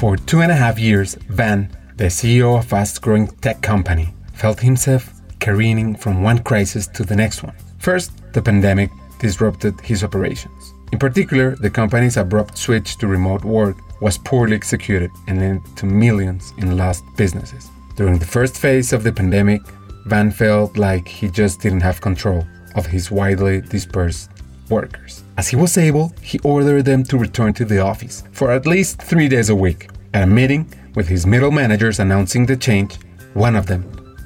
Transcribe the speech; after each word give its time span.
For 0.00 0.16
two 0.16 0.40
and 0.40 0.50
a 0.50 0.54
half 0.54 0.78
years, 0.78 1.14
Van, 1.28 1.68
the 1.96 2.06
CEO 2.06 2.56
of 2.58 2.64
a 2.64 2.66
fast 2.66 3.02
growing 3.02 3.26
tech 3.42 3.60
company, 3.60 4.14
felt 4.32 4.58
himself 4.58 5.12
careening 5.40 5.94
from 5.94 6.22
one 6.22 6.38
crisis 6.38 6.86
to 6.94 7.04
the 7.04 7.14
next 7.14 7.42
one. 7.42 7.54
First, 7.76 8.10
the 8.32 8.40
pandemic 8.40 8.90
disrupted 9.18 9.78
his 9.82 10.02
operations. 10.02 10.72
In 10.90 10.98
particular, 10.98 11.54
the 11.54 11.68
company's 11.68 12.16
abrupt 12.16 12.56
switch 12.56 12.96
to 12.96 13.08
remote 13.08 13.44
work 13.44 13.76
was 14.00 14.16
poorly 14.16 14.56
executed 14.56 15.10
and 15.28 15.38
led 15.38 15.76
to 15.76 15.84
millions 15.84 16.54
in 16.56 16.78
lost 16.78 17.04
businesses. 17.18 17.68
During 17.96 18.18
the 18.18 18.24
first 18.24 18.56
phase 18.56 18.94
of 18.94 19.02
the 19.02 19.12
pandemic, 19.12 19.60
Van 20.06 20.30
felt 20.30 20.78
like 20.78 21.06
he 21.06 21.28
just 21.28 21.60
didn't 21.60 21.82
have 21.82 22.00
control 22.00 22.46
of 22.74 22.86
his 22.86 23.10
widely 23.10 23.60
dispersed 23.60 24.30
workers. 24.70 25.22
As 25.36 25.48
he 25.48 25.56
was 25.56 25.76
able, 25.76 26.12
he 26.22 26.38
ordered 26.40 26.84
them 26.84 27.04
to 27.04 27.18
return 27.18 27.52
to 27.54 27.64
the 27.64 27.80
office 27.80 28.22
for 28.32 28.50
at 28.50 28.66
least 28.66 29.02
three 29.02 29.28
days 29.28 29.50
a 29.50 29.54
week. 29.54 29.88
At 30.14 30.24
a 30.24 30.26
meeting 30.26 30.72
with 30.94 31.08
his 31.08 31.26
middle 31.26 31.50
managers 31.50 32.00
announcing 32.00 32.46
the 32.46 32.56
change, 32.56 32.98
one 33.34 33.56
of 33.56 33.66
them, 33.66 33.84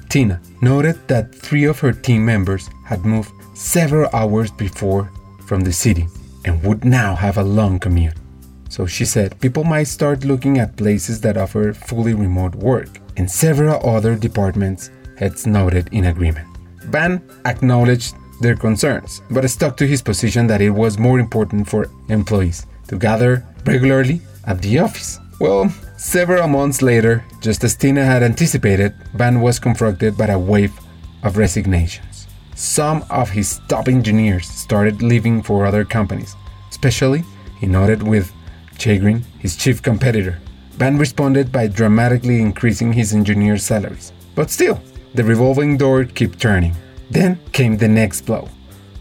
Tina, 0.09 0.41
noted 0.61 1.07
that 1.07 1.33
three 1.33 1.65
of 1.65 1.79
her 1.79 1.91
team 1.91 2.25
members 2.25 2.69
had 2.85 3.05
moved 3.05 3.31
several 3.53 4.09
hours 4.13 4.51
before 4.51 5.11
from 5.45 5.61
the 5.61 5.73
city 5.73 6.07
and 6.45 6.61
would 6.63 6.83
now 6.85 7.15
have 7.15 7.37
a 7.37 7.43
long 7.43 7.79
commute. 7.79 8.15
So 8.69 8.85
she 8.85 9.05
said 9.05 9.39
people 9.39 9.63
might 9.63 9.87
start 9.87 10.25
looking 10.25 10.57
at 10.57 10.75
places 10.75 11.21
that 11.21 11.37
offer 11.37 11.73
fully 11.73 12.13
remote 12.13 12.55
work, 12.55 12.89
and 13.17 13.29
several 13.29 13.79
other 13.87 14.15
departments 14.15 14.89
heads 15.17 15.47
nodded 15.47 15.87
in 15.91 16.05
agreement. 16.05 16.47
Van 16.85 17.21
acknowledged 17.45 18.15
their 18.39 18.55
concerns, 18.55 19.21
but 19.29 19.49
stuck 19.49 19.77
to 19.77 19.87
his 19.87 20.01
position 20.01 20.47
that 20.47 20.61
it 20.61 20.69
was 20.69 20.97
more 20.97 21.19
important 21.19 21.67
for 21.67 21.89
employees 22.09 22.65
to 22.87 22.97
gather 22.97 23.45
regularly 23.65 24.21
at 24.45 24.61
the 24.61 24.79
office. 24.79 25.19
Well, 25.39 25.69
several 25.97 26.47
months 26.47 26.81
later, 26.81 27.25
just 27.41 27.63
as 27.63 27.75
Tina 27.75 28.05
had 28.05 28.23
anticipated, 28.23 28.93
Van 29.15 29.41
was 29.41 29.59
confronted 29.59 30.17
by 30.17 30.27
a 30.27 30.39
wave 30.39 30.73
of 31.23 31.37
resignations. 31.37 32.27
Some 32.55 33.03
of 33.09 33.29
his 33.29 33.59
top 33.67 33.87
engineers 33.87 34.47
started 34.47 35.01
leaving 35.01 35.41
for 35.41 35.65
other 35.65 35.83
companies, 35.83 36.35
especially, 36.69 37.23
he 37.59 37.67
noted 37.67 38.01
with 38.01 38.31
chagrin, 38.77 39.23
his 39.39 39.55
chief 39.57 39.81
competitor. 39.81 40.39
Van 40.77 40.97
responded 40.97 41.51
by 41.51 41.67
dramatically 41.67 42.41
increasing 42.41 42.93
his 42.93 43.13
engineers' 43.13 43.63
salaries. 43.63 44.11
But 44.35 44.51
still, 44.51 44.81
the 45.13 45.23
revolving 45.23 45.77
door 45.77 46.03
kept 46.03 46.39
turning. 46.39 46.75
Then 47.09 47.39
came 47.51 47.77
the 47.77 47.87
next 47.87 48.21
blow. 48.21 48.49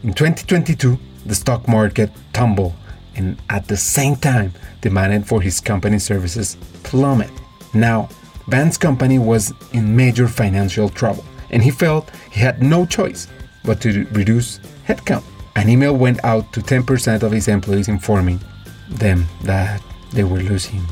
In 0.02 0.12
2022, 0.12 0.98
the 1.26 1.34
stock 1.34 1.66
market 1.66 2.10
tumbled, 2.32 2.74
and 3.16 3.36
at 3.48 3.66
the 3.68 3.76
same 3.76 4.16
time, 4.16 4.52
demand 4.80 5.26
for 5.26 5.40
his 5.40 5.60
company 5.60 5.98
services 5.98 6.56
plummeted. 6.82 7.32
Now, 7.72 8.08
Van's 8.48 8.76
company 8.76 9.18
was 9.18 9.52
in 9.72 9.96
major 9.96 10.28
financial 10.28 10.88
trouble, 10.88 11.24
and 11.50 11.62
he 11.62 11.70
felt 11.70 12.10
he 12.30 12.40
had 12.40 12.62
no 12.62 12.84
choice 12.84 13.26
but 13.64 13.80
to 13.80 14.04
reduce 14.12 14.60
headcount. 14.86 15.24
An 15.56 15.68
email 15.68 15.96
went 15.96 16.22
out 16.24 16.52
to 16.52 16.60
10% 16.60 17.22
of 17.22 17.32
his 17.32 17.48
employees 17.48 17.88
informing 17.88 18.40
them 18.88 19.26
that 19.42 19.80
they 20.12 20.24
were 20.24 20.40
losing 20.40 20.82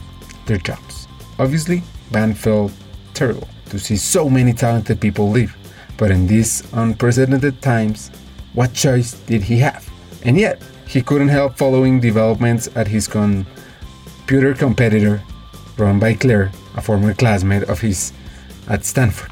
their 0.47 0.56
jobs. 0.56 1.06
Obviously, 1.38 1.82
Van 2.10 2.32
felt 2.32 2.72
terrible 3.12 3.48
to 3.66 3.78
see 3.78 3.97
so 3.97 4.30
many 4.30 4.52
talented 4.52 5.00
people 5.00 5.28
leave, 5.28 5.54
but 6.03 6.11
in 6.11 6.27
these 6.27 6.67
unprecedented 6.72 7.62
times, 7.62 8.11
what 8.55 8.75
choice 8.75 9.12
did 9.31 9.41
he 9.41 9.58
have? 9.58 9.89
And 10.25 10.36
yet, 10.36 10.61
he 10.84 11.00
couldn't 11.00 11.28
help 11.28 11.56
following 11.56 12.00
developments 12.00 12.69
at 12.75 12.89
his 12.89 13.06
computer 13.06 14.53
competitor, 14.53 15.22
run 15.78 16.00
by 16.00 16.15
Claire, 16.15 16.50
a 16.75 16.82
former 16.82 17.15
classmate 17.15 17.62
of 17.71 17.81
his 17.81 18.12
at 18.66 18.84
Stanford. 18.84 19.31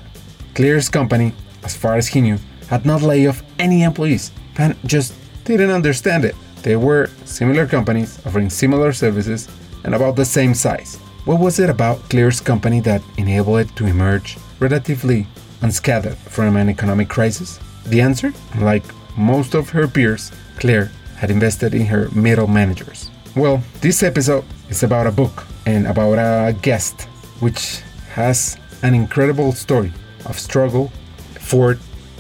Claire's 0.54 0.88
company, 0.88 1.32
as 1.64 1.74
far 1.74 1.96
as 1.96 2.06
he 2.06 2.20
knew, 2.20 2.38
had 2.68 2.86
not 2.86 3.02
laid 3.02 3.26
off 3.26 3.42
any 3.58 3.82
employees. 3.82 4.30
Van 4.54 4.76
just 4.86 5.12
didn't 5.42 5.72
understand 5.72 6.24
it. 6.24 6.36
They 6.62 6.76
were 6.76 7.10
similar 7.24 7.66
companies 7.66 8.24
offering 8.24 8.48
similar 8.48 8.92
services 8.92 9.48
and 9.82 9.92
about 9.92 10.14
the 10.14 10.24
same 10.24 10.54
size. 10.54 11.00
What 11.24 11.40
was 11.40 11.58
it 11.58 11.68
about 11.68 12.08
Claire's 12.10 12.40
company 12.40 12.78
that 12.82 13.02
enabled 13.18 13.58
it 13.58 13.74
to 13.74 13.86
emerge 13.86 14.38
relatively 14.60 15.26
unscathed 15.62 16.16
from 16.18 16.56
an 16.56 16.68
economic 16.68 17.08
crisis? 17.08 17.58
The 17.86 18.00
answer? 18.00 18.32
Like 18.58 18.84
most 19.16 19.54
of 19.54 19.70
her 19.70 19.88
peers, 19.88 20.32
Claire 20.58 20.90
had 21.16 21.30
invested 21.30 21.74
in 21.74 21.86
her 21.86 22.08
middle 22.10 22.46
managers. 22.46 23.10
Well, 23.36 23.62
this 23.80 24.02
episode 24.02 24.44
is 24.68 24.82
about 24.82 25.06
a 25.06 25.12
book 25.12 25.46
and 25.66 25.86
about 25.86 26.14
a 26.14 26.52
guest 26.52 27.02
which 27.40 27.82
has 28.12 28.56
an 28.82 28.94
incredible 28.94 29.52
story 29.52 29.92
of 30.26 30.38
struggle, 30.38 30.90
effort, 31.36 31.78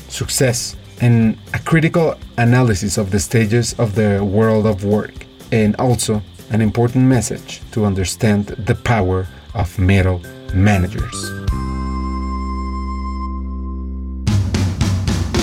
success, 0.08 0.76
and 1.00 1.38
a 1.54 1.58
critical 1.58 2.14
analysis 2.36 2.98
of 2.98 3.10
the 3.10 3.18
stages 3.18 3.74
of 3.78 3.94
the 3.94 4.22
world 4.24 4.66
of 4.66 4.84
work, 4.84 5.14
and 5.50 5.74
also 5.76 6.22
an 6.50 6.60
important 6.60 7.04
message 7.04 7.60
to 7.72 7.84
understand 7.84 8.46
the 8.48 8.74
power 8.74 9.26
of 9.54 9.78
middle 9.78 10.20
managers. 10.52 11.39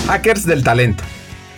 Hackers 0.08 0.46
del 0.46 0.64
Talento, 0.64 1.04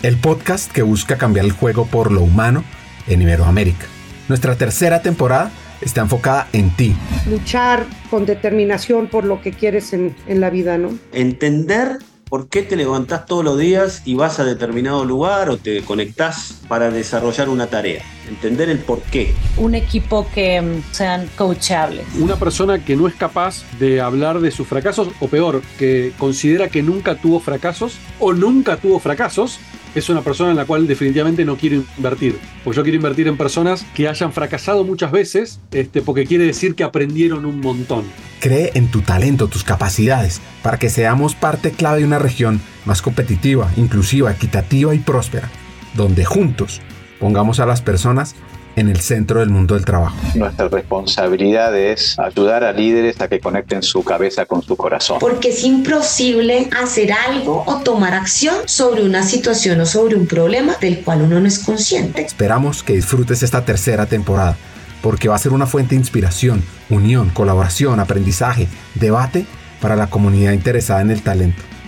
el 0.03 0.17
podcast 0.17 0.73
que 0.73 0.83
busca 0.83 1.17
cambiar 1.17 1.47
el 1.47 1.53
juego 1.53 1.87
por 1.87 2.11
lo 2.11 2.23
humano 2.23 2.65
en 3.07 3.23
Iberoamérica. 3.23 3.87
Nuestra 4.29 4.57
tercera 4.57 5.03
temporada 5.03 5.53
está 5.81 6.01
enfocada 6.01 6.49
en 6.53 6.75
ti. 6.75 6.97
Luchar 7.31 7.87
con 8.11 8.27
determinación 8.27 9.07
por 9.07 9.25
lo 9.25 9.41
que 9.41 9.53
quieres 9.53 9.93
en, 9.93 10.17
en 10.27 10.41
la 10.41 10.51
vida, 10.51 10.79
¿no? 10.79 10.99
Entender 11.13 11.99
por 12.31 12.49
qué 12.49 12.63
te 12.63 12.77
levantás 12.77 13.27
todos 13.27 13.45
los 13.45 13.59
días 13.59 14.03
y 14.05 14.15
vas 14.15 14.39
a 14.39 14.45
determinado 14.45 15.05
lugar 15.05 15.51
o 15.51 15.57
te 15.59 15.83
conectás 15.83 16.61
para 16.69 16.91
desarrollar 16.91 17.49
una 17.49 17.67
tarea. 17.67 18.03
Entender 18.29 18.71
el 18.71 18.79
por 18.79 19.01
qué. 19.03 19.35
Un 19.57 19.75
equipo 19.75 20.27
que 20.33 20.63
mm, 20.63 20.93
sean 20.93 21.29
coachables. 21.37 22.07
Una 22.19 22.37
persona 22.37 22.85
que 22.85 22.95
no 22.95 23.09
es 23.09 23.15
capaz 23.15 23.65
de 23.81 24.01
hablar 24.01 24.39
de 24.41 24.53
sus 24.53 24.69
fracasos 24.69 25.09
o 25.19 25.27
peor, 25.27 25.61
que 25.77 26.13
considera 26.19 26.69
que 26.69 26.83
nunca 26.83 27.17
tuvo 27.17 27.41
fracasos 27.41 27.99
o 28.21 28.33
nunca 28.33 28.77
tuvo 28.77 29.01
fracasos 29.01 29.59
es 29.95 30.09
una 30.09 30.23
persona 30.23 30.51
en 30.51 30.57
la 30.57 30.65
cual 30.65 30.87
definitivamente 30.87 31.45
no 31.45 31.57
quiero 31.57 31.83
invertir. 31.97 32.39
Porque 32.65 32.77
yo 32.77 32.83
quiero 32.83 32.97
invertir 32.97 33.29
en 33.29 33.37
personas 33.37 33.85
que 33.95 34.09
hayan 34.09 34.33
fracasado 34.33 34.85
muchas 34.85 35.13
veces, 35.13 35.61
este, 35.73 36.03
porque 36.03 36.27
quiere 36.27 36.45
decir 36.45 36.75
que 36.75 36.85
aprendieron 36.85 37.45
un 37.45 37.61
montón. 37.61 38.05
Cree 38.41 38.71
en 38.75 38.91
tu 38.91 39.03
talento, 39.03 39.49
tus 39.49 39.65
capacidades, 39.65 40.41
para 40.63 40.79
que 40.79 40.91
seamos 40.91 41.35
parte 41.35 41.73
clave 41.73 42.01
de 42.01 42.07
una 42.07 42.19
región 42.19 42.61
más 42.85 43.03
competitiva, 43.03 43.71
inclusiva, 43.77 44.31
equitativa 44.31 44.95
y 44.95 44.99
próspera, 44.99 45.51
donde 45.95 46.25
juntos 46.25 46.81
pongamos 47.19 47.61
a 47.61 47.67
las 47.67 47.83
personas 47.83 48.35
en 48.81 48.89
el 48.89 49.01
centro 49.01 49.41
del 49.41 49.51
mundo 49.51 49.75
del 49.75 49.85
trabajo. 49.85 50.17
Nuestra 50.35 50.69
responsabilidad 50.69 51.77
es 51.79 52.19
ayudar 52.19 52.65
a 52.65 52.73
líderes 52.73 53.21
a 53.21 53.29
que 53.29 53.39
conecten 53.39 53.83
su 53.83 54.03
cabeza 54.03 54.47
con 54.47 54.63
su 54.63 54.77
corazón. 54.77 55.19
Porque 55.21 55.51
es 55.51 55.65
imposible 55.65 56.69
hacer 56.83 57.13
algo 57.13 57.63
o 57.67 57.83
tomar 57.83 58.15
acción 58.15 58.57
sobre 58.67 59.05
una 59.05 59.23
situación 59.23 59.81
o 59.81 59.87
sobre 59.87 60.17
un 60.17 60.27
problema 60.27 60.75
del 60.81 61.01
cual 61.03 61.23
uno 61.23 61.41
no 61.41 61.47
es 61.47 61.59
consciente. 61.59 62.23
Esperamos 62.23 62.83
que 62.83 62.95
disfrutes 62.95 63.43
esta 63.43 63.65
tercera 63.65 64.07
temporada, 64.07 64.57
porque 65.03 65.29
va 65.29 65.37
a 65.37 65.39
ser 65.39 65.53
una 65.53 65.67
fuente 65.67 65.95
de 65.95 66.01
inspiración, 66.01 66.63
unión, 66.89 67.31
colaboración, 67.31 68.01
aprendizaje, 68.01 68.67
debate 68.95 69.47
para 69.81 69.97
la 69.97 70.09
comunidad 70.09 70.53
interesada 70.53 71.03
en 71.03 71.11
el 71.11 71.23
talento 71.23 71.70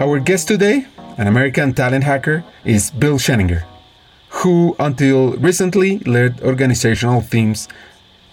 Our 0.00 0.18
guest 0.18 0.48
today, 0.48 0.86
an 1.18 1.28
American 1.28 1.72
talent 1.72 2.02
hacker, 2.02 2.42
is 2.64 2.90
Bill 2.90 3.16
Shaninger, 3.16 3.62
who 4.28 4.74
until 4.80 5.34
recently 5.36 6.00
led 6.00 6.40
organizational 6.42 7.20
themes 7.20 7.68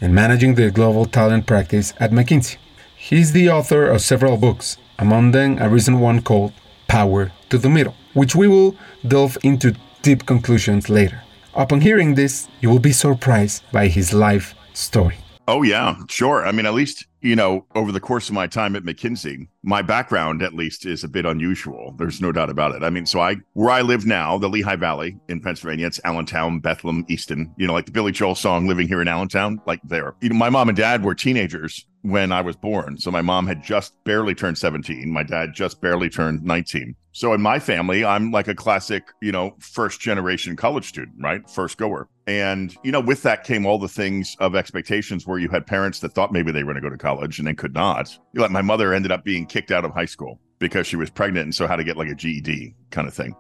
and 0.02 0.16
managing 0.16 0.56
the 0.56 0.72
global 0.72 1.06
talent 1.06 1.46
practice 1.46 1.94
at 2.00 2.10
McKinsey. 2.10 2.58
He's 2.96 3.32
the 3.32 3.52
author 3.52 3.86
of 3.86 4.02
several 4.02 4.38
books, 4.38 4.78
among 4.98 5.32
them 5.32 5.60
a 5.60 5.70
recent 5.70 6.00
one 6.00 6.24
called 6.24 6.52
Power 6.88 7.32
to 7.52 7.60
the 7.60 7.70
Middle, 7.70 7.96
which 8.14 8.36
we 8.36 8.48
will 8.48 8.76
delve 9.08 9.38
into 9.44 9.76
deep 10.02 10.26
conclusions 10.26 10.90
later. 10.90 11.22
Upon 11.54 11.82
hearing 11.82 12.16
this, 12.16 12.48
you 12.62 12.72
will 12.72 12.80
be 12.80 12.92
surprised 12.92 13.64
by 13.72 13.88
his 13.88 14.14
life 14.14 14.56
story. 14.74 15.18
Oh, 15.48 15.62
yeah, 15.62 15.96
sure. 16.10 16.44
I 16.44 16.52
mean, 16.54 16.66
at 16.66 16.74
least, 16.74 17.06
you 17.22 17.36
know, 17.36 17.66
over 17.76 17.92
the 17.92 18.00
course 18.00 18.30
of 18.30 18.36
my 18.36 18.48
time 18.48 18.76
at 18.76 18.84
McKinsey, 18.84 19.48
my 19.64 19.82
background 19.82 20.42
at 20.42 20.54
least 20.54 20.86
is 20.86 21.04
a 21.04 21.08
bit 21.08 21.26
unusual. 21.26 21.94
There's 21.98 22.22
no 22.22 22.32
doubt 22.32 22.50
about 22.50 22.74
it. 22.74 22.84
I 22.84 22.90
mean, 22.90 23.06
so 23.06 23.20
I, 23.20 23.38
where 23.54 23.70
I 23.70 23.82
live 23.82 24.06
now, 24.06 24.38
the 24.38 24.50
Lehigh 24.50 24.76
Valley 24.76 25.18
in 25.30 25.40
Pennsylvania, 25.40 25.88
it's 25.88 26.00
Allentown, 26.04 26.60
Bethlehem, 26.60 27.06
Easton, 27.08 27.54
you 27.58 27.68
know, 27.68 27.74
like 27.74 27.86
the 27.86 27.92
Billy 27.92 28.12
Joel 28.12 28.36
song, 28.36 28.68
Living 28.68 28.88
Here 28.88 29.02
in 29.02 29.08
Allentown, 29.08 29.62
like 29.68 29.82
there. 29.84 30.16
You 30.22 30.30
know, 30.30 30.36
my 30.36 30.50
mom 30.50 30.70
and 30.70 30.78
dad 30.78 31.04
were 31.04 31.14
teenagers 31.14 31.86
when 32.02 32.32
I 32.32 32.42
was 32.42 32.56
born. 32.56 32.98
So 32.98 33.12
my 33.12 33.22
mom 33.22 33.46
had 33.46 33.62
just 33.62 33.94
barely 34.04 34.34
turned 34.34 34.58
17. 34.58 35.12
My 35.12 35.24
dad 35.24 35.54
just 35.54 35.82
barely 35.82 36.10
turned 36.10 36.44
19. 36.44 36.96
So 37.12 37.34
in 37.34 37.42
my 37.42 37.60
family, 37.60 38.04
I'm 38.06 38.32
like 38.32 38.48
a 38.48 38.56
classic, 38.56 39.04
you 39.22 39.32
know, 39.32 39.56
first 39.60 40.00
generation 40.00 40.56
college 40.56 40.86
student, 40.86 41.16
right? 41.20 41.48
First 41.50 41.78
goer. 41.78 42.08
And, 42.32 42.74
you 42.82 42.94
know, 42.94 43.02
with 43.02 43.24
that 43.24 43.44
came 43.44 43.66
all 43.66 43.78
the 43.78 43.90
things 43.90 44.38
of 44.40 44.56
expectations 44.56 45.28
where 45.28 45.38
you 45.38 45.50
had 45.50 45.68
parents 45.68 46.00
that 46.00 46.14
thought 46.14 46.32
maybe 46.32 46.54
they 46.54 46.64
were 46.64 46.72
going 46.72 46.82
to 46.82 46.90
go 46.90 46.96
to 46.96 46.98
college 46.98 47.40
and 47.40 47.48
then 47.48 47.58
could 47.58 47.74
not. 47.74 48.18
You 48.32 48.40
like 48.40 48.52
my 48.52 48.62
mother 48.62 48.94
ended 48.94 49.12
up 49.12 49.26
being 49.26 49.46
kicked 49.46 49.70
out 49.70 49.84
of 49.84 49.92
high 49.92 50.06
school 50.06 50.40
because 50.58 50.88
she 50.88 50.96
was 50.96 51.10
pregnant 51.10 51.44
and 51.44 51.54
so 51.54 51.68
had 51.68 51.76
to 51.76 51.84
get 51.84 51.98
like 51.98 52.08
a 52.08 52.16
GED 52.16 52.74
kind 52.90 53.06
of 53.06 53.14
thing. 53.14 53.36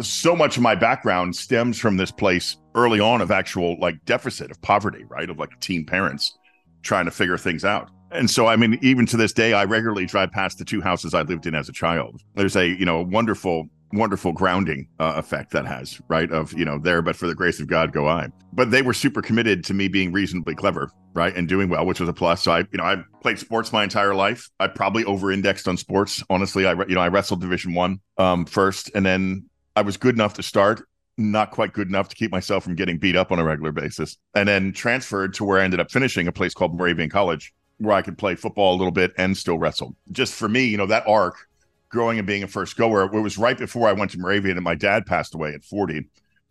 So 0.00 0.34
much 0.34 0.56
of 0.56 0.62
my 0.62 0.74
background 0.74 1.36
stems 1.36 1.78
from 1.78 1.98
this 1.98 2.10
place 2.10 2.56
early 2.74 2.98
on 2.98 3.20
of 3.20 3.30
actual 3.30 3.78
like 3.78 4.02
deficit 4.06 4.50
of 4.50 4.62
poverty, 4.62 5.04
right? 5.04 5.28
Of 5.28 5.38
like 5.38 5.50
teen 5.60 5.84
parents 5.84 6.38
trying 6.82 7.04
to 7.04 7.10
figure 7.10 7.36
things 7.36 7.62
out. 7.62 7.90
And 8.10 8.30
so, 8.30 8.46
I 8.46 8.56
mean, 8.56 8.78
even 8.80 9.04
to 9.06 9.18
this 9.18 9.34
day, 9.34 9.52
I 9.52 9.64
regularly 9.64 10.06
drive 10.06 10.32
past 10.32 10.58
the 10.58 10.64
two 10.64 10.80
houses 10.80 11.12
I 11.12 11.22
lived 11.22 11.46
in 11.46 11.54
as 11.54 11.68
a 11.68 11.72
child. 11.72 12.22
There's 12.36 12.56
a, 12.56 12.66
you 12.66 12.86
know, 12.86 13.00
a 13.00 13.04
wonderful, 13.04 13.68
wonderful 13.92 14.32
grounding 14.32 14.88
uh, 14.98 15.14
effect 15.16 15.50
that 15.52 15.66
has, 15.66 16.00
right? 16.08 16.30
Of, 16.30 16.52
you 16.52 16.64
know, 16.64 16.78
there, 16.78 17.02
but 17.02 17.16
for 17.16 17.26
the 17.26 17.34
grace 17.34 17.60
of 17.60 17.66
God 17.66 17.92
go 17.92 18.08
I. 18.08 18.28
But 18.52 18.70
they 18.70 18.82
were 18.82 18.94
super 18.94 19.22
committed 19.22 19.64
to 19.64 19.74
me 19.74 19.88
being 19.88 20.12
reasonably 20.12 20.54
clever, 20.54 20.90
right? 21.14 21.34
And 21.34 21.48
doing 21.48 21.68
well, 21.68 21.86
which 21.86 22.00
was 22.00 22.08
a 22.08 22.12
plus. 22.12 22.42
So 22.42 22.52
I, 22.52 22.58
you 22.60 22.78
know, 22.78 22.84
I 22.84 23.02
played 23.20 23.38
sports 23.38 23.72
my 23.72 23.82
entire 23.82 24.14
life. 24.14 24.48
I 24.60 24.68
probably 24.68 25.04
over 25.04 25.32
indexed 25.32 25.66
on 25.68 25.76
sports. 25.76 26.22
Honestly, 26.30 26.66
I, 26.66 26.72
you 26.72 26.94
know, 26.94 27.00
I 27.00 27.08
wrestled 27.08 27.40
division 27.40 27.74
one 27.74 28.00
um, 28.18 28.44
first, 28.44 28.90
and 28.94 29.04
then 29.04 29.46
I 29.76 29.82
was 29.82 29.96
good 29.96 30.14
enough 30.14 30.34
to 30.34 30.42
start 30.42 30.82
not 31.20 31.50
quite 31.50 31.72
good 31.72 31.88
enough 31.88 32.08
to 32.08 32.16
keep 32.16 32.30
myself 32.30 32.64
from 32.64 32.74
getting 32.74 32.96
beat 32.96 33.14
up 33.14 33.30
on 33.30 33.38
a 33.38 33.44
regular 33.44 33.72
basis. 33.72 34.16
And 34.34 34.48
then 34.48 34.72
transferred 34.72 35.34
to 35.34 35.44
where 35.44 35.60
I 35.60 35.64
ended 35.64 35.80
up 35.80 35.90
finishing 35.90 36.26
a 36.26 36.32
place 36.32 36.54
called 36.54 36.74
Moravian 36.74 37.10
College, 37.10 37.52
where 37.78 37.94
I 37.94 38.02
could 38.02 38.16
play 38.16 38.34
football 38.34 38.74
a 38.74 38.78
little 38.78 38.92
bit 38.92 39.12
and 39.18 39.36
still 39.36 39.58
wrestle. 39.58 39.94
Just 40.12 40.34
for 40.34 40.48
me, 40.48 40.64
you 40.64 40.76
know, 40.76 40.86
that 40.86 41.06
arc 41.06 41.46
growing 41.90 42.18
and 42.18 42.26
being 42.26 42.42
a 42.42 42.48
first 42.48 42.76
goer, 42.76 43.04
it 43.04 43.20
was 43.20 43.36
right 43.36 43.58
before 43.58 43.88
I 43.88 43.92
went 43.92 44.12
to 44.12 44.18
Moravian 44.18 44.56
and 44.56 44.64
my 44.64 44.74
dad 44.74 45.06
passed 45.06 45.34
away 45.34 45.52
at 45.52 45.64
40 45.64 46.08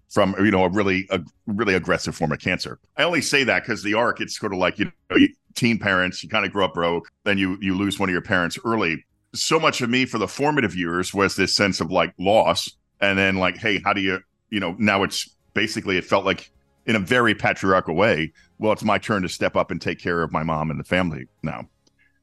from, 0.09 0.35
you 0.39 0.51
know, 0.51 0.65
a 0.65 0.69
really, 0.69 1.07
a 1.09 1.21
really 1.47 1.75
aggressive 1.75 2.15
form 2.15 2.31
of 2.31 2.39
cancer. 2.39 2.79
I 2.97 3.03
only 3.03 3.21
say 3.21 3.43
that 3.45 3.63
because 3.63 3.83
the 3.83 3.93
arc, 3.93 4.21
it's 4.21 4.37
sort 4.37 4.53
of 4.53 4.59
like, 4.59 4.77
you 4.77 4.91
know, 5.09 5.17
teen 5.55 5.79
parents, 5.79 6.23
you 6.23 6.29
kind 6.29 6.45
of 6.45 6.51
grow 6.51 6.65
up 6.65 6.73
broke, 6.73 7.09
then 7.23 7.37
you, 7.37 7.57
you 7.61 7.75
lose 7.75 7.99
one 7.99 8.09
of 8.09 8.13
your 8.13 8.21
parents 8.21 8.57
early. 8.65 9.05
So 9.33 9.59
much 9.59 9.81
of 9.81 9.89
me 9.89 10.05
for 10.05 10.17
the 10.17 10.27
formative 10.27 10.75
years 10.75 11.13
was 11.13 11.35
this 11.35 11.55
sense 11.55 11.79
of 11.79 11.91
like 11.91 12.13
loss. 12.19 12.69
And 13.01 13.17
then 13.17 13.37
like, 13.37 13.57
hey, 13.57 13.81
how 13.83 13.93
do 13.93 14.01
you, 14.01 14.19
you 14.49 14.59
know, 14.59 14.75
now 14.77 15.03
it's 15.03 15.35
basically, 15.53 15.97
it 15.97 16.03
felt 16.03 16.25
like 16.25 16.51
in 16.85 16.95
a 16.95 16.99
very 16.99 17.35
patriarchal 17.35 17.95
way, 17.95 18.33
well, 18.57 18.73
it's 18.73 18.83
my 18.83 18.97
turn 18.97 19.21
to 19.21 19.29
step 19.29 19.55
up 19.55 19.71
and 19.71 19.79
take 19.79 19.99
care 19.99 20.21
of 20.21 20.31
my 20.31 20.43
mom 20.43 20.71
and 20.71 20.79
the 20.79 20.83
family 20.83 21.27
now. 21.43 21.63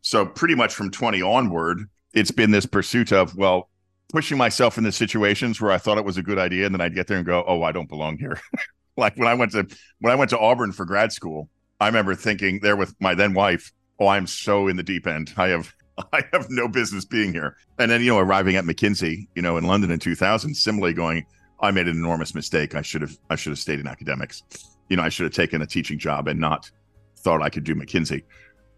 So 0.02 0.26
pretty 0.26 0.54
much 0.54 0.74
from 0.74 0.90
20 0.90 1.22
onward, 1.22 1.88
it's 2.16 2.30
been 2.30 2.50
this 2.50 2.66
pursuit 2.66 3.12
of, 3.12 3.36
well, 3.36 3.68
pushing 4.08 4.38
myself 4.38 4.78
into 4.78 4.90
situations 4.90 5.60
where 5.60 5.70
I 5.70 5.78
thought 5.78 5.98
it 5.98 6.04
was 6.04 6.16
a 6.16 6.22
good 6.22 6.38
idea, 6.38 6.64
and 6.64 6.74
then 6.74 6.80
I'd 6.80 6.94
get 6.94 7.06
there 7.06 7.18
and 7.18 7.26
go, 7.26 7.44
"Oh, 7.46 7.62
I 7.62 7.70
don't 7.72 7.88
belong 7.88 8.16
here." 8.16 8.40
like 8.96 9.16
when 9.16 9.28
I 9.28 9.34
went 9.34 9.52
to 9.52 9.66
when 10.00 10.12
I 10.12 10.16
went 10.16 10.30
to 10.30 10.38
Auburn 10.38 10.72
for 10.72 10.84
grad 10.84 11.12
school, 11.12 11.48
I 11.78 11.86
remember 11.86 12.14
thinking 12.14 12.60
there 12.60 12.74
with 12.74 12.94
my 13.00 13.14
then 13.14 13.34
wife, 13.34 13.70
"Oh, 14.00 14.08
I'm 14.08 14.26
so 14.26 14.66
in 14.66 14.76
the 14.76 14.82
deep 14.82 15.06
end. 15.06 15.32
I 15.36 15.48
have 15.48 15.72
I 16.12 16.24
have 16.32 16.46
no 16.48 16.68
business 16.68 17.04
being 17.04 17.32
here." 17.32 17.56
And 17.78 17.90
then 17.90 18.00
you 18.00 18.12
know, 18.12 18.19
arriving 18.19 18.56
at 18.56 18.64
McKinsey, 18.64 19.28
you 19.34 19.42
know, 19.42 19.58
in 19.58 19.64
London 19.64 19.90
in 19.90 19.98
2000, 19.98 20.54
similarly 20.54 20.94
going, 20.94 21.26
I 21.60 21.70
made 21.70 21.86
an 21.86 21.96
enormous 21.96 22.34
mistake. 22.34 22.74
I 22.74 22.82
should 22.82 23.02
have 23.02 23.16
I 23.28 23.36
should 23.36 23.50
have 23.50 23.58
stayed 23.58 23.80
in 23.80 23.86
academics. 23.86 24.42
You 24.88 24.96
know, 24.96 25.02
I 25.02 25.10
should 25.10 25.24
have 25.24 25.34
taken 25.34 25.60
a 25.60 25.66
teaching 25.66 25.98
job 25.98 26.28
and 26.28 26.40
not 26.40 26.70
thought 27.19 27.42
I 27.42 27.50
could 27.50 27.64
do 27.64 27.74
McKinsey. 27.74 28.22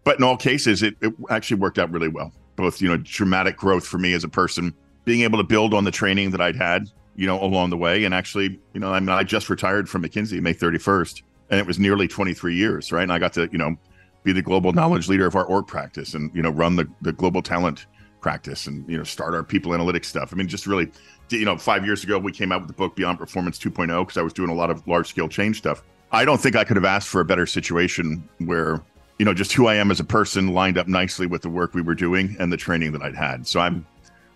But 0.03 0.17
in 0.17 0.23
all 0.23 0.37
cases, 0.37 0.81
it, 0.81 0.95
it 1.01 1.13
actually 1.29 1.59
worked 1.59 1.77
out 1.77 1.91
really 1.91 2.07
well. 2.07 2.33
Both, 2.59 2.81
you 2.81 2.89
know, 2.89 2.97
dramatic 2.97 3.57
growth 3.57 3.87
for 3.87 3.97
me 3.97 4.13
as 4.13 4.23
a 4.23 4.29
person, 4.29 4.73
being 5.05 5.21
able 5.21 5.37
to 5.39 5.43
build 5.43 5.73
on 5.73 5.85
the 5.85 5.91
training 5.91 6.31
that 6.31 6.41
I'd 6.41 6.55
had, 6.55 6.89
you 7.15 7.25
know, 7.25 7.41
along 7.41 7.69
the 7.69 7.77
way. 7.77 8.03
And 8.03 8.13
actually, 8.13 8.59
you 8.73 8.79
know, 8.79 8.91
I 8.91 8.99
mean, 8.99 9.09
I 9.09 9.23
just 9.23 9.49
retired 9.49 9.89
from 9.89 10.03
McKinsey 10.03 10.41
May 10.41 10.53
31st, 10.53 11.21
and 11.49 11.59
it 11.59 11.65
was 11.65 11.79
nearly 11.79 12.07
23 12.07 12.55
years, 12.55 12.91
right? 12.91 13.03
And 13.03 13.13
I 13.13 13.17
got 13.17 13.33
to, 13.33 13.47
you 13.51 13.57
know, 13.57 13.77
be 14.23 14.33
the 14.33 14.41
global 14.41 14.73
knowledge 14.73 15.07
leader 15.07 15.25
of 15.25 15.35
our 15.35 15.45
org 15.45 15.67
practice 15.67 16.13
and, 16.13 16.29
you 16.35 16.41
know, 16.41 16.49
run 16.49 16.75
the, 16.75 16.87
the 17.01 17.13
global 17.13 17.41
talent 17.41 17.87
practice 18.19 18.67
and, 18.67 18.87
you 18.89 18.97
know, 18.97 19.03
start 19.05 19.33
our 19.33 19.43
people 19.43 19.71
analytics 19.71 20.05
stuff. 20.05 20.33
I 20.33 20.35
mean, 20.35 20.49
just 20.49 20.67
really 20.67 20.91
you 21.37 21.45
know, 21.45 21.57
five 21.57 21.85
years 21.85 22.03
ago, 22.03 22.17
we 22.17 22.31
came 22.31 22.51
out 22.51 22.61
with 22.61 22.67
the 22.67 22.73
book 22.73 22.95
Beyond 22.95 23.19
Performance 23.19 23.59
2.0 23.59 24.01
because 24.01 24.17
I 24.17 24.21
was 24.21 24.33
doing 24.33 24.49
a 24.49 24.53
lot 24.53 24.69
of 24.69 24.85
large 24.87 25.07
scale 25.07 25.27
change 25.27 25.57
stuff. 25.57 25.83
I 26.11 26.25
don't 26.25 26.39
think 26.39 26.55
I 26.55 26.63
could 26.63 26.75
have 26.75 26.85
asked 26.85 27.07
for 27.07 27.21
a 27.21 27.25
better 27.25 27.45
situation 27.45 28.27
where, 28.39 28.81
you 29.19 29.25
know, 29.25 29.33
just 29.33 29.51
who 29.51 29.67
I 29.67 29.75
am 29.75 29.91
as 29.91 29.99
a 29.99 30.05
person 30.05 30.53
lined 30.53 30.77
up 30.77 30.87
nicely 30.87 31.27
with 31.27 31.41
the 31.41 31.49
work 31.49 31.73
we 31.73 31.81
were 31.81 31.93
doing 31.93 32.37
and 32.39 32.51
the 32.51 32.57
training 32.57 32.93
that 32.93 33.01
I'd 33.01 33.15
had. 33.15 33.45
So 33.45 33.59
I'm, 33.59 33.85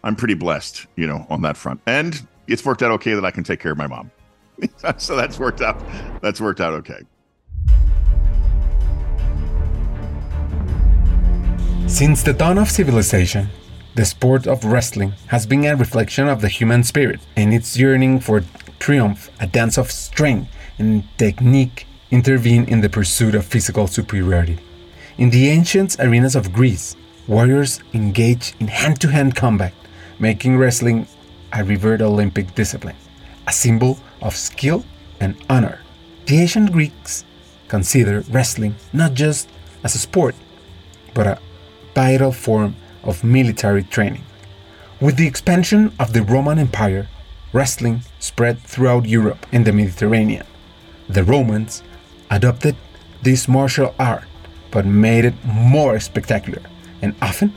I'm 0.04 0.16
pretty 0.16 0.34
blessed, 0.34 0.86
you 0.98 1.08
know, 1.08 1.26
on 1.30 1.42
that 1.44 1.56
front. 1.56 1.80
And 1.88 2.22
it's 2.48 2.66
worked 2.66 2.84
out 2.84 2.92
okay 2.92 3.14
that 3.14 3.24
I 3.24 3.32
can 3.32 3.46
take 3.46 3.62
care 3.62 3.72
of 3.72 3.78
my 3.78 3.88
mom. 3.88 4.12
so 4.98 5.16
that's 5.16 5.40
worked 5.40 5.62
out. 5.62 5.82
That's 6.22 6.42
worked 6.42 6.60
out 6.60 6.74
okay. 6.74 7.00
Since 11.88 12.24
the 12.24 12.34
dawn 12.34 12.58
of 12.58 12.70
civilization, 12.70 13.48
the 13.96 14.04
sport 14.04 14.48
of 14.48 14.66
wrestling 14.66 15.14
has 15.28 15.46
been 15.46 15.66
a 15.66 15.78
reflection 15.78 16.28
of 16.28 16.42
the 16.42 16.50
human 16.50 16.84
spirit 16.84 17.22
and 17.38 17.54
its 17.54 17.78
yearning 17.78 18.20
for 18.20 18.44
triumph, 18.80 19.30
a 19.40 19.48
dance 19.48 19.78
of 19.78 19.92
strength 19.92 20.52
and 20.78 21.06
technique 21.18 21.88
intervene 22.12 22.66
in 22.66 22.82
the 22.82 22.90
pursuit 22.90 23.34
of 23.34 23.46
physical 23.46 23.88
superiority. 23.88 24.60
In 25.16 25.30
the 25.30 25.50
ancient 25.50 25.96
arenas 26.00 26.36
of 26.36 26.52
Greece, 26.52 26.96
warriors 27.28 27.80
engaged 27.94 28.56
in 28.60 28.68
hand 28.68 29.00
to 29.02 29.10
hand 29.10 29.36
combat, 29.36 29.74
making 30.18 30.58
wrestling 30.58 31.06
a 31.52 31.64
revered 31.64 32.02
Olympic 32.02 32.56
discipline, 32.56 32.96
a 33.46 33.52
symbol 33.54 34.00
of 34.24 34.36
skill 34.36 34.84
and 35.20 35.36
honor. 35.48 35.82
The 36.26 36.40
ancient 36.40 36.72
Greeks 36.72 37.26
considered 37.68 38.28
wrestling 38.30 38.74
not 38.92 39.14
just 39.14 39.50
as 39.84 39.94
a 39.94 40.00
sport, 40.00 40.34
but 41.14 41.28
a 41.28 41.40
vital 41.94 42.32
form 42.32 42.76
of 43.04 43.24
military 43.24 43.84
training. 43.84 44.24
With 45.00 45.18
the 45.18 45.28
expansion 45.28 45.94
of 46.00 46.14
the 46.14 46.24
Roman 46.24 46.58
Empire, 46.58 47.08
wrestling 47.52 48.02
spread 48.18 48.60
throughout 48.62 49.06
Europe 49.06 49.46
and 49.52 49.64
the 49.64 49.74
Mediterranean. 49.74 50.48
The 51.08 51.24
Romans 51.24 51.84
adopted 52.32 52.76
this 53.22 53.48
martial 53.48 53.94
art 54.00 54.24
but 54.74 54.86
made 54.88 55.24
it 55.24 55.36
more 55.46 56.00
spectacular 56.00 56.62
and 57.04 57.14
often 57.22 57.54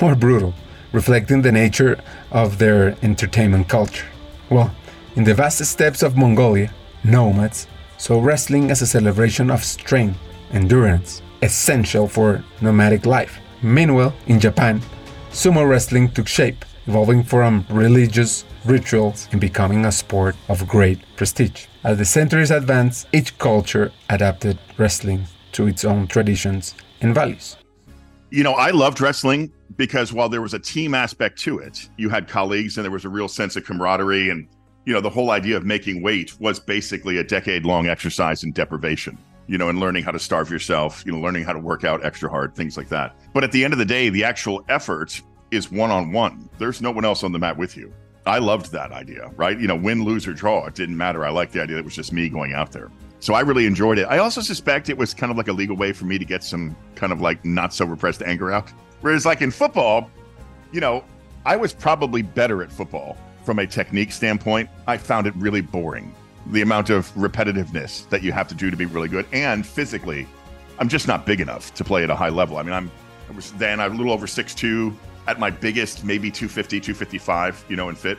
more 0.00 0.14
brutal, 0.14 0.54
reflecting 0.92 1.42
the 1.42 1.52
nature 1.52 2.00
of 2.30 2.58
their 2.58 2.96
entertainment 3.02 3.68
culture. 3.68 4.06
Well, 4.48 4.72
in 5.16 5.24
the 5.24 5.34
vast 5.34 5.64
steppes 5.64 6.02
of 6.02 6.16
Mongolia, 6.16 6.72
nomads 7.04 7.66
saw 7.98 8.22
wrestling 8.22 8.70
as 8.70 8.80
a 8.80 8.86
celebration 8.86 9.50
of 9.50 9.64
strength, 9.64 10.18
endurance, 10.52 11.20
essential 11.42 12.06
for 12.08 12.44
nomadic 12.60 13.06
life. 13.06 13.38
Meanwhile, 13.60 14.14
in 14.26 14.38
Japan, 14.40 14.80
sumo 15.30 15.68
wrestling 15.68 16.10
took 16.10 16.28
shape, 16.28 16.64
evolving 16.86 17.24
from 17.24 17.66
religious 17.70 18.44
rituals 18.64 19.28
and 19.32 19.40
becoming 19.40 19.84
a 19.84 19.92
sport 19.92 20.36
of 20.48 20.68
great 20.68 21.00
prestige. 21.16 21.66
As 21.84 21.98
the 21.98 22.04
centuries 22.04 22.50
advanced, 22.50 23.08
each 23.12 23.36
culture 23.38 23.92
adapted 24.08 24.58
wrestling 24.78 25.26
to 25.52 25.66
its 25.66 25.84
own 25.84 26.06
traditions 26.06 26.74
and 27.00 27.14
values. 27.14 27.56
You 28.30 28.42
know, 28.42 28.54
I 28.54 28.70
loved 28.70 29.00
wrestling 29.00 29.52
because 29.76 30.12
while 30.12 30.28
there 30.28 30.42
was 30.42 30.54
a 30.54 30.58
team 30.58 30.94
aspect 30.94 31.38
to 31.40 31.58
it, 31.58 31.88
you 31.96 32.08
had 32.08 32.28
colleagues 32.28 32.78
and 32.78 32.84
there 32.84 32.90
was 32.90 33.04
a 33.04 33.08
real 33.08 33.28
sense 33.28 33.56
of 33.56 33.64
camaraderie. 33.64 34.30
And, 34.30 34.48
you 34.86 34.92
know, 34.92 35.00
the 35.00 35.10
whole 35.10 35.30
idea 35.30 35.56
of 35.56 35.64
making 35.64 36.02
weight 36.02 36.38
was 36.40 36.58
basically 36.58 37.18
a 37.18 37.24
decade 37.24 37.64
long 37.64 37.88
exercise 37.88 38.42
in 38.42 38.52
deprivation 38.52 39.18
you 39.46 39.58
know, 39.58 39.68
and 39.68 39.80
learning 39.80 40.04
how 40.04 40.10
to 40.10 40.18
starve 40.18 40.50
yourself, 40.50 41.02
you 41.04 41.12
know, 41.12 41.18
learning 41.18 41.44
how 41.44 41.52
to 41.52 41.58
work 41.58 41.84
out 41.84 42.04
extra 42.04 42.30
hard, 42.30 42.54
things 42.54 42.76
like 42.76 42.88
that. 42.88 43.14
But 43.34 43.44
at 43.44 43.52
the 43.52 43.64
end 43.64 43.72
of 43.72 43.78
the 43.78 43.84
day, 43.84 44.08
the 44.08 44.24
actual 44.24 44.64
effort 44.68 45.20
is 45.50 45.70
one 45.70 45.90
on 45.90 46.12
one. 46.12 46.48
There's 46.58 46.80
no 46.80 46.90
one 46.90 47.04
else 47.04 47.22
on 47.22 47.32
the 47.32 47.38
mat 47.38 47.56
with 47.56 47.76
you. 47.76 47.92
I 48.24 48.38
loved 48.38 48.72
that 48.72 48.92
idea, 48.92 49.30
right? 49.36 49.58
You 49.58 49.66
know, 49.66 49.76
win, 49.76 50.04
lose, 50.04 50.26
or 50.26 50.32
draw, 50.32 50.64
it 50.66 50.74
didn't 50.74 50.96
matter. 50.96 51.24
I 51.24 51.30
liked 51.30 51.52
the 51.52 51.60
idea 51.60 51.74
that 51.74 51.80
it 51.80 51.84
was 51.84 51.96
just 51.96 52.12
me 52.12 52.28
going 52.28 52.54
out 52.54 52.72
there. 52.72 52.90
So 53.22 53.34
I 53.34 53.40
really 53.42 53.66
enjoyed 53.66 53.98
it. 53.98 54.08
I 54.10 54.18
also 54.18 54.40
suspect 54.40 54.88
it 54.88 54.98
was 54.98 55.14
kind 55.14 55.30
of 55.30 55.38
like 55.38 55.46
a 55.46 55.52
legal 55.52 55.76
way 55.76 55.92
for 55.92 56.06
me 56.06 56.18
to 56.18 56.24
get 56.24 56.42
some 56.42 56.74
kind 56.96 57.12
of 57.12 57.20
like 57.20 57.44
not 57.44 57.72
so 57.72 57.84
repressed 57.84 58.20
anger 58.20 58.50
out. 58.50 58.68
Whereas, 59.00 59.24
like 59.24 59.42
in 59.42 59.52
football, 59.52 60.10
you 60.72 60.80
know, 60.80 61.04
I 61.46 61.54
was 61.54 61.72
probably 61.72 62.22
better 62.22 62.64
at 62.64 62.72
football 62.72 63.16
from 63.44 63.60
a 63.60 63.66
technique 63.66 64.10
standpoint. 64.10 64.68
I 64.88 64.96
found 64.96 65.28
it 65.28 65.36
really 65.36 65.60
boring. 65.60 66.12
The 66.48 66.62
amount 66.62 66.90
of 66.90 67.14
repetitiveness 67.14 68.08
that 68.08 68.24
you 68.24 68.32
have 68.32 68.48
to 68.48 68.56
do 68.56 68.72
to 68.72 68.76
be 68.76 68.86
really 68.86 69.06
good, 69.06 69.26
and 69.30 69.64
physically, 69.64 70.26
I'm 70.80 70.88
just 70.88 71.06
not 71.06 71.24
big 71.24 71.40
enough 71.40 71.72
to 71.74 71.84
play 71.84 72.02
at 72.02 72.10
a 72.10 72.16
high 72.16 72.28
level. 72.28 72.56
I 72.56 72.64
mean, 72.64 72.72
I'm 72.72 72.90
I 73.30 73.36
was 73.36 73.52
then 73.52 73.78
I'm 73.78 73.92
a 73.92 73.94
little 73.94 74.12
over 74.12 74.26
six 74.26 74.52
two. 74.52 74.98
At 75.28 75.38
my 75.38 75.50
biggest, 75.50 76.04
maybe 76.04 76.28
250, 76.28 76.80
255, 76.80 77.66
you 77.68 77.76
know, 77.76 77.88
and 77.88 77.96
fit. 77.96 78.18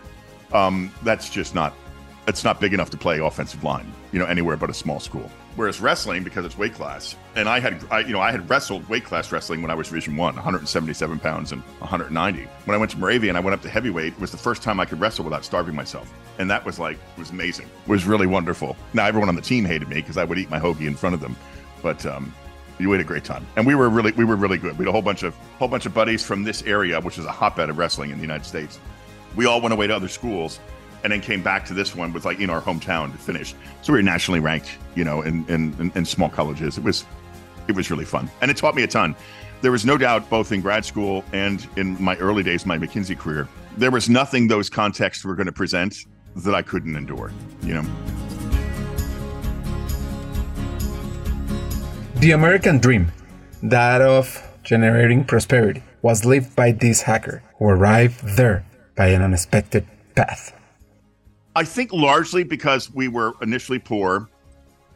Um, 0.54 0.94
that's 1.04 1.30
just 1.30 1.54
not 1.54 1.74
it's 2.28 2.44
not 2.44 2.60
big 2.60 2.74
enough 2.74 2.90
to 2.92 2.98
play 2.98 3.20
offensive 3.20 3.64
line, 3.64 3.92
you 4.12 4.20
know, 4.20 4.26
anywhere 4.26 4.56
but 4.56 4.70
a 4.70 4.74
small 4.74 5.00
school. 5.00 5.30
Whereas 5.56 5.80
wrestling, 5.82 6.24
because 6.24 6.46
it's 6.46 6.58
weight 6.58 6.74
class, 6.74 7.16
and 7.36 7.48
I 7.48 7.60
had, 7.60 7.86
I, 7.92 8.00
you 8.00 8.14
know, 8.14 8.22
I 8.22 8.32
had 8.32 8.50
wrestled 8.50 8.88
weight 8.90 9.04
class 9.04 9.32
wrestling 9.32 9.62
when 9.62 9.70
I 9.70 9.76
was 9.76 9.88
Division 9.88 10.16
One, 10.16 10.34
177 10.36 11.20
pounds 11.20 11.52
and 11.52 11.62
190. 11.80 12.48
When 12.66 12.76
I 12.76 12.78
went 12.78 12.92
to 12.92 12.98
Moravian, 12.98 13.36
I 13.36 13.40
went 13.40 13.54
up 13.54 13.62
to 13.62 13.70
heavyweight. 13.70 14.14
It 14.14 14.20
was 14.20 14.32
the 14.32 14.38
first 14.38 14.64
time 14.64 14.80
I 14.80 14.86
could 14.86 15.00
wrestle 15.00 15.26
without 15.26 15.46
starving 15.46 15.76
myself, 15.76 16.12
and 16.40 16.50
that 16.50 16.66
was 16.66 16.80
like 16.80 16.98
was 17.18 17.30
amazing. 17.30 17.68
It 17.68 17.90
was 17.90 18.06
really 18.06 18.28
wonderful. 18.28 18.76
Now 18.94 19.06
everyone 19.06 19.30
on 19.30 19.36
the 19.36 19.42
team 19.42 19.66
hated 19.66 19.90
me 19.90 19.96
because 19.96 20.18
I 20.18 20.24
would 20.24 20.40
eat 20.40 20.50
my 20.50 20.60
hoagie 20.60 20.88
in 20.88 20.96
front 20.96 21.14
of 21.14 21.22
them, 21.22 21.36
but 21.84 22.04
um, 22.06 22.34
we 22.80 22.90
had 22.90 23.00
a 23.00 23.04
great 23.04 23.24
time, 23.24 23.46
and 23.56 23.68
we 23.68 23.76
were 23.76 23.90
really 23.90 24.12
we 24.14 24.24
were 24.24 24.36
really 24.36 24.58
good. 24.58 24.78
We 24.78 24.86
had 24.86 24.90
a 24.90 24.92
whole 24.92 25.02
bunch 25.02 25.24
of 25.24 25.36
whole 25.60 25.68
bunch 25.68 25.86
of 25.86 25.94
buddies 25.94 26.26
from 26.26 26.44
this 26.44 26.64
area, 26.64 27.00
which 27.00 27.18
is 27.18 27.26
a 27.26 27.32
hotbed 27.32 27.70
of 27.70 27.78
wrestling 27.78 28.10
in 28.10 28.18
the 28.18 28.24
United 28.24 28.46
States. 28.46 28.80
We 29.36 29.46
all 29.46 29.62
went 29.62 29.74
away 29.74 29.88
to 29.88 29.96
other 29.96 30.08
schools, 30.08 30.60
and 31.04 31.12
then 31.12 31.22
came 31.22 31.44
back 31.44 31.66
to 31.66 31.74
this 31.74 31.96
one 31.96 32.14
with 32.14 32.26
like 32.26 32.40
in 32.40 32.50
our 32.50 32.62
hometown 32.62 33.12
to 33.12 33.18
finish. 33.18 33.54
So 33.82 33.94
we 33.94 34.00
were 34.00 34.04
nationally 34.04 34.40
ranked, 34.40 34.78
you 34.96 35.04
know, 35.04 35.22
in 35.22 35.46
in, 35.48 35.92
in, 35.96 36.06
small 36.06 36.30
colleges. 36.30 36.78
It 36.78 36.84
was 36.84 37.06
it 37.68 37.76
was 37.76 37.92
really 37.92 38.06
fun, 38.06 38.30
and 38.42 38.50
it 38.50 38.58
taught 38.58 38.76
me 38.76 38.84
a 38.84 38.88
ton. 38.88 39.16
There 39.62 39.72
was 39.72 39.86
no 39.86 39.98
doubt, 39.98 40.30
both 40.30 40.52
in 40.52 40.62
grad 40.62 40.84
school 40.84 41.24
and 41.32 41.66
in 41.78 42.02
my 42.04 42.18
early 42.18 42.44
days, 42.44 42.66
my 42.66 42.78
McKinsey 42.78 43.18
career, 43.18 43.48
there 43.78 43.92
was 43.92 44.10
nothing 44.10 44.48
those 44.48 44.70
contexts 44.70 45.24
were 45.24 45.36
going 45.36 45.46
to 45.46 45.54
present 45.54 46.06
that 46.36 46.54
I 46.54 46.62
couldn't 46.62 46.96
endure. 46.96 47.32
You 47.62 47.76
know. 47.76 47.86
The 52.16 52.32
American 52.32 52.80
dream, 52.80 53.12
that 53.62 54.02
of 54.02 54.42
generating 54.64 55.26
prosperity, 55.26 55.84
was 56.02 56.26
lived 56.26 56.56
by 56.56 56.72
this 56.72 57.02
hacker 57.02 57.44
who 57.58 57.66
arrived 57.66 58.38
there 58.38 58.66
by 58.96 59.08
an 59.08 59.22
unexpected 59.22 59.86
path. 60.16 60.54
I 61.56 61.64
think 61.64 61.94
largely 61.94 62.44
because 62.44 62.92
we 62.92 63.08
were 63.08 63.34
initially 63.42 63.80
poor 63.80 64.30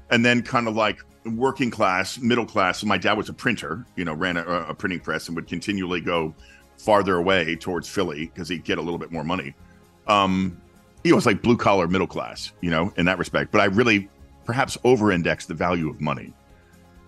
and 0.09 0.25
then 0.25 0.41
kind 0.41 0.67
of 0.67 0.75
like 0.75 1.03
working 1.25 1.69
class, 1.69 2.17
middle 2.19 2.45
class. 2.45 2.83
My 2.83 2.97
dad 2.97 3.13
was 3.13 3.29
a 3.29 3.33
printer, 3.33 3.85
you 3.95 4.05
know, 4.05 4.13
ran 4.13 4.37
a, 4.37 4.43
a 4.43 4.73
printing 4.73 4.99
press 4.99 5.27
and 5.27 5.35
would 5.35 5.47
continually 5.47 6.01
go 6.01 6.33
farther 6.77 7.15
away 7.15 7.55
towards 7.55 7.89
Philly 7.89 8.27
because 8.27 8.49
he'd 8.49 8.63
get 8.63 8.77
a 8.77 8.81
little 8.81 8.97
bit 8.97 9.11
more 9.11 9.23
money. 9.23 9.53
Um, 10.07 10.59
he 11.03 11.13
was 11.13 11.25
like 11.25 11.41
blue 11.41 11.57
collar 11.57 11.87
middle 11.87 12.07
class, 12.07 12.51
you 12.61 12.71
know, 12.71 12.93
in 12.97 13.05
that 13.05 13.17
respect. 13.17 13.51
But 13.51 13.61
I 13.61 13.65
really 13.65 14.09
perhaps 14.45 14.77
over 14.83 15.11
indexed 15.11 15.47
the 15.49 15.53
value 15.53 15.89
of 15.89 16.01
money. 16.01 16.33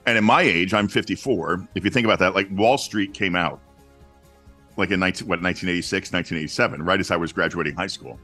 And 0.06 0.18
in 0.18 0.24
my 0.24 0.42
age, 0.42 0.74
I'm 0.74 0.88
54. 0.88 1.68
If 1.76 1.86
you 1.86 1.92
think 1.92 2.06
about 2.06 2.20
that, 2.20 2.36
like 2.36 2.48
Wall 2.52 2.78
Street 2.78 3.14
came 3.14 3.36
out 3.36 3.60
like 4.78 4.92
in 4.92 5.00
19, 5.00 5.28
what, 5.28 5.42
1986, 5.42 6.12
1987, 6.14 6.82
right 6.84 7.00
as 7.00 7.12
I 7.12 7.18
was 7.18 7.34
graduating 7.34 7.76
high 7.76 7.88
school. 7.88 8.20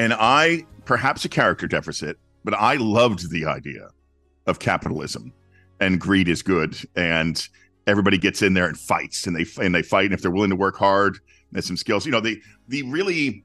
And 0.00 0.14
I, 0.14 0.64
perhaps 0.86 1.26
a 1.26 1.28
character 1.28 1.66
deficit, 1.66 2.16
but 2.42 2.54
I 2.54 2.76
loved 2.76 3.30
the 3.30 3.44
idea 3.44 3.90
of 4.46 4.58
capitalism 4.58 5.30
and 5.78 6.00
greed 6.00 6.26
is 6.26 6.40
good. 6.40 6.74
And 6.96 7.46
everybody 7.86 8.16
gets 8.16 8.40
in 8.40 8.54
there 8.54 8.64
and 8.64 8.78
fights 8.78 9.26
and 9.26 9.36
they 9.36 9.44
and 9.62 9.74
they 9.74 9.82
fight. 9.82 10.06
And 10.06 10.14
if 10.14 10.22
they're 10.22 10.30
willing 10.30 10.48
to 10.48 10.56
work 10.56 10.78
hard, 10.78 11.18
there's 11.52 11.66
some 11.66 11.76
skills. 11.76 12.06
You 12.06 12.12
know, 12.12 12.20
the 12.20 12.40
the 12.68 12.82
really 12.84 13.44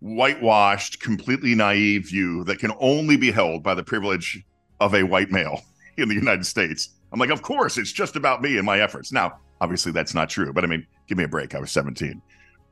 whitewashed, 0.00 1.00
completely 1.00 1.54
naive 1.54 2.08
view 2.08 2.42
that 2.44 2.58
can 2.58 2.72
only 2.80 3.16
be 3.16 3.30
held 3.30 3.62
by 3.62 3.76
the 3.76 3.84
privilege 3.84 4.42
of 4.80 4.92
a 4.96 5.04
white 5.04 5.30
male 5.30 5.60
in 5.96 6.08
the 6.08 6.16
United 6.16 6.46
States. 6.46 6.88
I'm 7.12 7.20
like, 7.20 7.30
of 7.30 7.42
course, 7.42 7.78
it's 7.78 7.92
just 7.92 8.16
about 8.16 8.42
me 8.42 8.56
and 8.56 8.66
my 8.66 8.80
efforts. 8.80 9.12
Now, 9.12 9.38
obviously, 9.60 9.92
that's 9.92 10.14
not 10.14 10.30
true. 10.30 10.52
But 10.52 10.64
I 10.64 10.66
mean, 10.66 10.84
give 11.06 11.16
me 11.16 11.22
a 11.22 11.28
break. 11.28 11.54
I 11.54 11.60
was 11.60 11.70
17, 11.70 12.20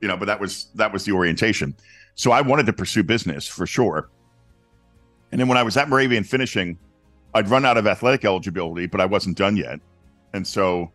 you 0.00 0.08
know. 0.08 0.16
But 0.16 0.26
that 0.26 0.40
was 0.40 0.72
that 0.74 0.92
was 0.92 1.04
the 1.04 1.12
orientation. 1.12 1.76
So 2.18 2.32
I 2.32 2.40
wanted 2.40 2.66
to 2.66 2.72
pursue 2.72 3.04
business 3.04 3.46
for 3.46 3.64
sure. 3.64 4.10
And 5.30 5.40
then 5.40 5.46
when 5.46 5.56
I 5.56 5.62
was 5.62 5.76
at 5.76 5.88
Moravian 5.88 6.24
finishing, 6.24 6.76
I'd 7.32 7.48
run 7.48 7.64
out 7.64 7.76
of 7.76 7.86
athletic 7.86 8.24
eligibility, 8.24 8.86
but 8.86 9.00
I 9.00 9.06
wasn't 9.06 9.38
done 9.38 9.56
yet. 9.56 9.78
And 10.34 10.44
so 10.44 10.90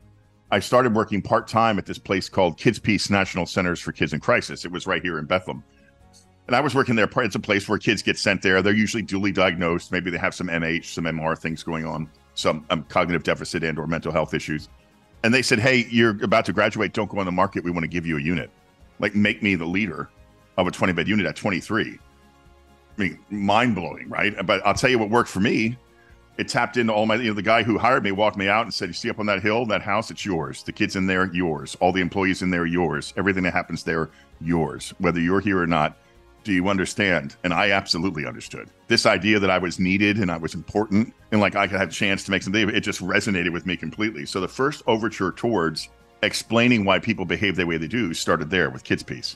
I 0.52 0.60
started 0.60 0.94
working 0.94 1.22
part 1.22 1.48
time 1.48 1.78
at 1.78 1.86
this 1.86 1.98
place 1.98 2.28
called 2.28 2.60
KidsPeace 2.60 3.10
National 3.10 3.46
Centers 3.46 3.80
for 3.80 3.94
Kids 3.94 4.12
in 4.12 4.20
Crisis. 4.20 4.66
It 4.66 4.72
was 4.74 4.86
right 4.86 5.02
here 5.02 5.18
in 5.18 5.24
Bethlehem. 5.24 5.64
And 6.48 6.58
I 6.58 6.60
was 6.60 6.76
working 6.76 6.98
there. 6.98 7.08
It's 7.16 7.36
a 7.36 7.40
place 7.40 7.70
where 7.70 7.78
kids 7.78 8.02
get 8.02 8.18
sent 8.18 8.42
there. 8.42 8.62
They're 8.62 8.74
usually 8.74 9.02
duly 9.02 9.32
diagnosed. 9.32 9.94
Maybe 9.94 10.12
they 10.12 10.18
have 10.18 10.36
some 10.36 10.48
MH, 10.48 10.84
some 10.84 11.06
MR 11.06 11.38
things 11.38 11.64
going 11.64 11.86
on, 11.86 12.10
some 12.34 12.66
um, 12.70 12.84
cognitive 12.90 13.24
deficit 13.24 13.64
and 13.64 13.80
or 13.80 13.88
mental 13.88 14.12
health 14.12 14.34
issues. 14.34 14.68
And 15.24 15.34
they 15.34 15.42
said, 15.42 15.60
"Hey, 15.60 15.88
you're 15.90 16.22
about 16.22 16.44
to 16.48 16.54
graduate. 16.54 16.92
Don't 16.92 17.10
go 17.10 17.20
on 17.20 17.26
the 17.26 17.32
market. 17.32 17.64
We 17.64 17.72
want 17.72 17.86
to 17.86 17.88
give 17.88 18.06
you 18.06 18.18
a 18.18 18.22
unit. 18.22 18.50
Like, 19.00 19.16
make 19.16 19.42
me 19.42 19.56
the 19.56 19.66
leader 19.66 20.10
of 20.58 20.68
a 20.68 20.72
20 20.72 20.94
bed 20.94 21.08
unit 21.08 21.26
at 21.26 21.36
23." 21.36 22.00
I 22.98 23.02
mean, 23.02 23.20
mind 23.30 23.76
blowing, 23.76 24.10
right? 24.10 24.34
But 24.46 24.66
I'll 24.66 24.74
tell 24.74 24.90
you 24.90 25.00
what 25.00 25.10
worked 25.10 25.30
for 25.30 25.40
me. 25.40 25.78
It 26.38 26.48
tapped 26.48 26.78
into 26.78 26.94
all 26.94 27.06
my, 27.06 27.16
you 27.16 27.30
know, 27.30 27.34
the 27.34 27.44
guy 27.44 27.62
who 27.62 27.78
hired 27.78 28.04
me 28.04 28.12
walked 28.12 28.38
me 28.38 28.48
out 28.48 28.64
and 28.66 28.74
said, 28.74 28.90
You 28.90 28.94
see 28.94 29.10
up 29.10 29.20
on 29.20 29.26
that 29.28 29.42
hill, 29.42 29.66
that 29.68 29.82
house, 29.82 30.10
it's 30.10 30.26
yours. 30.26 30.64
The 30.64 30.72
kids 30.72 30.96
in 30.96 31.06
there, 31.06 31.32
yours. 31.34 31.76
All 31.80 31.92
the 31.92 32.02
employees 32.02 32.42
in 32.42 32.50
there, 32.50 32.66
yours. 32.66 33.14
Everything 33.18 33.44
that 33.44 33.54
happens 33.54 33.84
there, 33.84 34.10
yours. 34.42 34.94
Whether 34.98 35.20
you're 35.20 35.42
here 35.42 35.60
or 35.60 35.68
not, 35.68 35.98
do 36.44 36.52
you 36.52 36.68
understand? 36.70 37.36
And 37.44 37.54
I 37.54 37.72
absolutely 37.72 38.26
understood. 38.26 38.70
This 38.88 39.06
idea 39.06 39.40
that 39.40 39.50
I 39.50 39.60
was 39.60 39.80
needed 39.80 40.18
and 40.18 40.32
I 40.32 40.38
was 40.38 40.56
important 40.56 41.14
and 41.32 41.40
like 41.40 41.56
I 41.56 41.68
could 41.68 41.80
have 41.80 41.90
a 41.90 41.94
chance 41.94 42.24
to 42.26 42.32
make 42.32 42.44
something, 42.44 42.70
it 42.70 42.82
just 42.82 43.02
resonated 43.02 43.54
with 43.54 43.66
me 43.66 43.78
completely. 43.78 44.26
So 44.26 44.42
the 44.42 44.48
first 44.48 44.82
overture 44.88 45.32
towards 45.32 45.90
explaining 46.24 46.84
why 46.84 47.00
people 47.00 47.26
behave 47.26 47.56
the 47.56 47.66
way 47.66 47.78
they 47.78 47.88
do 47.88 48.14
started 48.14 48.50
there 48.50 48.70
with 48.70 48.84
KidsPeace 48.84 49.36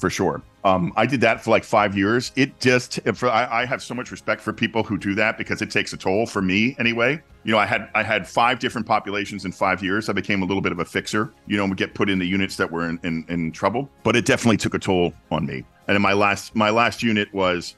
for 0.00 0.08
sure. 0.08 0.42
Um, 0.64 0.92
I 0.96 1.06
did 1.06 1.20
that 1.20 1.44
for 1.44 1.50
like 1.50 1.62
five 1.62 1.96
years. 1.96 2.32
It 2.34 2.58
just, 2.58 3.00
for, 3.14 3.28
I, 3.28 3.64
have 3.66 3.82
so 3.82 3.94
much 3.94 4.10
respect 4.10 4.40
for 4.40 4.52
people 4.52 4.82
who 4.82 4.98
do 4.98 5.14
that 5.14 5.38
because 5.38 5.62
it 5.62 5.70
takes 5.70 5.92
a 5.92 5.96
toll 5.96 6.26
for 6.26 6.42
me 6.42 6.74
anyway. 6.78 7.22
You 7.44 7.52
know, 7.52 7.58
I 7.58 7.66
had 7.66 7.88
I 7.94 8.02
had 8.02 8.28
five 8.28 8.58
different 8.58 8.86
populations 8.86 9.44
in 9.44 9.52
five 9.52 9.82
years. 9.82 10.08
I 10.08 10.12
became 10.12 10.42
a 10.42 10.44
little 10.44 10.60
bit 10.60 10.72
of 10.72 10.78
a 10.78 10.84
fixer. 10.84 11.32
You 11.46 11.56
know, 11.56 11.66
we 11.66 11.74
get 11.74 11.94
put 11.94 12.10
into 12.10 12.26
units 12.26 12.56
that 12.56 12.70
were 12.70 12.88
in, 12.88 12.98
in, 13.02 13.24
in 13.28 13.52
trouble, 13.52 13.88
but 14.02 14.16
it 14.16 14.26
definitely 14.26 14.58
took 14.58 14.74
a 14.74 14.78
toll 14.78 15.14
on 15.30 15.46
me. 15.46 15.64
And 15.88 15.96
in 15.96 16.02
my 16.02 16.12
last 16.12 16.54
my 16.54 16.70
last 16.70 17.02
unit 17.02 17.32
was 17.32 17.76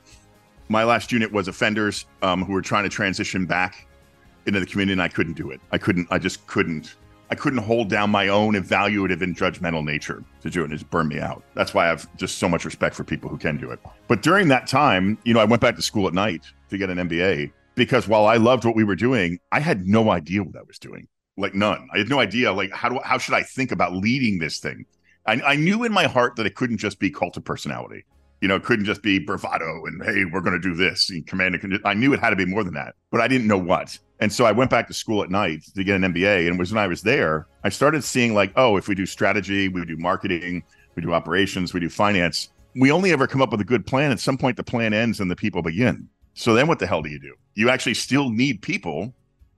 my 0.68 0.84
last 0.84 1.12
unit 1.12 1.30
was 1.30 1.48
offenders 1.48 2.06
um, 2.22 2.44
who 2.44 2.52
were 2.52 2.62
trying 2.62 2.84
to 2.84 2.88
transition 2.88 3.46
back 3.46 3.86
into 4.46 4.58
the 4.58 4.66
community, 4.66 4.92
and 4.92 5.02
I 5.02 5.08
couldn't 5.08 5.34
do 5.34 5.50
it. 5.50 5.60
I 5.70 5.78
couldn't. 5.78 6.08
I 6.10 6.18
just 6.18 6.44
couldn't 6.48 6.96
I 7.32 7.34
couldn't 7.34 7.60
hold 7.60 7.88
down 7.88 8.10
my 8.10 8.28
own 8.28 8.52
evaluative 8.52 9.22
and 9.22 9.34
judgmental 9.34 9.82
nature 9.82 10.22
to 10.42 10.50
do 10.50 10.60
it. 10.60 10.64
And 10.64 10.72
just 10.74 10.90
burned 10.90 11.08
me 11.08 11.18
out. 11.18 11.42
That's 11.54 11.72
why 11.72 11.86
I 11.86 11.88
have 11.88 12.06
just 12.18 12.36
so 12.36 12.46
much 12.46 12.66
respect 12.66 12.94
for 12.94 13.04
people 13.04 13.30
who 13.30 13.38
can 13.38 13.56
do 13.56 13.70
it. 13.70 13.80
But 14.06 14.20
during 14.20 14.48
that 14.48 14.66
time, 14.66 15.16
you 15.24 15.32
know, 15.32 15.40
I 15.40 15.46
went 15.46 15.62
back 15.62 15.74
to 15.76 15.80
school 15.80 16.06
at 16.06 16.12
night 16.12 16.44
to 16.68 16.76
get 16.76 16.90
an 16.90 16.98
MBA 16.98 17.50
because 17.74 18.06
while 18.06 18.26
I 18.26 18.36
loved 18.36 18.66
what 18.66 18.76
we 18.76 18.84
were 18.84 18.94
doing, 18.94 19.38
I 19.50 19.60
had 19.60 19.86
no 19.86 20.10
idea 20.10 20.42
what 20.42 20.54
I 20.56 20.62
was 20.62 20.78
doing. 20.78 21.08
Like 21.38 21.54
none. 21.54 21.88
I 21.94 21.96
had 21.96 22.10
no 22.10 22.20
idea 22.20 22.52
like 22.52 22.70
how 22.70 22.90
do 22.90 23.00
how 23.02 23.16
should 23.16 23.32
I 23.32 23.44
think 23.44 23.72
about 23.72 23.94
leading 23.94 24.38
this 24.38 24.58
thing? 24.58 24.84
I, 25.24 25.40
I 25.40 25.56
knew 25.56 25.84
in 25.84 25.92
my 25.92 26.04
heart 26.04 26.36
that 26.36 26.44
it 26.44 26.54
couldn't 26.54 26.76
just 26.76 26.98
be 26.98 27.08
cult 27.08 27.38
of 27.38 27.44
personality. 27.44 28.04
You 28.42 28.48
know, 28.48 28.56
it 28.56 28.64
couldn't 28.64 28.84
just 28.84 29.02
be 29.02 29.18
bravado 29.18 29.86
and 29.86 30.04
hey, 30.04 30.26
we're 30.26 30.42
going 30.42 30.60
to 30.60 30.68
do 30.68 30.74
this. 30.74 31.08
And 31.08 31.26
command 31.26 31.54
and 31.54 31.80
I 31.86 31.94
knew 31.94 32.12
it 32.12 32.20
had 32.20 32.28
to 32.28 32.36
be 32.36 32.44
more 32.44 32.62
than 32.62 32.74
that, 32.74 32.94
but 33.10 33.22
I 33.22 33.28
didn't 33.28 33.46
know 33.46 33.56
what. 33.56 33.98
And 34.22 34.32
so 34.32 34.44
I 34.44 34.52
went 34.52 34.70
back 34.70 34.86
to 34.86 34.94
school 34.94 35.24
at 35.24 35.30
night 35.30 35.64
to 35.74 35.82
get 35.82 35.96
an 35.96 36.12
MBA. 36.12 36.46
And 36.46 36.56
was 36.56 36.72
when 36.72 36.80
I 36.80 36.86
was 36.86 37.02
there, 37.02 37.48
I 37.64 37.70
started 37.70 38.04
seeing 38.04 38.34
like, 38.34 38.52
oh, 38.54 38.76
if 38.76 38.86
we 38.86 38.94
do 38.94 39.04
strategy, 39.04 39.66
we 39.66 39.84
do 39.84 39.96
marketing, 39.96 40.62
we 40.94 41.02
do 41.02 41.12
operations, 41.12 41.74
we 41.74 41.80
do 41.80 41.88
finance, 41.88 42.48
we 42.76 42.92
only 42.92 43.10
ever 43.10 43.26
come 43.26 43.42
up 43.42 43.50
with 43.50 43.60
a 43.60 43.64
good 43.64 43.84
plan. 43.84 44.12
At 44.12 44.20
some 44.20 44.38
point, 44.38 44.56
the 44.56 44.62
plan 44.62 44.94
ends 44.94 45.18
and 45.18 45.28
the 45.28 45.34
people 45.34 45.60
begin. 45.60 46.08
So 46.34 46.54
then 46.54 46.68
what 46.68 46.78
the 46.78 46.86
hell 46.86 47.02
do 47.02 47.10
you 47.10 47.18
do? 47.18 47.34
You 47.54 47.68
actually 47.68 47.94
still 47.94 48.30
need 48.30 48.62
people 48.62 49.12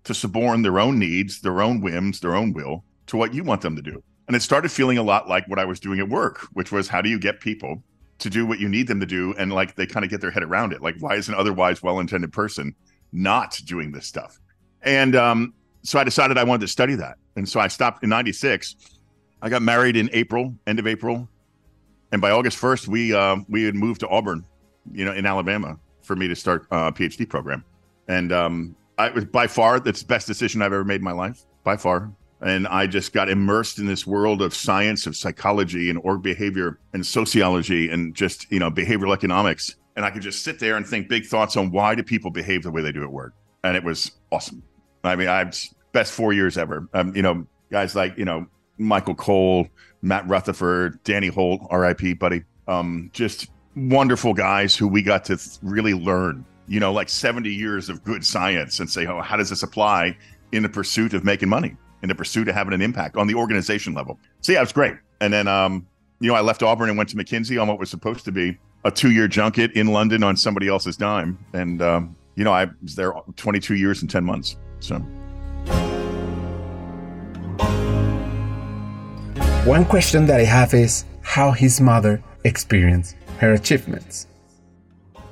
to 0.04 0.14
suborn 0.14 0.62
their 0.62 0.80
own 0.80 0.98
needs, 0.98 1.42
their 1.42 1.60
own 1.60 1.82
whims, 1.82 2.20
their 2.20 2.34
own 2.34 2.54
will 2.54 2.84
to 3.08 3.18
what 3.18 3.34
you 3.34 3.44
want 3.44 3.60
them 3.60 3.76
to 3.76 3.82
do. 3.82 4.02
And 4.28 4.34
it 4.34 4.40
started 4.40 4.72
feeling 4.72 4.96
a 4.96 5.02
lot 5.02 5.28
like 5.28 5.46
what 5.46 5.58
I 5.58 5.66
was 5.66 5.78
doing 5.78 6.00
at 6.00 6.08
work, 6.08 6.38
which 6.54 6.72
was 6.72 6.88
how 6.88 7.02
do 7.02 7.10
you 7.10 7.18
get 7.18 7.40
people 7.40 7.82
to 8.20 8.30
do 8.30 8.46
what 8.46 8.60
you 8.60 8.70
need 8.70 8.86
them 8.86 9.00
to 9.00 9.06
do? 9.06 9.34
And 9.36 9.52
like 9.52 9.74
they 9.74 9.84
kind 9.84 10.04
of 10.04 10.10
get 10.10 10.22
their 10.22 10.30
head 10.30 10.42
around 10.42 10.72
it. 10.72 10.80
Like, 10.80 10.96
why 11.00 11.16
is 11.16 11.28
an 11.28 11.34
otherwise 11.34 11.82
well 11.82 12.00
intended 12.00 12.32
person 12.32 12.74
not 13.12 13.60
doing 13.66 13.92
this 13.92 14.06
stuff? 14.06 14.40
And 14.84 15.16
um, 15.16 15.54
so 15.82 15.98
I 15.98 16.04
decided 16.04 16.38
I 16.38 16.44
wanted 16.44 16.62
to 16.62 16.68
study 16.68 16.94
that. 16.96 17.16
And 17.36 17.48
so 17.48 17.58
I 17.58 17.68
stopped 17.68 18.04
in 18.04 18.10
96. 18.10 18.76
I 19.42 19.48
got 19.48 19.62
married 19.62 19.96
in 19.96 20.08
April, 20.12 20.54
end 20.66 20.78
of 20.78 20.86
April, 20.86 21.28
and 22.14 22.20
by 22.20 22.30
August 22.30 22.58
first, 22.58 22.86
we 22.86 23.12
uh, 23.12 23.38
we 23.48 23.64
had 23.64 23.74
moved 23.74 23.98
to 24.00 24.08
Auburn, 24.08 24.44
you 24.92 25.04
know, 25.04 25.12
in 25.12 25.26
Alabama, 25.26 25.76
for 26.02 26.14
me 26.14 26.28
to 26.28 26.36
start 26.36 26.64
a 26.70 26.92
PhD 26.92 27.28
program, 27.28 27.64
and 28.06 28.32
um, 28.32 28.76
I 28.96 29.10
was 29.10 29.24
by 29.24 29.48
far 29.48 29.80
that's 29.80 30.02
the 30.02 30.06
best 30.06 30.28
decision 30.28 30.62
I've 30.62 30.72
ever 30.72 30.84
made 30.84 31.00
in 31.00 31.02
my 31.02 31.10
life, 31.10 31.44
by 31.64 31.76
far. 31.76 32.12
And 32.40 32.68
I 32.68 32.86
just 32.86 33.12
got 33.12 33.28
immersed 33.28 33.80
in 33.80 33.86
this 33.86 34.06
world 34.06 34.42
of 34.42 34.54
science, 34.54 35.08
of 35.08 35.16
psychology, 35.16 35.90
and 35.90 35.98
org 36.04 36.22
behavior, 36.22 36.78
and 36.92 37.04
sociology, 37.04 37.88
and 37.90 38.14
just 38.14 38.48
you 38.48 38.60
know 38.60 38.70
behavioral 38.70 39.12
economics. 39.12 39.74
And 39.96 40.04
I 40.04 40.10
could 40.10 40.22
just 40.22 40.44
sit 40.44 40.60
there 40.60 40.76
and 40.76 40.86
think 40.86 41.08
big 41.08 41.26
thoughts 41.26 41.56
on 41.56 41.72
why 41.72 41.96
do 41.96 42.04
people 42.04 42.30
behave 42.30 42.62
the 42.62 42.70
way 42.70 42.80
they 42.80 42.92
do 42.92 43.02
at 43.02 43.10
work, 43.10 43.34
and 43.64 43.76
it 43.76 43.82
was 43.82 44.12
awesome. 44.30 44.62
I 45.04 45.16
mean, 45.16 45.28
I've 45.28 45.54
best 45.92 46.12
four 46.12 46.32
years 46.32 46.58
ever. 46.58 46.88
Um, 46.92 47.14
you 47.14 47.22
know, 47.22 47.46
guys 47.70 47.94
like 47.94 48.16
you 48.18 48.24
know 48.24 48.46
Michael 48.78 49.14
Cole, 49.14 49.68
Matt 50.02 50.26
Rutherford, 50.28 51.02
Danny 51.04 51.28
Holt, 51.28 51.62
R.I.P. 51.70 52.14
buddy. 52.14 52.42
Um, 52.68 53.10
just 53.12 53.48
wonderful 53.76 54.34
guys 54.34 54.76
who 54.76 54.88
we 54.88 55.02
got 55.02 55.24
to 55.26 55.38
really 55.62 55.94
learn. 55.94 56.44
You 56.66 56.80
know, 56.80 56.92
like 56.92 57.10
70 57.10 57.50
years 57.50 57.90
of 57.90 58.02
good 58.04 58.24
science 58.24 58.80
and 58.80 58.88
say, 58.88 59.06
oh, 59.06 59.20
how 59.20 59.36
does 59.36 59.50
this 59.50 59.62
apply 59.62 60.16
in 60.52 60.62
the 60.62 60.68
pursuit 60.68 61.12
of 61.12 61.22
making 61.22 61.50
money, 61.50 61.76
in 62.02 62.08
the 62.08 62.14
pursuit 62.14 62.48
of 62.48 62.54
having 62.54 62.72
an 62.72 62.80
impact 62.80 63.16
on 63.16 63.26
the 63.26 63.34
organization 63.34 63.92
level? 63.92 64.18
So 64.40 64.52
yeah, 64.52 64.58
it 64.58 64.62
was 64.62 64.72
great. 64.72 64.94
And 65.20 65.30
then, 65.30 65.46
um, 65.46 65.86
you 66.20 66.28
know, 66.28 66.34
I 66.34 66.40
left 66.40 66.62
Auburn 66.62 66.88
and 66.88 66.96
went 66.96 67.10
to 67.10 67.16
McKinsey 67.16 67.60
on 67.60 67.68
what 67.68 67.78
was 67.78 67.90
supposed 67.90 68.24
to 68.24 68.32
be 68.32 68.56
a 68.84 68.90
two-year 68.90 69.28
junket 69.28 69.72
in 69.72 69.88
London 69.88 70.22
on 70.22 70.36
somebody 70.36 70.68
else's 70.68 70.96
dime. 70.96 71.38
And 71.52 71.82
um, 71.82 72.16
you 72.36 72.44
know, 72.44 72.52
I 72.52 72.68
was 72.82 72.94
there 72.94 73.12
22 73.36 73.74
years 73.74 74.00
and 74.02 74.10
10 74.10 74.24
months. 74.24 74.56
So. 74.84 74.98
One 79.64 79.86
question 79.86 80.26
that 80.26 80.40
I 80.40 80.44
have 80.44 80.74
is 80.74 81.06
how 81.22 81.52
his 81.52 81.80
mother 81.80 82.22
experienced 82.44 83.16
her 83.38 83.54
achievements. 83.54 84.26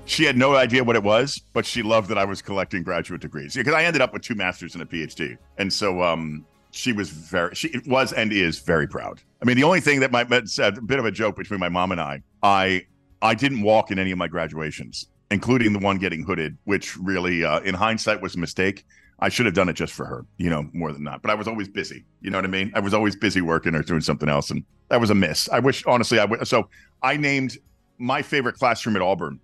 She 0.06 0.25
had 0.25 0.38
no 0.38 0.56
idea 0.56 0.82
what 0.82 0.97
it 0.97 1.02
was, 1.02 1.38
but 1.52 1.66
she 1.66 1.82
loved 1.82 2.09
that 2.09 2.16
I 2.16 2.25
was 2.25 2.40
collecting 2.40 2.82
graduate 2.82 3.21
degrees 3.21 3.54
because 3.54 3.75
I 3.75 3.85
ended 3.85 4.00
up 4.00 4.14
with 4.14 4.23
two 4.23 4.35
masters 4.35 4.75
and 4.75 4.82
a 4.82 4.87
PhD, 4.87 5.37
and 5.59 5.71
so 5.71 6.02
um, 6.02 6.47
she 6.71 6.94
was 6.94 7.11
very, 7.11 7.54
she 7.54 7.78
was 7.87 8.14
and 8.14 8.32
is 8.32 8.59
very 8.61 8.88
proud. 8.88 9.21
I 9.42 9.44
mean, 9.44 9.56
the 9.56 9.64
only 9.64 9.80
thing 9.80 10.00
that 10.00 10.11
might 10.11 10.32
a 10.32 10.73
bit 10.73 10.99
of 10.99 11.04
a 11.04 11.11
joke 11.12 11.37
between 11.37 11.61
my 11.61 11.68
mom 11.68 11.92
and 11.92 12.00
I, 12.00 12.23
I 12.42 12.87
I 13.21 13.35
didn't 13.35 13.61
walk 13.62 13.90
in 13.90 13.99
any 13.99 14.12
of 14.12 14.18
my 14.18 14.28
graduations, 14.28 15.09
including 15.30 15.75
the 15.75 15.78
one 15.78 15.99
getting 15.99 16.25
hooded, 16.25 16.56
which 16.64 16.97
really, 16.97 17.44
uh, 17.44 17.61
in 17.61 17.75
hindsight, 17.75 18.23
was 18.23 18.35
a 18.35 18.38
mistake 18.38 18.85
I 19.23 19.29
should 19.29 19.47
have 19.47 19.55
done 19.55 19.69
it 19.69 19.75
just 19.75 19.93
for 19.93 20.05
her, 20.05 20.26
you 20.37 20.50
know, 20.50 20.69
more 20.73 20.93
than 20.93 21.05
not. 21.05 21.23
But 21.23 21.31
I 21.31 21.35
was 21.35 21.47
always 21.47 21.69
busy. 21.69 22.05
You 22.23 22.31
know 22.31 22.38
what 22.38 22.45
I 22.45 22.49
mean? 22.49 22.73
I 22.75 22.81
was 22.81 22.93
always 22.93 23.14
busy 23.14 23.41
working 23.41 23.73
or 23.76 23.83
doing 23.83 24.00
something 24.00 24.29
else, 24.29 24.50
and 24.50 24.64
that 24.88 25.00
was 25.00 25.11
a 25.11 25.14
miss. 25.14 25.49
I 25.49 25.61
wish, 25.61 25.87
honestly, 25.87 26.19
I 26.19 26.25
would. 26.25 26.47
So 26.49 26.69
I 27.05 27.17
named 27.17 27.57
my 27.99 28.21
favorite 28.21 28.57
classroom 28.57 28.97
at 28.97 29.02
Auburn 29.02 29.38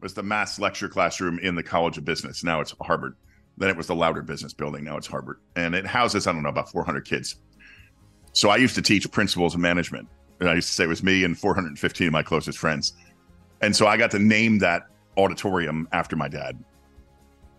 was 0.00 0.14
the 0.14 0.22
Mass 0.22 0.60
Lecture 0.60 0.88
Classroom 0.88 1.40
in 1.40 1.56
the 1.56 1.64
College 1.64 1.98
of 1.98 2.04
Business. 2.04 2.44
Now 2.44 2.60
it's 2.60 2.72
Harbert. 2.74 3.14
Then 3.58 3.68
it 3.68 3.76
was 3.76 3.88
the 3.88 3.94
Lowder 3.96 4.22
Business 4.22 4.54
Building. 4.54 4.84
Now 4.84 4.96
it's 4.96 5.08
Harbert, 5.08 5.38
and 5.56 5.74
it 5.74 5.84
houses 5.84 6.28
I 6.28 6.32
don't 6.32 6.44
know 6.44 6.48
about 6.48 6.70
400 6.70 7.04
kids. 7.04 7.40
So 8.34 8.50
I 8.50 8.56
used 8.56 8.76
to 8.76 8.82
teach 8.82 9.10
principles 9.10 9.54
of 9.54 9.60
management, 9.60 10.06
and 10.38 10.48
I 10.48 10.54
used 10.54 10.68
to 10.68 10.74
say 10.74 10.84
it 10.84 10.88
was 10.88 11.02
me 11.02 11.24
and 11.24 11.36
415 11.36 12.06
of 12.06 12.12
my 12.12 12.22
closest 12.22 12.58
friends, 12.58 12.92
and 13.62 13.74
so 13.74 13.88
I 13.88 13.96
got 13.96 14.12
to 14.12 14.20
name 14.20 14.58
that 14.60 14.82
auditorium 15.16 15.88
after 15.90 16.14
my 16.14 16.28
dad 16.28 16.56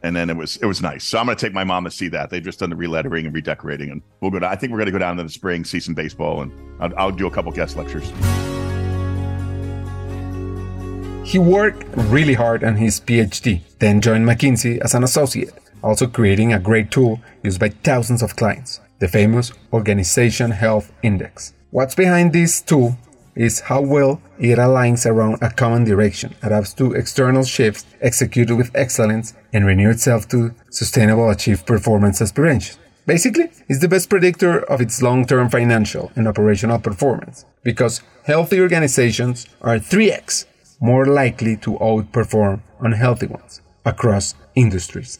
and 0.05 0.15
then 0.15 0.29
it 0.29 0.37
was 0.37 0.57
it 0.57 0.65
was 0.65 0.81
nice. 0.81 1.03
So 1.03 1.17
I'm 1.17 1.25
going 1.25 1.35
to 1.35 1.45
take 1.45 1.53
my 1.53 1.63
mom 1.63 1.83
to 1.85 1.91
see 1.91 2.07
that. 2.09 2.29
They've 2.29 2.43
just 2.43 2.59
done 2.59 2.69
the 2.69 2.75
relettering 2.75 3.25
and 3.25 3.33
redecorating, 3.33 3.89
and 3.89 4.01
we'll 4.21 4.31
go. 4.31 4.39
To, 4.39 4.47
I 4.47 4.55
think 4.55 4.71
we're 4.71 4.77
going 4.77 4.85
to 4.85 4.91
go 4.91 4.99
down 4.99 5.17
to 5.17 5.23
the 5.23 5.29
spring, 5.29 5.65
see 5.65 5.79
some 5.79 5.95
baseball, 5.95 6.43
and 6.43 6.51
I'll, 6.79 6.93
I'll 6.97 7.11
do 7.11 7.25
a 7.25 7.31
couple 7.31 7.51
guest 7.51 7.75
lectures. 7.75 8.11
He 11.25 11.39
worked 11.39 11.83
really 11.97 12.35
hard 12.35 12.63
on 12.63 12.75
his 12.75 13.01
PhD, 13.01 13.61
then 13.79 13.99
joined 13.99 14.27
McKinsey 14.27 14.77
as 14.79 14.93
an 14.93 15.03
associate, 15.03 15.55
also 15.83 16.05
creating 16.05 16.53
a 16.53 16.59
great 16.59 16.91
tool 16.91 17.19
used 17.43 17.59
by 17.59 17.69
thousands 17.69 18.21
of 18.21 18.35
clients, 18.35 18.79
the 18.99 19.07
famous 19.07 19.51
Organization 19.73 20.51
Health 20.51 20.93
Index. 21.01 21.53
What's 21.71 21.95
behind 21.95 22.31
this 22.31 22.61
tool 22.61 22.95
is 23.35 23.59
how 23.61 23.81
well 23.81 24.21
it 24.39 24.57
aligns 24.57 25.05
around 25.05 25.37
a 25.41 25.49
common 25.49 25.83
direction, 25.83 26.35
adapts 26.41 26.73
to 26.73 26.93
external 26.93 27.43
shifts, 27.43 27.85
executed 28.01 28.55
with 28.55 28.75
excellence, 28.75 29.33
and 29.53 29.65
renew 29.65 29.89
itself 29.89 30.27
to 30.29 30.53
sustainable 30.69 31.29
achieve 31.29 31.65
performance 31.65 32.21
aspirations. 32.21 32.79
Basically, 33.05 33.51
it's 33.67 33.81
the 33.81 33.87
best 33.87 34.09
predictor 34.09 34.59
of 34.59 34.81
its 34.81 35.01
long-term 35.01 35.49
financial 35.49 36.11
and 36.15 36.27
operational 36.27 36.79
performance, 36.79 37.45
because 37.63 38.01
healthy 38.23 38.59
organizations 38.59 39.45
are 39.61 39.77
3x 39.77 40.45
more 40.81 41.05
likely 41.05 41.55
to 41.57 41.71
outperform 41.79 42.61
unhealthy 42.79 43.27
ones 43.27 43.61
across 43.85 44.33
industries. 44.55 45.19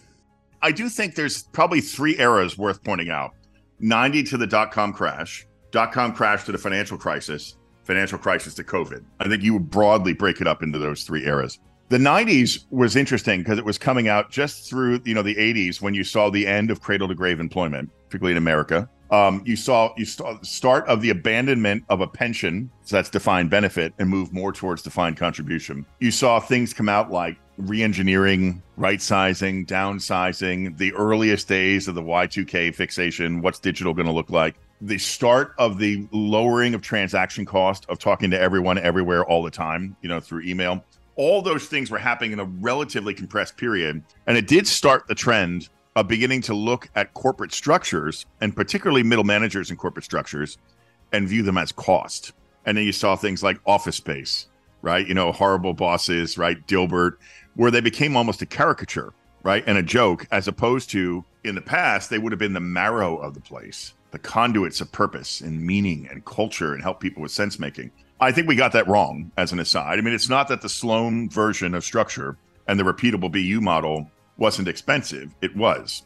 I 0.61 0.71
do 0.71 0.89
think 0.89 1.15
there's 1.15 1.43
probably 1.43 1.81
three 1.81 2.17
eras 2.19 2.57
worth 2.57 2.83
pointing 2.83 3.09
out 3.09 3.33
90 3.79 4.23
to 4.23 4.37
the 4.37 4.47
dot 4.47 4.71
com 4.71 4.91
crash, 4.91 5.45
dot 5.71 5.91
com 5.91 6.13
crash 6.13 6.45
to 6.45 6.51
the 6.51 6.57
financial 6.57 6.97
crisis, 6.97 7.55
financial 7.85 8.17
crisis 8.17 8.53
to 8.55 8.63
COVID. 8.63 9.03
I 9.19 9.29
think 9.29 9.43
you 9.43 9.53
would 9.53 9.69
broadly 9.69 10.13
break 10.13 10.41
it 10.41 10.47
up 10.47 10.61
into 10.61 10.79
those 10.79 11.03
three 11.03 11.25
eras. 11.25 11.59
The 11.89 11.97
90s 11.97 12.65
was 12.71 12.95
interesting 12.95 13.41
because 13.41 13.59
it 13.59 13.65
was 13.65 13.77
coming 13.77 14.07
out 14.07 14.31
just 14.31 14.67
through, 14.67 15.01
you 15.05 15.13
know, 15.13 15.21
the 15.21 15.35
80s 15.35 15.81
when 15.81 15.93
you 15.93 16.03
saw 16.03 16.31
the 16.31 16.47
end 16.47 16.71
of 16.71 16.81
cradle 16.81 17.07
to 17.07 17.15
grave 17.15 17.39
employment, 17.39 17.91
particularly 18.09 18.31
in 18.31 18.37
America. 18.37 18.89
Um, 19.11 19.43
you 19.45 19.55
saw 19.55 19.93
you 19.95 20.05
saw 20.05 20.33
the 20.33 20.45
start 20.45 20.87
of 20.87 21.01
the 21.01 21.11
abandonment 21.11 21.83
of 21.89 22.01
a 22.01 22.07
pension, 22.07 22.71
so 22.81 22.95
that's 22.95 23.11
defined 23.11 23.51
benefit, 23.51 23.93
and 23.99 24.09
move 24.09 24.33
more 24.33 24.51
towards 24.51 24.81
defined 24.81 25.17
contribution. 25.17 25.85
You 25.99 26.09
saw 26.09 26.39
things 26.39 26.73
come 26.73 26.89
out 26.89 27.11
like 27.11 27.37
reengineering, 27.61 28.63
right 28.77 28.99
sizing, 28.99 29.65
downsizing, 29.67 30.77
the 30.77 30.91
earliest 30.93 31.47
days 31.47 31.87
of 31.87 31.93
the 31.93 32.01
Y2K 32.01 32.73
fixation, 32.73 33.41
what's 33.41 33.59
digital 33.59 33.93
going 33.93 34.07
to 34.07 34.11
look 34.11 34.31
like 34.31 34.55
the 34.85 34.97
start 34.99 35.55
of 35.57 35.79
the 35.79 36.07
lowering 36.11 36.75
of 36.75 36.81
transaction 36.81 37.43
cost 37.43 37.85
of 37.89 37.97
talking 37.97 38.29
to 38.29 38.39
everyone 38.39 38.77
everywhere 38.77 39.25
all 39.25 39.41
the 39.41 39.49
time, 39.49 39.95
you 40.01 40.09
know, 40.09 40.19
through 40.19 40.43
email. 40.43 40.83
All 41.15 41.41
those 41.41 41.65
things 41.65 41.89
were 41.89 41.97
happening 41.97 42.33
in 42.33 42.39
a 42.39 42.45
relatively 42.45 43.13
compressed 43.13 43.57
period. 43.57 44.03
And 44.27 44.37
it 44.37 44.47
did 44.47 44.67
start 44.67 45.07
the 45.07 45.15
trend 45.15 45.69
of 45.95 46.07
beginning 46.07 46.41
to 46.41 46.53
look 46.53 46.87
at 46.95 47.13
corporate 47.15 47.51
structures 47.53 48.25
and 48.41 48.55
particularly 48.55 49.01
middle 49.01 49.23
managers 49.23 49.71
in 49.71 49.77
corporate 49.77 50.05
structures 50.05 50.57
and 51.11 51.27
view 51.27 51.41
them 51.41 51.57
as 51.57 51.71
cost. 51.71 52.33
And 52.65 52.77
then 52.77 52.85
you 52.85 52.91
saw 52.91 53.15
things 53.15 53.41
like 53.41 53.57
office 53.65 53.95
space, 53.95 54.47
right? 54.83 55.07
You 55.07 55.15
know, 55.15 55.31
horrible 55.31 55.73
bosses, 55.73 56.37
right? 56.37 56.65
Dilbert, 56.67 57.13
where 57.55 57.71
they 57.71 57.81
became 57.81 58.15
almost 58.15 58.41
a 58.41 58.45
caricature, 58.45 59.13
right? 59.41 59.63
And 59.65 59.79
a 59.79 59.83
joke, 59.83 60.27
as 60.31 60.47
opposed 60.47 60.91
to 60.91 61.23
in 61.43 61.55
the 61.55 61.61
past, 61.61 62.09
they 62.09 62.19
would 62.19 62.31
have 62.31 62.39
been 62.39 62.53
the 62.53 62.59
marrow 62.59 63.17
of 63.17 63.33
the 63.33 63.41
place 63.41 63.93
the 64.15 64.19
conduits 64.19 64.79
of 64.79 64.89
purpose 64.93 65.41
and 65.41 65.61
meaning 65.61 66.07
and 66.09 66.23
culture 66.23 66.73
and 66.73 66.81
help 66.81 67.01
people 67.01 67.21
with 67.21 67.33
sense 67.33 67.59
making. 67.59 67.91
I 68.21 68.31
think 68.31 68.47
we 68.47 68.55
got 68.55 68.71
that 68.71 68.87
wrong 68.87 69.29
as 69.35 69.51
an 69.51 69.59
aside. 69.59 69.99
I 69.99 70.01
mean, 70.01 70.13
it's 70.13 70.29
not 70.29 70.47
that 70.47 70.61
the 70.61 70.69
Sloan 70.69 71.29
version 71.29 71.75
of 71.75 71.83
structure 71.83 72.37
and 72.65 72.79
the 72.79 72.85
repeatable 72.85 73.29
BU 73.29 73.59
model 73.59 74.09
wasn't 74.37 74.69
expensive, 74.69 75.35
it 75.41 75.53
was. 75.53 76.03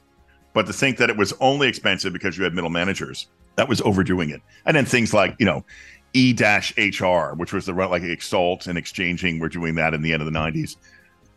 But 0.54 0.66
to 0.66 0.74
think 0.74 0.98
that 0.98 1.12
it 1.12 1.18
was 1.18 1.34
only 1.40 1.68
expensive 1.68 2.12
because 2.12 2.36
you 2.36 2.44
had 2.44 2.56
middle 2.56 2.72
managers, 2.72 3.28
that 3.58 3.70
was 3.70 3.80
overdoing 3.82 4.32
it. 4.32 4.42
And 4.66 4.76
then 4.76 4.86
things 4.86 5.14
like, 5.14 5.36
you 5.38 5.46
know, 5.46 5.64
E-H 6.16 6.74
E 6.80 6.90
HR, 6.90 7.36
which 7.36 7.54
was 7.54 7.68
the 7.68 7.76
run 7.76 7.92
like 7.92 8.02
Exult 8.02 8.66
and 8.66 8.80
Xchanging, 8.80 9.40
we're 9.40 9.50
doing 9.50 9.76
that 9.76 9.94
in 9.94 10.02
the 10.02 10.14
end 10.14 10.24
of 10.24 10.26
the 10.26 10.38
90s. 10.38 10.78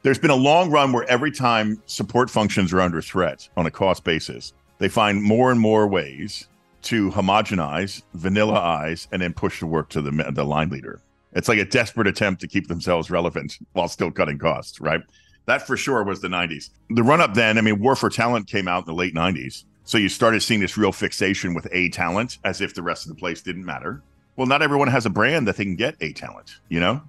There's 0.01 0.19
been 0.19 0.31
a 0.31 0.35
long 0.35 0.71
run 0.71 0.91
where 0.93 1.05
every 1.05 1.33
time 1.33 1.83
support 1.85 2.31
functions 2.31 2.73
are 2.73 2.81
under 2.81 3.03
threat 3.03 3.47
on 3.59 3.67
a 3.67 3.71
cost 3.71 4.05
basis, 4.05 4.55
they 4.79 4.89
find 4.89 5.23
more 5.23 5.51
and 5.51 5.61
more 5.61 5.87
ways 5.87 6.49
to 6.83 7.11
homogenize, 7.11 8.03
vanillaize, 8.17 9.07
and 9.13 9.23
then 9.23 9.33
push 9.33 9.61
the 9.61 9.67
work 9.67 9.89
to 9.91 10.03
the 10.03 10.11
the 10.33 10.45
line 10.45 10.71
leader. 10.71 11.01
It's 11.35 11.49
like 11.49 11.59
a 11.59 11.65
desperate 11.65 12.07
attempt 12.07 12.41
to 12.43 12.49
keep 12.49 12.69
themselves 12.69 13.11
relevant 13.11 13.59
while 13.73 13.89
still 13.89 14.11
cutting 14.11 14.39
costs, 14.39 14.81
right? 14.81 15.01
That 15.47 15.67
for 15.67 15.77
sure 15.77 16.05
was 16.05 16.21
the 16.21 16.29
90s. 16.29 16.71
The 16.91 17.03
run 17.03 17.21
up 17.21 17.35
then, 17.35 17.59
I 17.59 17.63
mean, 17.63 17.81
War 17.81 17.97
for 17.97 18.11
Talent 18.11 18.47
came 18.47 18.69
out 18.69 18.81
in 18.81 18.87
the 18.87 18.95
late 18.95 19.15
90s. 19.15 19.65
So 19.85 19.99
you 19.99 20.09
started 20.09 20.43
seeing 20.43 20.61
this 20.61 20.77
real 20.77 20.93
fixation 20.93 21.55
with 21.55 21.67
A 21.73 21.89
talent 21.89 22.39
as 22.45 22.61
if 22.61 22.75
the 22.75 22.83
rest 22.83 23.05
of 23.05 23.09
the 23.09 23.19
place 23.19 23.43
didn't 23.43 23.65
matter. 23.65 24.03
Well, 24.37 24.47
not 24.47 24.63
everyone 24.63 24.89
has 24.89 25.07
a 25.07 25.11
brand 25.11 25.49
that 25.49 25.57
they 25.57 25.65
can 25.65 25.77
get 25.77 25.97
A 26.01 26.13
talent, 26.13 26.61
you 26.69 26.81
know? 26.81 27.03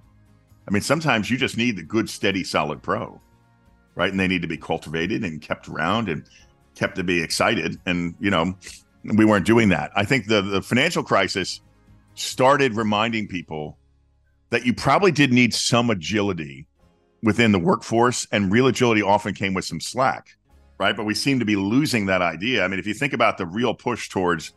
I 0.66 0.70
mean, 0.70 0.82
sometimes 0.82 1.30
you 1.30 1.36
just 1.36 1.56
need 1.56 1.76
the 1.76 1.82
good, 1.82 2.08
steady, 2.08 2.42
solid 2.42 2.82
pro, 2.82 3.20
right? 3.94 4.10
And 4.10 4.18
they 4.18 4.26
need 4.26 4.42
to 4.42 4.48
be 4.48 4.56
cultivated 4.56 5.22
and 5.22 5.40
kept 5.40 5.68
around 5.68 6.08
and 6.08 6.24
kept 6.74 6.96
to 6.96 7.04
be 7.04 7.22
excited. 7.22 7.78
And, 7.86 8.14
you 8.18 8.30
know, 8.30 8.56
we 9.04 9.24
weren't 9.24 9.46
doing 9.46 9.68
that. 9.70 9.90
I 9.94 10.04
think 10.04 10.26
the 10.26 10.42
the 10.42 10.62
financial 10.62 11.02
crisis 11.02 11.60
started 12.14 12.76
reminding 12.76 13.28
people 13.28 13.78
that 14.50 14.64
you 14.64 14.72
probably 14.72 15.10
did 15.10 15.32
need 15.32 15.52
some 15.52 15.90
agility 15.90 16.66
within 17.22 17.52
the 17.52 17.58
workforce, 17.58 18.26
and 18.32 18.52
real 18.52 18.66
agility 18.66 19.02
often 19.02 19.34
came 19.34 19.54
with 19.54 19.64
some 19.64 19.80
slack, 19.80 20.36
right? 20.78 20.96
But 20.96 21.04
we 21.04 21.14
seem 21.14 21.38
to 21.38 21.44
be 21.44 21.56
losing 21.56 22.06
that 22.06 22.22
idea. 22.22 22.64
I 22.64 22.68
mean, 22.68 22.78
if 22.78 22.86
you 22.86 22.94
think 22.94 23.12
about 23.12 23.38
the 23.38 23.46
real 23.46 23.74
push 23.74 24.08
towards 24.08 24.52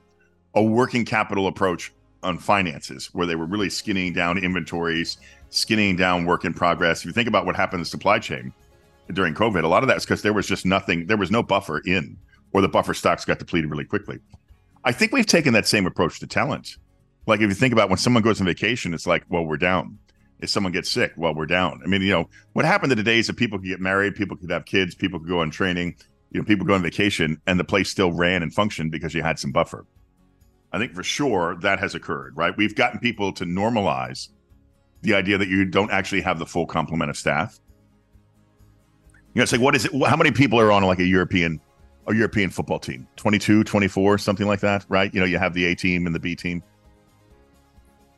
a 0.54 0.62
working 0.62 1.06
capital 1.06 1.48
approach 1.48 1.94
on 2.24 2.38
finances, 2.38 3.10
where 3.14 3.26
they 3.26 3.36
were 3.36 3.46
really 3.46 3.70
skinning 3.70 4.12
down 4.12 4.38
inventories, 4.38 5.18
skinning 5.50 5.96
down 5.96 6.26
work 6.26 6.46
in 6.46 6.54
progress. 6.54 7.00
If 7.00 7.06
you 7.06 7.12
think 7.12 7.28
about 7.28 7.46
what 7.46 7.56
happened 7.56 7.80
in 7.80 7.82
the 7.82 7.90
supply 7.90 8.20
chain 8.20 8.54
during 9.14 9.34
COVID, 9.34 9.64
a 9.64 9.68
lot 9.68 9.84
of 9.84 9.88
that 9.88 9.98
is 9.98 10.06
because 10.06 10.22
there 10.22 10.34
was 10.34 10.48
just 10.48 10.66
nothing, 10.66 11.08
there 11.08 11.18
was 11.18 11.32
no 11.32 11.44
buffer 11.44 11.80
in, 11.86 12.18
or 12.54 12.62
the 12.62 12.68
buffer 12.68 12.94
stocks 12.94 13.26
got 13.26 13.40
depleted 13.40 13.70
really 13.70 13.86
quickly. 13.86 14.20
I 14.84 14.92
think 14.92 15.12
we've 15.12 15.26
taken 15.26 15.54
that 15.54 15.68
same 15.68 15.86
approach 15.86 16.20
to 16.20 16.28
talent. 16.28 16.78
Like 17.26 17.42
if 17.42 17.50
you 17.50 17.56
think 17.56 17.74
about 17.74 17.90
when 17.90 17.98
someone 17.98 18.24
goes 18.24 18.40
on 18.40 18.48
vacation, 18.48 18.94
it's 18.94 19.06
like, 19.06 19.24
well, 19.30 19.44
we're 19.44 19.58
down. 19.58 20.00
If 20.40 20.50
someone 20.50 20.72
gets 20.72 20.90
sick, 20.90 21.14
well, 21.18 21.34
we're 21.34 21.48
down. 21.48 21.82
I 21.84 21.88
mean, 21.88 22.02
you 22.02 22.12
know, 22.12 22.30
what 22.54 22.64
happened 22.64 22.92
in 22.92 22.98
the 22.98 23.04
days 23.04 23.28
that 23.28 23.36
people 23.38 23.58
could 23.58 23.68
get 23.68 23.82
married, 23.82 24.16
people 24.16 24.38
could 24.38 24.52
have 24.52 24.66
kids, 24.66 24.96
people 24.96 25.20
could 25.20 25.28
go 25.28 25.42
on 25.42 25.50
training, 25.50 25.96
you 26.32 26.40
know, 26.40 26.46
people 26.46 26.66
go 26.66 26.76
on 26.76 26.84
vacation, 26.84 27.42
and 27.48 27.60
the 27.60 27.64
place 27.64 27.90
still 27.90 28.12
ran 28.12 28.44
and 28.44 28.54
functioned 28.54 28.92
because 28.92 29.14
you 29.14 29.24
had 29.24 29.40
some 29.40 29.52
buffer. 29.52 29.86
I 30.72 30.78
think 30.78 30.94
for 30.94 31.04
sure 31.04 31.56
that 31.62 31.80
has 31.80 31.96
occurred, 31.96 32.38
right? 32.38 32.56
We've 32.56 32.76
gotten 32.76 33.00
people 33.00 33.32
to 33.34 33.46
normalize 33.46 34.30
the 35.02 35.16
idea 35.16 35.38
that 35.38 35.48
you 35.48 35.66
don't 35.66 35.92
actually 35.92 36.22
have 36.22 36.40
the 36.40 36.46
full 36.46 36.66
complement 36.66 37.10
of 37.10 37.18
staff. 37.18 37.60
You 39.34 39.40
know, 39.40 39.44
it's 39.44 39.52
like, 39.52 39.62
what 39.62 39.76
is 39.76 39.86
it? 39.86 39.92
How 40.08 40.16
many 40.16 40.32
people 40.32 40.60
are 40.60 40.72
on 40.72 40.84
like 40.84 41.00
a 41.00 41.06
European, 41.06 41.62
a 42.08 42.16
European 42.16 42.50
football 42.50 42.80
team? 42.80 43.08
22, 43.16 43.64
24, 43.64 44.18
something 44.18 44.48
like 44.48 44.60
that, 44.62 44.86
right? 44.90 45.14
You 45.14 45.20
know, 45.20 45.26
you 45.26 45.38
have 45.38 45.54
the 45.54 45.66
A 45.66 45.76
team 45.76 46.06
and 46.06 46.16
the 46.16 46.20
B 46.20 46.36
team. 46.36 46.64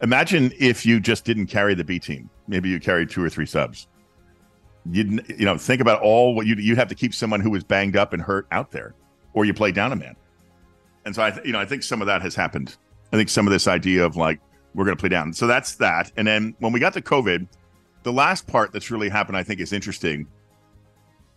Imagine 0.02 0.52
if 0.58 0.86
you 0.86 1.00
just 1.00 1.26
didn't 1.26 1.48
carry 1.48 1.74
the 1.74 1.84
B 1.84 2.00
team. 2.00 2.30
Maybe 2.48 2.70
you 2.70 2.80
carried 2.80 3.10
two 3.10 3.24
or 3.24 3.30
three 3.30 3.46
subs. 3.46 3.88
You 4.90 5.20
you 5.38 5.46
know, 5.46 5.58
think 5.58 5.82
about 5.82 6.02
all 6.02 6.34
what 6.34 6.48
you 6.48 6.56
you 6.56 6.76
have 6.78 6.88
to 6.88 6.96
keep 6.96 7.14
someone 7.14 7.42
who 7.42 7.50
was 7.50 7.64
banged 7.64 7.98
up 7.98 8.14
and 8.14 8.22
hurt 8.22 8.48
out 8.52 8.72
there, 8.72 8.96
or 9.34 9.44
you 9.44 9.54
play 9.54 9.72
down 9.72 9.92
a 9.92 9.96
man. 9.96 10.16
And 11.06 11.14
so 11.14 11.22
I, 11.22 11.32
th- 11.32 11.46
you 11.46 11.52
know, 11.52 11.60
I 11.60 11.66
think 11.66 11.84
some 11.84 12.02
of 12.02 12.08
that 12.08 12.22
has 12.22 12.34
happened. 12.34 12.78
I 13.12 13.18
think 13.18 13.30
some 13.30 13.46
of 13.46 13.52
this 13.52 13.68
idea 13.68 14.06
of 14.06 14.16
like 14.16 14.40
we're 14.74 14.86
going 14.86 14.96
to 14.96 15.00
play 15.00 15.10
down. 15.10 15.34
So 15.34 15.48
that's 15.48 15.76
that. 15.76 16.12
And 16.16 16.28
then 16.28 16.56
when 16.60 16.72
we 16.72 16.80
got 16.80 16.94
to 16.94 17.02
COVID, 17.02 17.48
the 18.04 18.14
last 18.14 18.48
part 18.48 18.72
that's 18.72 18.92
really 18.92 19.10
happened, 19.10 19.38
I 19.38 19.44
think, 19.44 19.60
is 19.60 19.74
interesting. 19.74 20.28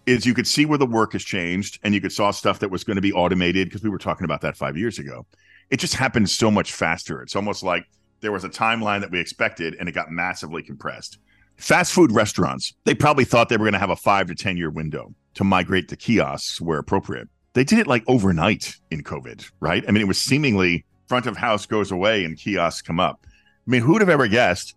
Is 0.06 0.26
you 0.26 0.34
could 0.34 0.46
see 0.46 0.66
where 0.66 0.78
the 0.78 0.86
work 0.86 1.12
has 1.12 1.22
changed, 1.22 1.78
and 1.82 1.94
you 1.94 2.00
could 2.00 2.12
saw 2.12 2.30
stuff 2.30 2.58
that 2.58 2.70
was 2.70 2.82
going 2.84 2.96
to 2.96 3.02
be 3.02 3.12
automated 3.12 3.68
because 3.68 3.82
we 3.82 3.90
were 3.90 3.98
talking 3.98 4.24
about 4.24 4.40
that 4.40 4.56
five 4.56 4.76
years 4.76 4.98
ago. 4.98 5.26
It 5.70 5.78
just 5.78 5.94
happened 5.94 6.28
so 6.28 6.50
much 6.50 6.72
faster. 6.72 7.22
It's 7.22 7.36
almost 7.36 7.62
like 7.62 7.84
there 8.20 8.32
was 8.32 8.44
a 8.44 8.48
timeline 8.48 9.00
that 9.00 9.10
we 9.10 9.20
expected, 9.20 9.76
and 9.78 9.88
it 9.88 9.92
got 9.92 10.10
massively 10.10 10.62
compressed. 10.62 11.18
Fast 11.56 11.92
food 11.92 12.10
restaurants, 12.10 12.74
they 12.84 12.94
probably 12.94 13.24
thought 13.24 13.48
they 13.48 13.56
were 13.56 13.64
going 13.64 13.72
to 13.74 13.78
have 13.78 13.90
a 13.90 13.96
five 13.96 14.26
to 14.26 14.34
10 14.34 14.56
year 14.56 14.70
window 14.70 15.14
to 15.34 15.44
migrate 15.44 15.88
to 15.88 15.96
kiosks 15.96 16.60
where 16.60 16.78
appropriate 16.78 17.28
they 17.54 17.64
did 17.64 17.78
it 17.78 17.86
like 17.86 18.02
overnight 18.06 18.76
in 18.90 19.02
COVID, 19.02 19.50
right? 19.60 19.84
I 19.86 19.90
mean, 19.90 20.02
it 20.02 20.08
was 20.08 20.20
seemingly 20.20 20.84
front 21.08 21.26
of 21.26 21.36
house 21.36 21.66
goes 21.66 21.90
away 21.90 22.24
and 22.24 22.38
kiosks 22.38 22.82
come 22.82 22.98
up. 22.98 23.26
I 23.26 23.70
mean, 23.70 23.82
who'd 23.82 24.00
have 24.00 24.08
ever 24.08 24.26
guessed 24.26 24.74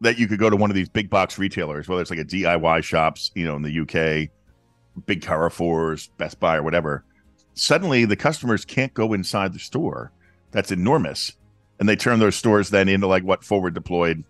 that 0.00 0.18
you 0.18 0.28
could 0.28 0.38
go 0.38 0.50
to 0.50 0.56
one 0.56 0.70
of 0.70 0.76
these 0.76 0.88
big 0.88 1.10
box 1.10 1.38
retailers, 1.38 1.88
whether 1.88 2.02
it's 2.02 2.10
like 2.10 2.20
a 2.20 2.24
DIY 2.24 2.84
shops, 2.84 3.30
you 3.34 3.44
know, 3.44 3.56
in 3.56 3.62
the 3.62 3.80
UK, 3.80 4.30
big 5.06 5.22
Carrefours, 5.22 6.08
Best 6.18 6.40
Buy, 6.40 6.56
or 6.56 6.62
whatever. 6.62 7.04
Suddenly, 7.54 8.04
the 8.04 8.16
customers 8.16 8.64
can't 8.64 8.94
go 8.94 9.12
inside 9.12 9.52
the 9.52 9.58
store. 9.58 10.12
That's 10.50 10.70
enormous, 10.70 11.32
and 11.78 11.88
they 11.88 11.96
turn 11.96 12.18
those 12.18 12.36
stores 12.36 12.70
then 12.70 12.88
into 12.88 13.06
like 13.06 13.24
what 13.24 13.44
forward 13.44 13.74
deployed, 13.74 14.24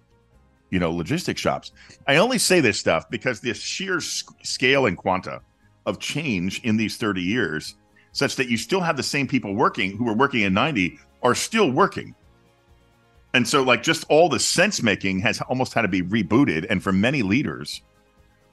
you 0.71 0.79
know, 0.79 0.91
logistics 0.91 1.41
shops. 1.41 1.73
I 2.07 2.17
only 2.17 2.39
say 2.39 2.61
this 2.61 2.79
stuff 2.79 3.09
because 3.11 3.41
the 3.41 3.55
sheer 3.55 4.01
scale 4.01 4.87
and 4.87 4.97
quanta 4.97 5.41
of 5.87 5.99
change 5.99 6.63
in 6.65 6.77
these 6.77 6.97
30 6.97 7.23
years 7.23 7.77
such 8.13 8.37
that 8.37 8.49
you 8.49 8.57
still 8.57 8.81
have 8.81 8.97
the 8.97 9.03
same 9.03 9.27
people 9.27 9.55
working 9.55 9.97
who 9.97 10.05
were 10.05 10.15
working 10.15 10.43
in 10.43 10.53
90 10.53 10.99
are 11.23 11.35
still 11.35 11.71
working. 11.71 12.15
And 13.35 13.47
so, 13.47 13.63
like, 13.63 13.83
just 13.83 14.05
all 14.09 14.29
the 14.29 14.41
sense 14.41 14.83
making 14.83 15.21
has 15.21 15.41
almost 15.43 15.75
had 15.75 15.83
to 15.83 15.89
be 15.89 16.03
rebooted. 16.03 16.67
And 16.71 16.83
for 16.83 16.93
many 16.93 17.23
leaders, 17.23 17.83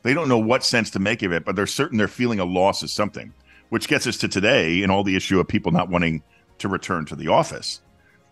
they 0.05 0.13
don't 0.13 0.29
know 0.29 0.37
what 0.37 0.63
sense 0.63 0.91
to 0.91 0.99
make 0.99 1.23
of 1.23 1.33
it, 1.33 1.43
but 1.43 1.55
they're 1.55 1.65
certain 1.65 1.97
they're 1.97 2.07
feeling 2.07 2.39
a 2.39 2.45
loss 2.45 2.83
of 2.83 2.91
something, 2.91 3.33
which 3.69 3.87
gets 3.87 4.05
us 4.05 4.17
to 4.17 4.27
today 4.27 4.83
and 4.83 4.91
all 4.91 5.03
the 5.03 5.15
issue 5.15 5.39
of 5.39 5.47
people 5.47 5.71
not 5.71 5.89
wanting 5.89 6.21
to 6.59 6.67
return 6.67 7.05
to 7.05 7.15
the 7.15 7.27
office. 7.27 7.81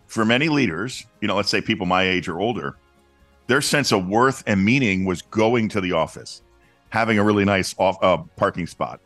For 0.06 0.24
many 0.24 0.48
leaders, 0.48 1.04
you 1.20 1.26
know, 1.26 1.34
let's 1.34 1.50
say 1.50 1.60
people 1.60 1.84
my 1.84 2.04
age 2.04 2.28
or 2.28 2.38
older, 2.38 2.76
their 3.48 3.60
sense 3.60 3.90
of 3.90 4.06
worth 4.06 4.44
and 4.46 4.64
meaning 4.64 5.04
was 5.04 5.20
going 5.22 5.68
to 5.70 5.80
the 5.80 5.90
office, 5.90 6.42
having 6.90 7.18
a 7.18 7.24
really 7.24 7.44
nice 7.44 7.74
off, 7.76 7.98
uh, 8.02 8.18
parking 8.36 8.68
spot, 8.68 9.00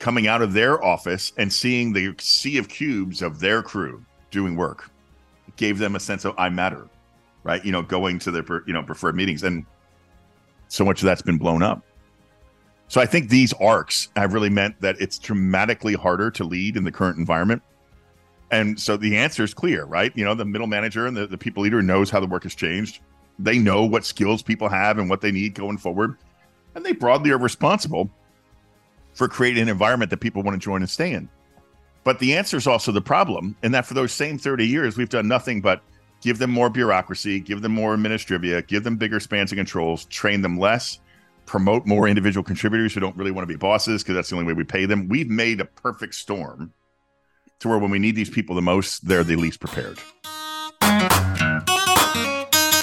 coming 0.00 0.26
out 0.26 0.42
of 0.42 0.52
their 0.52 0.84
office 0.84 1.32
and 1.36 1.52
seeing 1.52 1.92
the 1.92 2.16
sea 2.18 2.58
of 2.58 2.68
cubes 2.68 3.22
of 3.22 3.38
their 3.38 3.62
crew 3.62 4.04
doing 4.32 4.56
work 4.56 4.90
it 5.46 5.54
gave 5.54 5.78
them 5.78 5.94
a 5.94 6.00
sense 6.00 6.24
of 6.24 6.34
I 6.36 6.48
matter, 6.48 6.88
right? 7.44 7.64
You 7.64 7.70
know, 7.70 7.82
going 7.82 8.18
to 8.18 8.32
their 8.32 8.44
you 8.66 8.72
know 8.72 8.82
preferred 8.82 9.14
meetings, 9.14 9.44
and 9.44 9.64
so 10.66 10.84
much 10.84 11.00
of 11.00 11.06
that's 11.06 11.22
been 11.22 11.38
blown 11.38 11.62
up. 11.62 11.84
So 12.88 13.00
I 13.00 13.06
think 13.06 13.28
these 13.28 13.52
arcs 13.54 14.08
have 14.16 14.32
really 14.32 14.50
meant 14.50 14.80
that 14.80 15.00
it's 15.00 15.18
dramatically 15.18 15.94
harder 15.94 16.30
to 16.32 16.44
lead 16.44 16.76
in 16.76 16.84
the 16.84 16.92
current 16.92 17.18
environment. 17.18 17.62
And 18.50 18.80
so 18.80 18.96
the 18.96 19.16
answer 19.16 19.44
is 19.44 19.52
clear, 19.52 19.84
right? 19.84 20.10
You 20.16 20.24
know, 20.24 20.34
the 20.34 20.46
middle 20.46 20.66
manager 20.66 21.06
and 21.06 21.14
the, 21.14 21.26
the 21.26 21.36
people 21.36 21.62
leader 21.62 21.82
knows 21.82 22.08
how 22.08 22.18
the 22.18 22.26
work 22.26 22.44
has 22.44 22.54
changed. 22.54 23.00
They 23.38 23.58
know 23.58 23.84
what 23.84 24.06
skills 24.06 24.42
people 24.42 24.70
have 24.70 24.98
and 24.98 25.10
what 25.10 25.20
they 25.20 25.30
need 25.30 25.54
going 25.54 25.76
forward. 25.76 26.16
And 26.74 26.84
they 26.84 26.92
broadly 26.92 27.30
are 27.30 27.38
responsible 27.38 28.10
for 29.12 29.28
creating 29.28 29.64
an 29.64 29.68
environment 29.68 30.10
that 30.10 30.18
people 30.18 30.42
want 30.42 30.54
to 30.54 30.64
join 30.64 30.80
and 30.80 30.88
stay 30.88 31.12
in. 31.12 31.28
But 32.04 32.20
the 32.20 32.36
answer 32.36 32.56
is 32.56 32.66
also 32.66 32.90
the 32.90 33.02
problem, 33.02 33.54
in 33.62 33.72
that 33.72 33.84
for 33.84 33.92
those 33.92 34.12
same 34.12 34.38
30 34.38 34.66
years, 34.66 34.96
we've 34.96 35.10
done 35.10 35.28
nothing 35.28 35.60
but 35.60 35.82
give 36.22 36.38
them 36.38 36.50
more 36.50 36.70
bureaucracy, 36.70 37.38
give 37.38 37.60
them 37.60 37.72
more 37.72 37.94
administrivia, 37.94 38.66
give 38.66 38.82
them 38.82 38.96
bigger 38.96 39.20
spans 39.20 39.52
of 39.52 39.56
controls, 39.56 40.06
train 40.06 40.40
them 40.40 40.58
less, 40.58 41.00
promote 41.48 41.86
more 41.86 42.06
individual 42.06 42.44
contributors 42.44 42.94
who 42.94 43.00
don't 43.00 43.16
really 43.16 43.32
want 43.32 43.42
to 43.42 43.52
be 43.52 43.56
bosses 43.56 44.02
because 44.02 44.14
that's 44.14 44.30
the 44.30 44.36
only 44.36 44.46
way 44.46 44.52
we 44.52 44.64
pay 44.64 44.86
them. 44.86 45.08
We've 45.08 45.28
made 45.28 45.60
a 45.60 45.64
perfect 45.64 46.14
storm 46.14 46.72
to 47.58 47.68
where 47.68 47.78
when 47.78 47.90
we 47.90 47.98
need 47.98 48.14
these 48.14 48.30
people 48.30 48.54
the 48.54 48.62
most, 48.62 49.08
they're 49.08 49.24
the 49.24 49.34
least 49.34 49.58
prepared. 49.58 49.98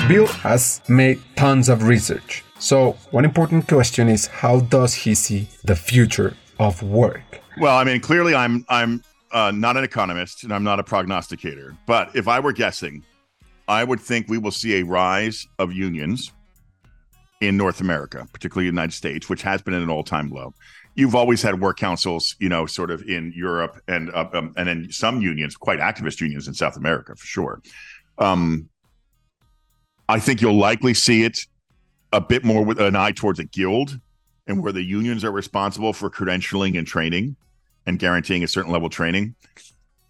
Bill 0.10 0.28
has 0.28 0.82
made 0.90 1.22
tons 1.36 1.70
of 1.70 1.88
research 1.88 2.46
so, 2.60 2.94
one 3.12 3.26
important 3.26 3.68
question 3.68 4.08
is 4.08 4.28
how 4.28 4.62
does 4.62 4.94
he 4.94 5.14
see 5.14 5.50
the 5.64 5.76
future 5.76 6.36
of 6.58 6.82
work? 6.82 7.42
Well, 7.60 7.78
I 7.78 7.84
mean, 7.84 8.00
clearly 8.00 8.34
I'm 8.34 8.66
I'm 8.70 9.04
uh, 9.32 9.52
not 9.52 9.76
an 9.76 9.84
economist 9.84 10.44
and 10.44 10.54
I'm 10.54 10.64
not 10.64 10.80
a 10.80 10.84
prognosticator, 10.84 11.76
but 11.86 12.16
if 12.16 12.28
I 12.28 12.40
were 12.40 12.54
guessing, 12.54 13.04
I 13.68 13.84
would 13.84 14.00
think 14.00 14.30
we 14.30 14.38
will 14.38 14.52
see 14.52 14.80
a 14.80 14.84
rise 14.84 15.46
of 15.60 15.74
unions 15.74 16.32
in 17.48 17.58
North 17.58 17.82
America, 17.82 18.28
particularly 18.34 18.66
the 18.66 18.74
United 18.74 18.94
States, 18.94 19.30
which 19.30 19.42
has 19.42 19.62
been 19.62 19.74
at 19.74 19.82
an 19.82 19.90
all-time 19.90 20.30
low. 20.30 20.54
You've 20.96 21.16
always 21.16 21.42
had 21.42 21.60
work 21.60 21.78
councils, 21.78 22.36
you 22.40 22.50
know, 22.50 22.66
sort 22.66 22.90
of 22.90 23.02
in 23.04 23.34
Europe 23.36 23.82
and 23.88 24.10
uh, 24.14 24.30
um, 24.34 24.54
and 24.58 24.70
in 24.70 24.92
some 24.92 25.22
unions, 25.22 25.58
quite 25.58 25.80
activist 25.80 26.22
unions 26.22 26.48
in 26.48 26.54
South 26.54 26.78
America 26.78 27.16
for 27.16 27.26
sure. 27.26 27.62
Um, 28.18 28.70
I 30.08 30.20
think 30.20 30.42
you'll 30.42 30.58
likely 30.58 30.94
see 30.94 31.24
it 31.24 31.40
a 32.14 32.22
bit 32.22 32.46
more 32.46 32.64
with 32.64 32.80
an 32.80 32.96
eye 32.96 33.12
towards 33.12 33.40
a 33.40 33.44
guild 33.44 34.00
and 34.48 34.62
where 34.64 34.72
the 34.72 34.84
unions 34.84 35.24
are 35.24 35.32
responsible 35.32 35.92
for 35.92 36.10
credentialing 36.10 36.78
and 36.78 36.88
training 36.88 37.36
and 37.86 38.00
guaranteeing 38.00 38.44
a 38.44 38.48
certain 38.48 38.72
level 38.72 38.88
of 38.88 38.94
training. 38.94 39.36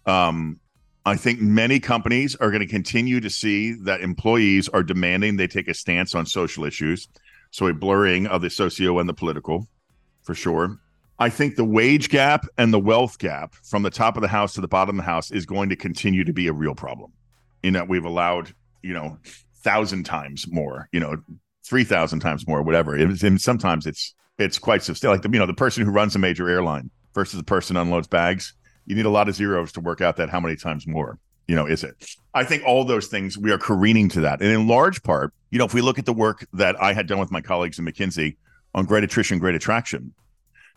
Um, 0.04 0.60
I 1.04 1.16
think 1.16 1.40
many 1.40 1.78
companies 1.80 2.34
are 2.36 2.50
going 2.50 2.60
to 2.60 2.66
continue 2.66 3.20
to 3.20 3.30
see 3.30 3.74
that 3.84 4.00
employees 4.00 4.68
are 4.68 4.82
demanding 4.82 5.36
they 5.36 5.46
take 5.46 5.68
a 5.68 5.74
stance 5.74 6.14
on 6.14 6.26
social 6.26 6.64
issues. 6.64 7.08
So 7.56 7.66
a 7.68 7.72
blurring 7.72 8.26
of 8.26 8.42
the 8.42 8.50
socio 8.50 8.98
and 8.98 9.08
the 9.08 9.14
political, 9.14 9.66
for 10.24 10.34
sure. 10.34 10.78
I 11.18 11.30
think 11.30 11.56
the 11.56 11.64
wage 11.64 12.10
gap 12.10 12.44
and 12.58 12.70
the 12.70 12.78
wealth 12.78 13.18
gap 13.18 13.54
from 13.64 13.82
the 13.82 13.88
top 13.88 14.18
of 14.18 14.20
the 14.20 14.28
house 14.28 14.52
to 14.56 14.60
the 14.60 14.68
bottom 14.68 14.98
of 14.98 15.06
the 15.06 15.10
house 15.10 15.30
is 15.30 15.46
going 15.46 15.70
to 15.70 15.76
continue 15.76 16.22
to 16.24 16.34
be 16.34 16.48
a 16.48 16.52
real 16.52 16.74
problem. 16.74 17.14
In 17.62 17.72
that 17.72 17.88
we've 17.88 18.04
allowed, 18.04 18.54
you 18.82 18.92
know, 18.92 19.16
thousand 19.62 20.04
times 20.04 20.46
more, 20.52 20.90
you 20.92 21.00
know, 21.00 21.16
three 21.64 21.82
thousand 21.82 22.20
times 22.20 22.46
more, 22.46 22.60
whatever. 22.60 22.94
It 22.94 23.22
and 23.22 23.40
sometimes 23.40 23.86
it's 23.86 24.14
it's 24.38 24.58
quite 24.58 24.82
substantial. 24.82 25.14
Like 25.14 25.22
the, 25.22 25.30
you 25.30 25.38
know, 25.38 25.46
the 25.46 25.54
person 25.54 25.82
who 25.82 25.92
runs 25.92 26.14
a 26.14 26.18
major 26.18 26.50
airline 26.50 26.90
versus 27.14 27.38
the 27.38 27.44
person 27.44 27.78
unloads 27.78 28.06
bags. 28.06 28.52
You 28.84 28.96
need 28.96 29.06
a 29.06 29.10
lot 29.10 29.30
of 29.30 29.34
zeros 29.34 29.72
to 29.72 29.80
work 29.80 30.02
out 30.02 30.16
that 30.18 30.28
how 30.28 30.40
many 30.40 30.56
times 30.56 30.86
more 30.86 31.18
you 31.46 31.54
know 31.54 31.66
is 31.66 31.84
it 31.84 32.16
i 32.34 32.44
think 32.44 32.62
all 32.64 32.84
those 32.84 33.06
things 33.06 33.36
we 33.38 33.50
are 33.50 33.58
careening 33.58 34.08
to 34.08 34.20
that 34.20 34.40
and 34.40 34.50
in 34.50 34.66
large 34.66 35.02
part 35.02 35.32
you 35.50 35.58
know 35.58 35.64
if 35.64 35.74
we 35.74 35.80
look 35.80 35.98
at 35.98 36.06
the 36.06 36.12
work 36.12 36.46
that 36.52 36.80
i 36.82 36.92
had 36.92 37.06
done 37.06 37.18
with 37.18 37.30
my 37.30 37.40
colleagues 37.40 37.78
in 37.78 37.84
mckinsey 37.84 38.36
on 38.74 38.84
great 38.84 39.04
attrition 39.04 39.38
great 39.38 39.54
attraction 39.54 40.12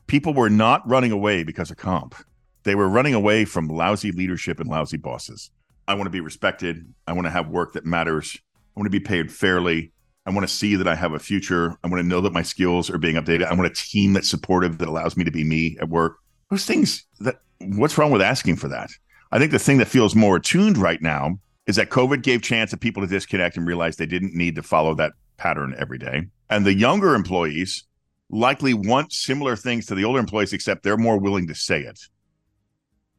people 0.08 0.34
were 0.34 0.50
not 0.50 0.88
running 0.88 1.12
away 1.12 1.44
because 1.44 1.72
of 1.72 1.78
comp 1.78 2.16
they 2.64 2.76
were 2.76 2.90
running 2.90 3.14
away 3.14 3.46
from 3.46 3.68
lousy 3.68 4.12
leadership 4.12 4.60
and 4.60 4.70
lousy 4.70 4.98
bosses 4.98 5.52
i 5.88 5.94
want 5.94 6.06
to 6.06 6.12
be 6.12 6.22
respected 6.22 6.94
i 7.08 7.14
want 7.14 7.26
to 7.26 7.32
have 7.32 7.50
work 7.50 7.74
that 7.74 7.86
matters 7.86 8.38
i 8.76 8.80
want 8.80 8.86
to 8.86 8.92
be 8.92 9.00
paid 9.00 9.32
fairly 9.32 9.92
I 10.26 10.32
want 10.32 10.48
to 10.48 10.54
see 10.54 10.76
that 10.76 10.88
I 10.88 10.94
have 10.94 11.14
a 11.14 11.18
future. 11.20 11.76
I 11.84 11.88
want 11.88 12.04
to 12.04 12.08
know 12.08 12.22
that 12.22 12.34
my 12.34 12.44
skills 12.44 12.92
are 12.92 13.00
being 13.00 13.16
updated. 13.16 13.46
I 13.46 13.54
want 13.56 13.66
a 13.66 13.74
team 13.74 14.14
that's 14.14 14.30
supportive 14.30 14.78
that 14.78 14.88
allows 14.88 15.18
me 15.18 15.24
to 15.24 15.32
be 15.32 15.44
me 15.44 15.76
at 15.82 15.90
work. 15.90 16.18
Those 16.52 16.66
things 16.66 17.04
that 17.22 17.42
what's 17.60 17.98
wrong 17.98 18.12
with 18.12 18.22
asking 18.22 18.58
for 18.58 18.68
that? 18.68 18.92
I 19.32 19.40
think 19.40 19.52
the 19.52 19.60
thing 19.60 19.78
that 19.78 19.88
feels 19.88 20.16
more 20.16 20.38
attuned 20.38 20.78
right 20.78 21.02
now 21.02 21.40
is 21.68 21.76
that 21.76 21.90
COVID 21.90 22.24
gave 22.24 22.42
chance 22.42 22.72
to 22.72 22.78
people 22.78 23.04
to 23.04 23.08
disconnect 23.08 23.58
and 23.58 23.68
realize 23.68 23.96
they 23.96 24.06
didn't 24.06 24.34
need 24.34 24.56
to 24.56 24.64
follow 24.64 24.96
that 24.96 25.14
pattern 25.38 25.76
every 25.78 26.00
day. 26.00 26.28
And 26.50 26.66
the 26.66 26.74
younger 26.74 27.14
employees 27.14 27.84
likely 28.30 28.74
want 28.74 29.14
similar 29.14 29.56
things 29.56 29.86
to 29.88 29.96
the 29.96 30.04
older 30.04 30.20
employees, 30.20 30.54
except 30.54 30.84
they're 30.84 30.98
more 30.98 31.20
willing 31.20 31.48
to 31.48 31.56
say 31.56 31.82
it. 31.82 32.00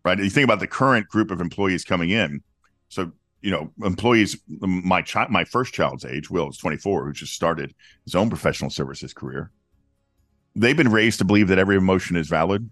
Right. 0.04 0.18
You 0.18 0.30
think 0.30 0.44
about 0.44 0.60
the 0.60 0.66
current 0.66 1.08
group 1.08 1.30
of 1.30 1.40
employees 1.40 1.84
coming 1.84 2.10
in. 2.10 2.42
So, 2.88 3.12
you 3.42 3.50
know, 3.50 3.70
employees, 3.82 4.38
my 4.60 5.02
child, 5.02 5.30
my 5.30 5.44
first 5.44 5.74
child's 5.74 6.04
age, 6.04 6.30
Will 6.30 6.48
is 6.48 6.56
24, 6.56 7.06
who 7.06 7.12
just 7.12 7.34
started 7.34 7.74
his 8.04 8.14
own 8.14 8.30
professional 8.30 8.70
services 8.70 9.12
career. 9.12 9.50
They've 10.56 10.76
been 10.76 10.90
raised 10.90 11.18
to 11.18 11.24
believe 11.24 11.48
that 11.48 11.58
every 11.58 11.76
emotion 11.76 12.16
is 12.16 12.28
valid. 12.28 12.68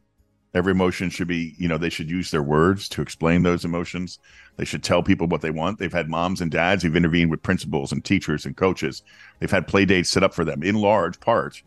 Every 0.55 0.73
emotion 0.73 1.11
should 1.11 1.29
be, 1.29 1.55
you 1.59 1.69
know, 1.69 1.79
they 1.79 1.91
should 1.91 2.11
use 2.11 2.31
their 2.31 2.43
words 2.43 2.89
to 2.91 3.03
explain 3.03 3.43
those 3.43 3.65
emotions. 3.65 4.19
They 4.57 4.65
should 4.65 4.83
tell 4.83 5.03
people 5.03 5.27
what 5.27 5.43
they 5.43 5.51
want. 5.51 5.79
They've 5.79 5.93
had 5.93 6.09
moms 6.09 6.41
and 6.41 6.51
dads 6.51 6.83
who've 6.83 6.97
intervened 6.97 7.31
with 7.31 7.43
principals 7.43 7.93
and 7.93 8.05
teachers 8.05 8.47
and 8.47 8.57
coaches. 8.57 9.03
They've 9.39 9.51
had 9.51 9.69
play 9.69 9.85
dates 9.85 10.09
set 10.09 10.23
up 10.23 10.33
for 10.33 10.45
them 10.45 10.63
in 10.63 10.75
large 10.77 11.21
part 11.21 11.63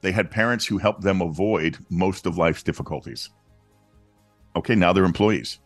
they 0.00 0.12
had 0.12 0.30
parents 0.30 0.66
who 0.66 0.78
helped 0.78 1.02
them 1.02 1.20
avoid 1.20 1.78
most 1.90 2.26
of 2.26 2.38
life's 2.38 2.62
difficulties. 2.62 3.30
Okay, 4.56 4.74
now 4.74 4.92
they're 4.92 5.04
employees. 5.04 5.58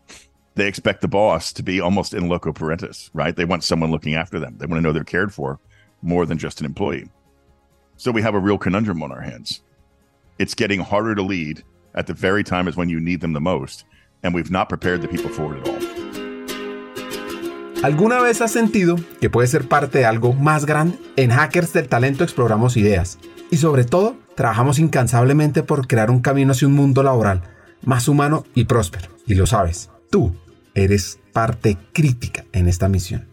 They 0.55 0.67
expect 0.67 1.01
the 1.01 1.07
boss 1.07 1.51
to 1.53 1.63
be 1.63 1.81
almost 1.81 2.13
in 2.13 2.29
loco 2.29 2.51
parentis, 2.51 3.09
right? 3.13 3.35
They 3.35 3.45
want 3.45 3.63
someone 3.63 3.91
looking 3.91 4.15
after 4.15 4.39
them. 4.39 4.57
They 4.57 4.65
want 4.65 4.77
to 4.77 4.81
know 4.81 4.91
they're 4.91 5.03
cared 5.03 5.33
for 5.33 5.59
more 6.01 6.25
than 6.25 6.37
just 6.37 6.59
an 6.59 6.65
employee. 6.65 7.09
So 7.97 8.11
we 8.11 8.21
have 8.21 8.35
a 8.35 8.39
real 8.39 8.57
conundrum 8.57 9.01
on 9.01 9.11
our 9.11 9.21
hands. 9.21 9.61
It's 10.39 10.53
getting 10.53 10.79
harder 10.79 11.15
to 11.15 11.21
lead 11.21 11.63
at 11.93 12.05
the 12.05 12.13
very 12.13 12.43
time 12.43 12.67
as 12.67 12.75
when 12.75 12.89
you 12.89 12.99
need 12.99 13.21
them 13.21 13.33
the 13.33 13.39
most, 13.39 13.85
and 14.23 14.33
we've 14.33 14.51
not 14.51 14.69
prepared 14.69 15.01
the 15.01 15.07
people 15.07 15.29
for 15.29 15.55
it 15.55 15.61
at 15.61 15.67
all. 15.67 16.03
¿Alguna 17.83 18.21
vez 18.21 18.39
has 18.39 18.51
sentido 18.51 18.95
que 19.19 19.29
puedes 19.29 19.51
ser 19.51 19.67
parte 19.67 19.99
de 19.99 20.05
algo 20.05 20.33
más 20.33 20.65
grande? 20.65 20.97
En 21.17 21.31
Hackers 21.31 21.73
del 21.73 21.89
Talento 21.89 22.23
exploramos 22.23 22.77
ideas 22.77 23.19
y 23.51 23.57
sobre 23.57 23.83
todo 23.83 24.15
trabajamos 24.35 24.79
incansablemente 24.79 25.63
por 25.63 25.85
crear 25.85 26.09
un 26.09 26.21
camino 26.21 26.53
hacia 26.53 26.67
un 26.69 26.75
mundo 26.75 27.03
laboral 27.03 27.41
más 27.83 28.07
humano 28.07 28.45
y 28.55 28.63
próspero. 28.63 29.09
Y 29.27 29.35
lo 29.35 29.45
sabes, 29.45 29.89
tú 30.09 30.33
eres 30.73 31.19
parte 31.33 31.77
crítica 31.91 32.45
en 32.53 32.69
esta 32.69 32.87
misión. 32.87 33.32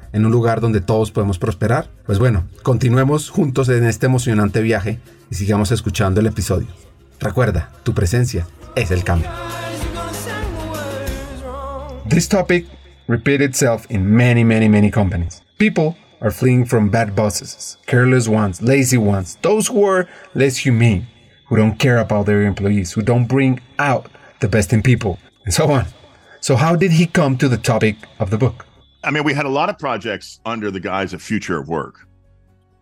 en 0.13 0.25
un 0.25 0.31
lugar 0.31 0.61
donde 0.61 0.81
todos 0.81 1.11
podemos 1.11 1.39
prosperar? 1.39 1.89
Pues 2.05 2.19
bueno, 2.19 2.45
continuemos 2.63 3.29
juntos 3.29 3.69
en 3.69 3.85
este 3.85 4.05
emocionante 4.05 4.61
viaje 4.61 4.99
y 5.29 5.35
sigamos 5.35 5.71
escuchando 5.71 6.19
el 6.19 6.27
episodio. 6.27 6.67
Recuerda, 7.19 7.71
tu 7.83 7.93
presencia 7.93 8.47
es 8.75 8.91
el 8.91 9.03
cambio. 9.03 9.29
This 12.09 12.27
topic 12.27 12.65
repeats 13.07 13.43
itself 13.43 13.85
in 13.89 14.05
many, 14.05 14.43
many, 14.43 14.67
many 14.67 14.91
companies. 14.91 15.41
People 15.57 15.95
are 16.21 16.31
fleeing 16.31 16.65
from 16.65 16.89
bad 16.89 17.15
bosses, 17.15 17.77
careless 17.85 18.27
ones, 18.27 18.61
lazy 18.61 18.97
ones, 18.97 19.37
those 19.41 19.67
who 19.67 19.85
are 19.85 20.07
less 20.33 20.57
humane, 20.57 21.07
who 21.47 21.55
don't 21.55 21.77
care 21.77 21.99
about 21.99 22.25
their 22.25 22.41
employees, 22.43 22.93
who 22.93 23.01
don't 23.01 23.27
bring 23.27 23.59
out 23.79 24.07
the 24.39 24.47
best 24.47 24.73
in 24.73 24.81
people, 24.81 25.19
and 25.45 25.53
so 25.53 25.71
on. 25.71 25.85
So, 26.41 26.55
how 26.55 26.75
did 26.75 26.91
he 26.91 27.05
come 27.05 27.37
to 27.37 27.47
the 27.47 27.57
topic 27.57 27.97
of 28.19 28.29
the 28.29 28.37
book? 28.37 28.65
I 29.03 29.09
mean, 29.09 29.23
we 29.23 29.33
had 29.33 29.45
a 29.45 29.49
lot 29.49 29.69
of 29.69 29.79
projects 29.79 30.39
under 30.45 30.69
the 30.69 30.79
guise 30.79 31.13
of 31.13 31.23
future 31.23 31.57
of 31.57 31.67
work, 31.67 32.07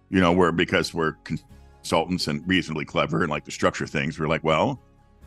you 0.10 0.20
know, 0.20 0.34
where 0.34 0.52
because 0.52 0.94
we're 0.94 1.14
consultants 1.24 2.28
and 2.28 2.46
reasonably 2.46 2.84
clever 2.84 3.22
and 3.22 3.30
like 3.30 3.46
to 3.46 3.52
structure 3.52 3.88
things, 3.88 4.20
we're 4.20 4.28
like, 4.28 4.44
well, 4.44 4.82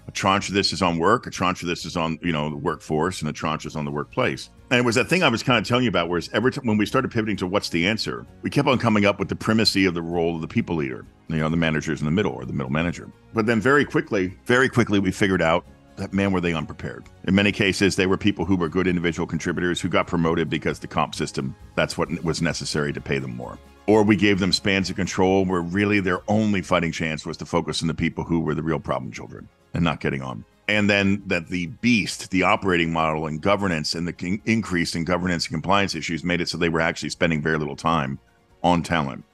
a 0.07 0.11
tranche 0.11 0.49
of 0.49 0.55
this 0.55 0.71
is 0.71 0.83
on 0.83 0.99
work, 0.99 1.27
a 1.27 1.31
tranche 1.31 1.63
of 1.63 1.69
this 1.69 1.87
is 1.87 1.97
on, 1.97 2.19
you 2.23 2.33
know, 2.33 2.51
the 2.51 2.57
workforce, 2.57 3.21
and 3.23 3.31
a 3.31 3.33
tranche 3.33 3.65
is 3.65 3.75
on 3.75 3.87
the 3.87 3.91
workplace. 3.91 4.51
And 4.71 4.79
it 4.79 4.85
was 4.85 4.97
that 4.97 5.09
thing 5.09 5.23
I 5.23 5.29
was 5.29 5.43
kind 5.43 5.59
of 5.59 5.67
telling 5.67 5.85
you 5.85 5.89
about, 5.89 6.11
whereas 6.11 6.29
every 6.35 6.53
time 6.53 6.67
when 6.67 6.77
we 6.77 6.85
started 6.85 7.11
pivoting 7.11 7.37
to 7.39 7.47
what's 7.47 7.71
the 7.71 7.87
answer, 7.87 8.27
we 8.43 8.51
kept 8.51 8.69
on 8.69 8.79
coming 8.79 9.07
up 9.07 9.19
with 9.19 9.29
the 9.29 9.37
primacy 9.37 9.87
of 9.87 9.95
the 9.95 10.03
role 10.03 10.35
of 10.35 10.43
the 10.43 10.49
people 10.49 10.77
leader, 10.77 11.07
you 11.29 11.37
know, 11.37 11.49
the 11.49 11.57
managers 11.57 12.01
in 12.01 12.05
the 12.05 12.11
middle 12.11 12.33
or 12.33 12.45
the 12.45 12.53
middle 12.53 12.73
manager. 12.73 13.11
But 13.33 13.47
then 13.47 13.61
very 13.61 13.87
quickly, 13.87 14.37
very 14.45 14.69
quickly, 14.69 14.99
we 14.99 15.11
figured 15.11 15.41
out 15.41 15.65
man 16.13 16.33
were 16.33 16.41
they 16.41 16.55
unprepared. 16.55 17.05
In 17.25 17.35
many 17.35 17.53
cases, 17.53 17.97
they 17.97 18.07
were 18.07 18.17
people 18.17 18.45
who 18.45 18.57
were 18.57 18.69
good 18.69 18.87
individual 18.87 19.27
contributors 19.27 19.81
who 19.81 19.89
got 19.89 20.07
promoted 20.07 20.49
because 20.51 20.79
the 20.79 20.87
comp 20.87 21.15
system, 21.15 21.55
that's 21.75 21.97
what 21.97 22.09
was 22.25 22.43
necessary 22.43 22.93
to 22.93 23.01
pay 23.01 23.19
them 23.19 23.37
more. 23.37 23.59
Or 23.87 24.03
we 24.03 24.17
gave 24.17 24.39
them 24.39 24.53
spans 24.53 24.91
of 24.91 24.97
control 24.97 25.45
where 25.45 25.61
really 25.61 26.01
their 26.01 26.23
only 26.29 26.63
fighting 26.63 26.93
chance 26.93 27.27
was 27.27 27.37
to 27.39 27.47
focus 27.47 27.83
on 27.83 27.89
the 27.89 27.95
people 27.95 28.25
who 28.25 28.41
were 28.41 28.55
the 28.55 28.63
real 28.63 28.79
problem 28.79 29.11
children 29.11 29.49
and 29.75 29.83
not 29.85 30.01
getting 30.01 30.23
on 30.23 30.45
and 30.69 30.89
then 30.89 31.23
that 31.27 31.49
the 31.49 31.67
beast, 31.67 32.31
the 32.31 32.45
operating 32.45 32.93
model 32.93 33.27
and 33.27 33.41
governance 33.41 33.95
and 33.95 34.07
the 34.07 34.41
increase 34.47 34.95
in 34.95 35.05
governance 35.05 35.47
and 35.47 35.53
compliance 35.53 35.95
issues 35.95 36.25
made 36.25 36.41
it 36.41 36.49
so 36.49 36.57
they 36.57 36.69
were 36.69 36.81
actually 36.81 37.11
spending 37.11 37.43
very 37.43 37.59
little 37.59 37.77
time 37.77 38.19
on 38.63 38.83
talent. 38.83 39.25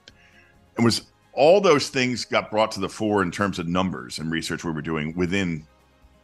It 0.77 0.83
was 0.83 1.03
all 1.33 1.61
those 1.61 1.89
things 1.89 2.25
got 2.25 2.49
brought 2.49 2.71
to 2.71 2.79
the 2.79 2.89
fore 2.89 3.21
in 3.21 3.31
terms 3.31 3.59
of 3.59 3.67
numbers 3.67 4.19
and 4.19 4.31
research 4.31 4.63
we 4.63 4.71
were 4.71 4.81
doing 4.81 5.15
within 5.15 5.65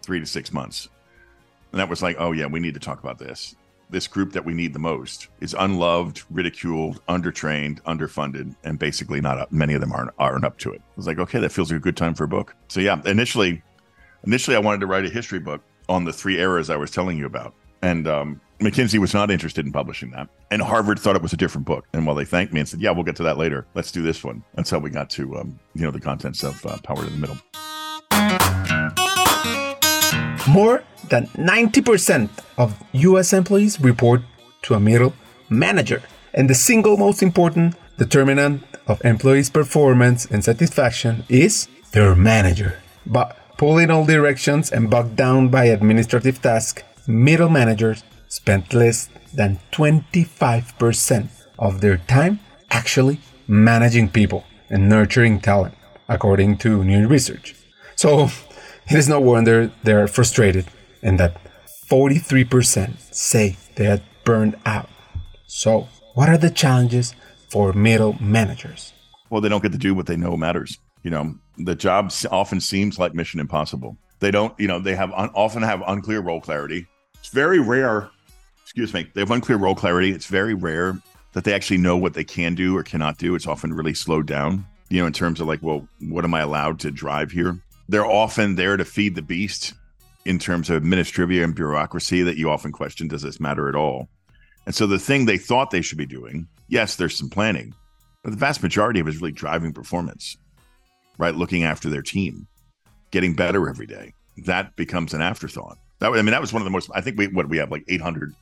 three 0.05 0.19
to 0.19 0.25
six 0.25 0.53
months. 0.53 0.87
And 1.71 1.79
that 1.79 1.89
was 1.89 2.01
like, 2.01 2.15
oh, 2.19 2.31
yeah, 2.31 2.45
we 2.45 2.59
need 2.59 2.75
to 2.75 2.79
talk 2.79 3.03
about 3.03 3.19
this. 3.19 3.55
This 3.89 4.07
group 4.07 4.31
that 4.33 4.45
we 4.45 4.53
need 4.53 4.73
the 4.73 4.79
most 4.79 5.27
is 5.41 5.53
unloved, 5.57 6.23
ridiculed, 6.29 7.05
undertrained, 7.07 7.81
underfunded, 7.81 8.55
and 8.63 8.79
basically 8.79 9.21
not 9.21 9.37
up. 9.37 9.51
Many 9.51 9.73
of 9.73 9.81
them 9.81 9.91
aren't, 9.91 10.11
aren't 10.17 10.45
up 10.45 10.57
to 10.59 10.71
it. 10.71 10.81
I 10.81 10.93
was 10.95 11.07
like, 11.07 11.19
okay, 11.19 11.39
that 11.39 11.51
feels 11.51 11.71
like 11.71 11.77
a 11.77 11.83
good 11.83 11.97
time 11.97 12.13
for 12.13 12.23
a 12.23 12.27
book. 12.27 12.55
So, 12.67 12.79
yeah, 12.79 13.01
initially, 13.05 13.61
Initially, 14.25 14.55
I 14.55 14.59
wanted 14.59 14.79
to 14.79 14.87
write 14.87 15.05
a 15.05 15.09
history 15.09 15.39
book 15.39 15.61
on 15.87 16.03
the 16.03 16.11
three 16.11 16.39
eras 16.39 16.69
I 16.69 16.77
was 16.77 16.89
telling 16.89 17.17
you 17.17 17.27
about. 17.27 17.53
And 17.83 18.07
um, 18.07 18.41
McKinsey 18.59 18.97
was 18.97 19.13
not 19.13 19.29
interested 19.29 19.65
in 19.65 19.71
publishing 19.71 20.09
that. 20.11 20.29
And 20.49 20.61
Harvard 20.61 20.97
thought 20.97 21.15
it 21.15 21.21
was 21.21 21.33
a 21.33 21.37
different 21.37 21.67
book. 21.67 21.85
And 21.93 22.07
while 22.07 22.15
they 22.15 22.25
thanked 22.25 22.51
me 22.51 22.59
and 22.59 22.67
said, 22.67 22.81
yeah, 22.81 22.89
we'll 22.89 23.03
get 23.03 23.15
to 23.17 23.23
that 23.23 23.37
later, 23.37 23.67
let's 23.75 23.91
do 23.91 24.01
this 24.01 24.23
one. 24.23 24.43
That's 24.55 24.71
how 24.71 24.79
we 24.79 24.89
got 24.89 25.11
to, 25.11 25.37
um, 25.37 25.59
you 25.75 25.83
know, 25.83 25.91
the 25.91 25.99
contents 25.99 26.43
of 26.43 26.65
uh, 26.65 26.77
Power 26.83 27.05
in 27.05 27.21
the 27.21 27.37
Middle. 28.87 29.04
More 30.47 30.83
than 31.09 31.27
90% 31.27 32.29
of 32.57 32.75
US 32.93 33.33
employees 33.33 33.79
report 33.79 34.21
to 34.63 34.75
a 34.75 34.79
middle 34.79 35.13
manager. 35.49 36.01
And 36.33 36.49
the 36.49 36.55
single 36.55 36.97
most 36.97 37.23
important 37.23 37.75
determinant 37.97 38.63
of 38.87 39.03
employees' 39.03 39.49
performance 39.49 40.25
and 40.25 40.43
satisfaction 40.43 41.23
is 41.29 41.67
their 41.91 42.15
manager. 42.15 42.79
But 43.05 43.37
pulled 43.57 43.79
in 43.79 43.89
all 43.89 44.05
directions 44.05 44.71
and 44.71 44.89
bogged 44.89 45.15
down 45.15 45.49
by 45.49 45.65
administrative 45.65 46.41
tasks, 46.41 46.83
middle 47.07 47.49
managers 47.49 48.03
spent 48.27 48.73
less 48.73 49.09
than 49.33 49.59
25% 49.71 51.27
of 51.57 51.81
their 51.81 51.97
time 51.97 52.39
actually 52.69 53.19
managing 53.47 54.09
people 54.09 54.43
and 54.69 54.89
nurturing 54.89 55.39
talent, 55.39 55.73
according 56.09 56.57
to 56.57 56.83
new 56.83 57.07
research. 57.07 57.55
So 57.95 58.29
it 58.87 58.97
is 58.97 59.09
no 59.09 59.19
wonder 59.19 59.71
they're 59.83 60.07
frustrated 60.07 60.65
and 61.01 61.19
that 61.19 61.37
43% 61.89 63.13
say 63.13 63.57
they 63.75 63.87
are 63.87 64.01
burned 64.23 64.55
out. 64.65 64.89
So, 65.47 65.87
what 66.13 66.29
are 66.29 66.37
the 66.37 66.49
challenges 66.49 67.13
for 67.49 67.73
middle 67.73 68.15
managers? 68.21 68.93
Well, 69.29 69.41
they 69.41 69.49
don't 69.49 69.61
get 69.61 69.71
to 69.71 69.77
do 69.77 69.93
what 69.93 70.07
they 70.07 70.17
know 70.17 70.35
matters. 70.37 70.79
You 71.03 71.11
know, 71.11 71.35
the 71.57 71.75
job 71.75 72.11
often 72.31 72.59
seems 72.59 72.97
like 72.97 73.13
mission 73.13 73.39
impossible. 73.39 73.97
They 74.19 74.31
don't, 74.31 74.57
you 74.59 74.67
know, 74.67 74.79
they 74.79 74.95
have 74.95 75.11
un- 75.13 75.29
often 75.35 75.61
have 75.61 75.83
unclear 75.87 76.21
role 76.21 76.41
clarity. 76.41 76.87
It's 77.19 77.29
very 77.29 77.59
rare. 77.59 78.09
Excuse 78.63 78.93
me. 78.93 79.09
They 79.13 79.21
have 79.21 79.31
unclear 79.31 79.57
role 79.57 79.75
clarity. 79.75 80.11
It's 80.11 80.25
very 80.25 80.53
rare 80.53 80.99
that 81.33 81.43
they 81.43 81.53
actually 81.53 81.77
know 81.77 81.97
what 81.97 82.13
they 82.13 82.23
can 82.23 82.55
do 82.55 82.75
or 82.75 82.83
cannot 82.83 83.17
do. 83.17 83.35
It's 83.35 83.45
often 83.45 83.73
really 83.73 83.93
slowed 83.93 84.25
down, 84.25 84.65
you 84.89 85.01
know, 85.01 85.05
in 85.05 85.13
terms 85.13 85.41
of 85.41 85.47
like, 85.47 85.61
well, 85.61 85.87
what 85.99 86.23
am 86.23 86.33
I 86.33 86.41
allowed 86.41 86.79
to 86.79 86.91
drive 86.91 87.31
here? 87.31 87.59
They're 87.87 88.05
often 88.05 88.55
there 88.55 88.77
to 88.77 88.85
feed 88.85 89.15
the 89.15 89.21
beast 89.21 89.73
in 90.25 90.39
terms 90.39 90.69
of 90.69 90.81
administrivia 90.81 91.43
and 91.43 91.55
bureaucracy 91.55 92.23
that 92.23 92.37
you 92.37 92.49
often 92.49 92.71
question 92.71 93.07
does 93.07 93.21
this 93.21 93.39
matter 93.39 93.69
at 93.69 93.75
all? 93.75 94.09
And 94.65 94.73
so 94.73 94.87
the 94.87 94.99
thing 94.99 95.25
they 95.25 95.37
thought 95.37 95.69
they 95.69 95.81
should 95.81 95.97
be 95.97 96.07
doing, 96.07 96.47
yes, 96.67 96.95
there's 96.95 97.15
some 97.15 97.29
planning, 97.29 97.73
but 98.23 98.31
the 98.31 98.37
vast 98.37 98.63
majority 98.63 98.99
of 98.99 99.07
it 99.07 99.11
is 99.11 99.21
really 99.21 99.31
driving 99.31 99.71
performance, 99.71 100.35
right? 101.19 101.35
Looking 101.35 101.63
after 101.63 101.89
their 101.89 102.01
team, 102.01 102.47
getting 103.11 103.35
better 103.35 103.69
every 103.69 103.85
day. 103.85 104.13
That 104.45 104.75
becomes 104.75 105.13
an 105.13 105.21
afterthought. 105.21 105.77
That 105.99 106.11
I 106.11 106.15
mean, 106.15 106.31
that 106.31 106.41
was 106.41 106.51
one 106.51 106.61
of 106.61 106.65
the 106.65 106.71
most. 106.71 106.89
I 106.93 107.01
think 107.01 107.17
we 107.17 107.27
what 107.27 107.47
we 107.47 107.57
have 107.57 107.71
like 107.71 107.85
800 107.87 108.33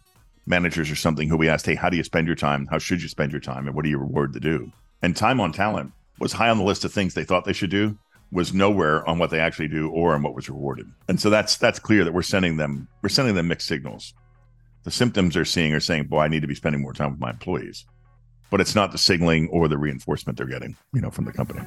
managers 0.46 0.90
or 0.90 0.96
something 0.96 1.28
who 1.28 1.38
we 1.38 1.50
asked, 1.50 1.66
hey, 1.66 1.76
how 1.76 1.90
do 1.90 1.98
you 1.98 2.04
spend 2.04 2.28
your 2.28 2.36
time? 2.36 2.68
How 2.68 2.78
should 2.78 3.02
you 3.02 3.10
spend 3.10 3.32
your 3.32 3.42
time? 3.42 3.68
And 3.68 3.76
what 3.76 3.86
are 3.86 3.90
you 3.90 3.98
rewarded 3.98 4.34
to 4.34 4.40
do? 4.40 4.72
And 5.02 5.16
time 5.16 5.40
on 5.40 5.52
talent 5.52 5.92
was 6.20 6.34
high 6.34 6.50
on 6.50 6.58
the 6.58 6.64
list 6.64 6.86
of 6.86 6.94
things 6.94 7.14
they 7.14 7.24
thought 7.24 7.46
they 7.46 7.54
should 7.54 7.70
do, 7.70 7.98
was 8.34 8.54
nowhere 8.54 9.08
on 9.08 9.20
what 9.20 9.30
they 9.30 9.40
actually 9.40 9.68
do 9.68 9.90
or 9.90 10.16
on 10.16 10.24
what 10.24 10.34
was 10.34 10.50
rewarded. 10.50 10.92
And 11.08 11.22
so 11.22 11.30
that's 11.30 11.58
that's 11.58 11.80
clear 11.80 12.04
that 12.04 12.14
we're 12.14 12.24
sending 12.24 12.58
them 12.58 12.88
we're 13.02 13.10
sending 13.10 13.36
them 13.36 13.48
mixed 13.48 13.68
signals. 13.68 14.14
The 14.84 14.92
symptoms 14.92 15.36
they're 15.36 15.46
seeing 15.46 15.74
are 15.74 15.80
saying, 15.80 16.08
boy, 16.08 16.20
I 16.20 16.28
need 16.28 16.42
to 16.42 16.48
be 16.48 16.56
spending 16.56 16.82
more 16.82 16.94
time 16.94 17.12
with 17.12 17.20
my 17.20 17.30
employees. 17.30 17.86
But 18.50 18.60
it's 18.60 18.76
not 18.76 18.92
the 18.92 18.98
signaling 18.98 19.48
or 19.50 19.68
the 19.68 19.78
reinforcement 19.78 20.38
they're 20.38 20.48
getting, 20.48 20.76
you 20.94 21.02
know, 21.02 21.10
from 21.10 21.26
the 21.26 21.32
company. 21.32 21.62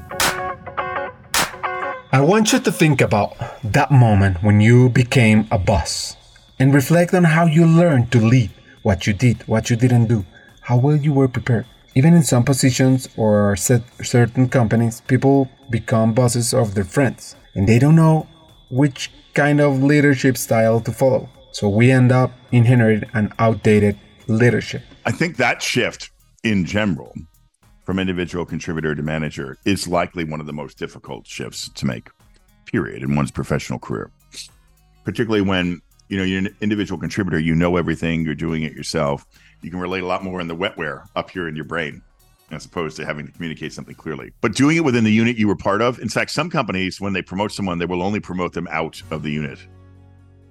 I 2.12 2.20
want 2.20 2.52
you 2.52 2.60
to 2.60 2.72
think 2.72 3.00
about 3.00 3.34
that 3.64 3.90
moment 3.90 4.42
when 4.42 4.60
you 4.60 4.90
became 4.90 5.48
a 5.50 5.58
boss 5.58 6.16
and 6.58 6.74
reflect 6.74 7.14
on 7.14 7.24
how 7.24 7.46
you 7.46 7.66
learned 7.66 8.12
to 8.12 8.20
lead, 8.20 8.50
what 8.82 9.06
you 9.06 9.12
did, 9.12 9.46
what 9.48 9.70
you 9.70 9.76
didn't 9.76 10.06
do, 10.06 10.24
how 10.60 10.76
well 10.76 10.96
you 10.96 11.12
were 11.12 11.28
prepared. 11.28 11.66
Even 11.96 12.12
in 12.12 12.22
some 12.22 12.44
positions 12.44 13.08
or 13.16 13.56
certain 13.56 14.50
companies, 14.50 15.00
people 15.08 15.48
become 15.70 16.12
bosses 16.12 16.52
of 16.52 16.74
their 16.74 16.84
friends 16.84 17.36
and 17.54 17.66
they 17.66 17.78
don't 17.78 17.96
know 17.96 18.28
which 18.70 19.10
kind 19.32 19.62
of 19.62 19.82
leadership 19.82 20.36
style 20.36 20.78
to 20.78 20.92
follow. 20.92 21.26
So 21.52 21.70
we 21.70 21.90
end 21.90 22.12
up 22.12 22.32
inheriting 22.52 23.08
an 23.14 23.32
outdated 23.38 23.98
leadership. 24.26 24.82
I 25.06 25.10
think 25.10 25.38
that 25.38 25.62
shift 25.62 26.10
in 26.44 26.66
general 26.66 27.14
from 27.86 27.98
individual 27.98 28.44
contributor 28.44 28.94
to 28.94 29.02
manager 29.02 29.56
is 29.64 29.88
likely 29.88 30.24
one 30.24 30.40
of 30.40 30.46
the 30.46 30.52
most 30.52 30.76
difficult 30.76 31.26
shifts 31.26 31.70
to 31.70 31.86
make, 31.86 32.10
period, 32.66 33.04
in 33.04 33.16
one's 33.16 33.30
professional 33.30 33.78
career. 33.78 34.10
Particularly 35.04 35.40
when 35.40 35.80
you 36.10 36.18
know 36.18 36.24
you're 36.24 36.40
an 36.40 36.54
individual 36.60 37.00
contributor, 37.00 37.38
you 37.38 37.54
know 37.54 37.78
everything, 37.78 38.22
you're 38.22 38.34
doing 38.34 38.64
it 38.64 38.74
yourself. 38.74 39.24
You 39.62 39.70
can 39.70 39.80
relate 39.80 40.02
a 40.02 40.06
lot 40.06 40.22
more 40.22 40.40
in 40.40 40.48
the 40.48 40.56
wetware 40.56 41.06
up 41.16 41.30
here 41.30 41.48
in 41.48 41.56
your 41.56 41.64
brain 41.64 42.02
as 42.50 42.64
opposed 42.64 42.96
to 42.96 43.04
having 43.04 43.26
to 43.26 43.32
communicate 43.32 43.72
something 43.72 43.94
clearly. 43.94 44.32
But 44.40 44.54
doing 44.54 44.76
it 44.76 44.84
within 44.84 45.04
the 45.04 45.12
unit 45.12 45.36
you 45.36 45.48
were 45.48 45.56
part 45.56 45.82
of, 45.82 45.98
in 45.98 46.08
fact, 46.08 46.30
some 46.30 46.48
companies, 46.48 47.00
when 47.00 47.12
they 47.12 47.22
promote 47.22 47.52
someone, 47.52 47.78
they 47.78 47.86
will 47.86 48.02
only 48.02 48.20
promote 48.20 48.52
them 48.52 48.68
out 48.70 49.02
of 49.10 49.22
the 49.22 49.30
unit, 49.30 49.58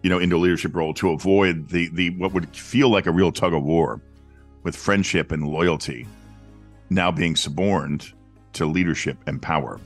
you 0.03 0.09
know, 0.09 0.19
into 0.19 0.35
a 0.35 0.37
leadership 0.37 0.75
role 0.75 0.93
to 0.95 1.11
avoid 1.11 1.69
the 1.69 1.89
the 1.93 2.09
what 2.11 2.33
would 2.33 2.53
feel 2.55 2.89
like 2.89 3.05
a 3.05 3.11
real 3.11 3.31
tug 3.31 3.53
of 3.53 3.63
war 3.63 4.01
with 4.63 4.75
friendship 4.75 5.31
and 5.31 5.47
loyalty 5.47 6.05
now 6.89 7.11
being 7.11 7.35
suborned 7.35 8.11
to 8.53 8.65
leadership 8.65 9.17
and 9.27 9.41
power. 9.41 9.79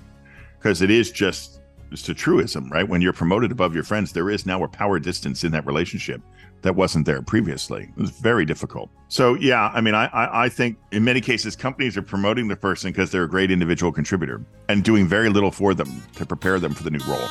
Because 0.58 0.82
it 0.82 0.90
is 0.90 1.12
just 1.12 1.62
it's 1.92 2.08
a 2.10 2.14
truism, 2.14 2.70
right? 2.70 2.88
When 2.88 3.02
you're 3.02 3.14
promoted 3.14 3.52
above 3.52 3.74
your 3.74 3.84
friends, 3.84 4.12
there 4.12 4.30
is 4.30 4.46
now 4.46 4.64
a 4.64 4.68
power 4.68 5.00
distance 5.00 5.44
in 5.44 5.52
that 5.54 5.66
relationship 5.66 6.22
that 6.62 6.76
wasn't 6.76 7.06
there 7.06 7.22
previously. 7.22 7.91
It 7.95 8.02
was 8.02 8.12
very 8.12 8.45
difficult. 8.45 8.89
So 9.08 9.36
yeah, 9.36 9.72
I 9.74 9.82
mean, 9.82 9.95
I 9.95 10.06
I, 10.08 10.45
I 10.45 10.50
think 10.50 10.78
in 10.91 11.04
many 11.04 11.22
cases 11.22 11.56
companies 11.56 11.98
are 11.98 12.02
promoting 12.02 12.48
the 12.48 12.56
person 12.56 12.91
because 12.91 13.12
they're 13.12 13.24
a 13.24 13.30
great 13.30 13.52
individual 13.52 13.91
contributor 13.91 14.41
and 14.67 14.84
doing 14.84 15.08
very 15.08 15.30
little 15.30 15.52
for 15.52 15.74
them 15.74 16.04
to 16.15 16.26
prepare 16.26 16.60
them 16.60 16.74
for 16.74 16.84
the 16.84 16.91
new 16.91 17.04
role. 17.08 17.30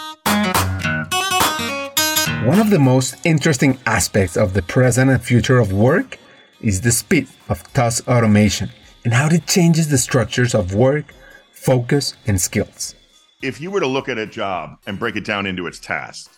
One 2.46 2.60
of 2.60 2.70
the 2.70 2.78
most 2.78 3.16
interesting 3.24 3.78
aspects 3.84 4.36
of 4.36 4.54
the 4.54 4.62
present 4.62 5.10
and 5.10 5.22
future 5.22 5.58
of 5.58 5.72
work 5.72 6.18
is 6.60 6.80
the 6.80 6.92
speed 6.92 7.28
of 7.48 7.62
task 7.72 8.08
automation 8.08 8.70
and 9.04 9.12
how 9.12 9.28
it 9.28 9.46
changes 9.46 9.88
the 9.88 9.98
structures 9.98 10.54
of 10.54 10.74
work, 10.74 11.14
focus, 11.52 12.14
and 12.26 12.40
skills. 12.40 12.94
If 13.42 13.60
you 13.60 13.70
were 13.70 13.80
to 13.80 13.86
look 13.86 14.08
at 14.08 14.18
a 14.18 14.26
job 14.26 14.78
and 14.86 14.98
break 14.98 15.16
it 15.16 15.24
down 15.24 15.46
into 15.46 15.66
its 15.66 15.78
tasks 15.78 16.38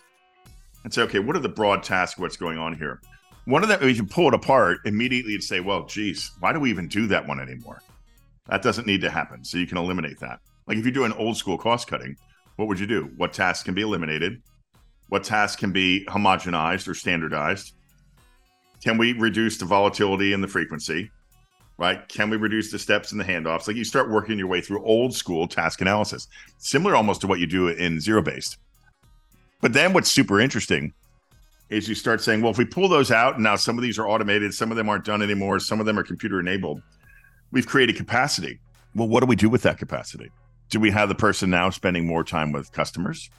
and 0.83 0.93
say, 0.93 1.01
okay, 1.03 1.19
what 1.19 1.35
are 1.35 1.39
the 1.39 1.49
broad 1.49 1.83
tasks? 1.83 2.19
What's 2.19 2.37
going 2.37 2.57
on 2.57 2.75
here? 2.75 3.01
One 3.45 3.63
of 3.63 3.69
them, 3.69 3.79
if 3.81 3.89
you 3.89 3.95
can 3.95 4.07
pull 4.07 4.27
it 4.27 4.33
apart, 4.33 4.79
immediately 4.85 5.33
you'd 5.33 5.43
say, 5.43 5.59
well, 5.59 5.85
geez, 5.85 6.31
why 6.39 6.53
do 6.53 6.59
we 6.59 6.69
even 6.69 6.87
do 6.87 7.07
that 7.07 7.27
one 7.27 7.39
anymore? 7.39 7.81
That 8.47 8.61
doesn't 8.61 8.87
need 8.87 9.01
to 9.01 9.09
happen. 9.09 9.43
So 9.43 9.57
you 9.57 9.67
can 9.67 9.77
eliminate 9.77 10.19
that. 10.19 10.39
Like 10.67 10.77
if 10.77 10.85
you 10.85 10.91
do 10.91 11.05
an 11.05 11.13
old 11.13 11.37
school 11.37 11.57
cost 11.57 11.87
cutting, 11.87 12.15
what 12.55 12.67
would 12.67 12.79
you 12.79 12.87
do? 12.87 13.11
What 13.17 13.33
tasks 13.33 13.63
can 13.63 13.73
be 13.73 13.81
eliminated? 13.81 14.41
What 15.09 15.23
tasks 15.23 15.59
can 15.59 15.71
be 15.71 16.05
homogenized 16.07 16.87
or 16.87 16.93
standardized? 16.93 17.73
Can 18.83 18.97
we 18.97 19.13
reduce 19.13 19.57
the 19.57 19.65
volatility 19.65 20.33
and 20.33 20.43
the 20.43 20.47
frequency? 20.47 21.11
right? 21.81 22.07
Can 22.07 22.29
we 22.29 22.37
reduce 22.37 22.71
the 22.71 22.77
steps 22.77 23.11
and 23.11 23.19
the 23.19 23.25
handoffs? 23.25 23.67
Like 23.67 23.75
you 23.75 23.83
start 23.83 24.11
working 24.11 24.37
your 24.37 24.45
way 24.45 24.61
through 24.61 24.85
old 24.85 25.15
school 25.15 25.47
task 25.47 25.81
analysis, 25.81 26.27
similar 26.59 26.95
almost 26.95 27.21
to 27.21 27.27
what 27.27 27.39
you 27.39 27.47
do 27.47 27.69
in 27.69 27.99
zero 27.99 28.21
based. 28.21 28.57
But 29.61 29.73
then 29.73 29.93
what's 29.93 30.11
super 30.11 30.39
interesting 30.39 30.93
is 31.69 31.87
you 31.87 31.95
start 31.95 32.21
saying, 32.21 32.41
well, 32.41 32.51
if 32.51 32.57
we 32.57 32.65
pull 32.65 32.89
those 32.89 33.11
out, 33.11 33.35
and 33.35 33.43
now 33.43 33.55
some 33.55 33.77
of 33.77 33.83
these 33.83 33.97
are 33.97 34.07
automated, 34.07 34.53
some 34.53 34.71
of 34.71 34.77
them 34.77 34.89
aren't 34.89 35.05
done 35.05 35.21
anymore, 35.21 35.59
some 35.59 35.79
of 35.79 35.85
them 35.85 35.97
are 35.97 36.03
computer 36.03 36.39
enabled, 36.39 36.81
we've 37.51 37.67
created 37.67 37.95
capacity. 37.95 38.59
Well, 38.93 39.07
what 39.07 39.21
do 39.21 39.25
we 39.25 39.37
do 39.37 39.49
with 39.49 39.61
that 39.61 39.77
capacity? 39.77 40.29
Do 40.69 40.79
we 40.79 40.91
have 40.91 41.07
the 41.07 41.15
person 41.15 41.49
now 41.49 41.69
spending 41.69 42.05
more 42.05 42.23
time 42.23 42.51
with 42.51 42.71
customers, 42.71 43.29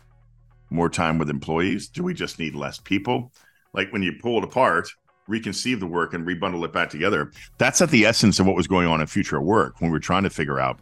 more 0.71 0.89
time 0.89 1.19
with 1.19 1.29
employees? 1.29 1.89
Do 1.89 2.03
we 2.03 2.15
just 2.15 2.39
need 2.39 2.55
less 2.55 2.79
people? 2.79 3.33
Like 3.75 3.93
when 3.93 4.03
you 4.03 4.15
pull 4.21 4.39
it 4.39 4.45
apart, 4.45 4.89
reconceive 5.29 5.81
the 5.81 5.87
work 5.87 6.15
and 6.15 6.27
rebundle 6.27 6.65
it 6.65 6.73
back 6.73 6.91
together. 6.91 7.33
That's 7.59 7.83
at 7.83 7.91
the 7.91 8.07
essence 8.07 8.41
of 8.41 8.47
what 8.47 8.57
was 8.57 8.67
going 8.67 8.87
on 8.87 9.01
in 9.01 9.07
future 9.07 9.41
work 9.41 9.81
when 9.81 9.91
we 9.91 9.95
were 9.95 10.01
trying 10.01 10.23
to 10.25 10.31
figure 10.31 10.59
out 10.59 10.81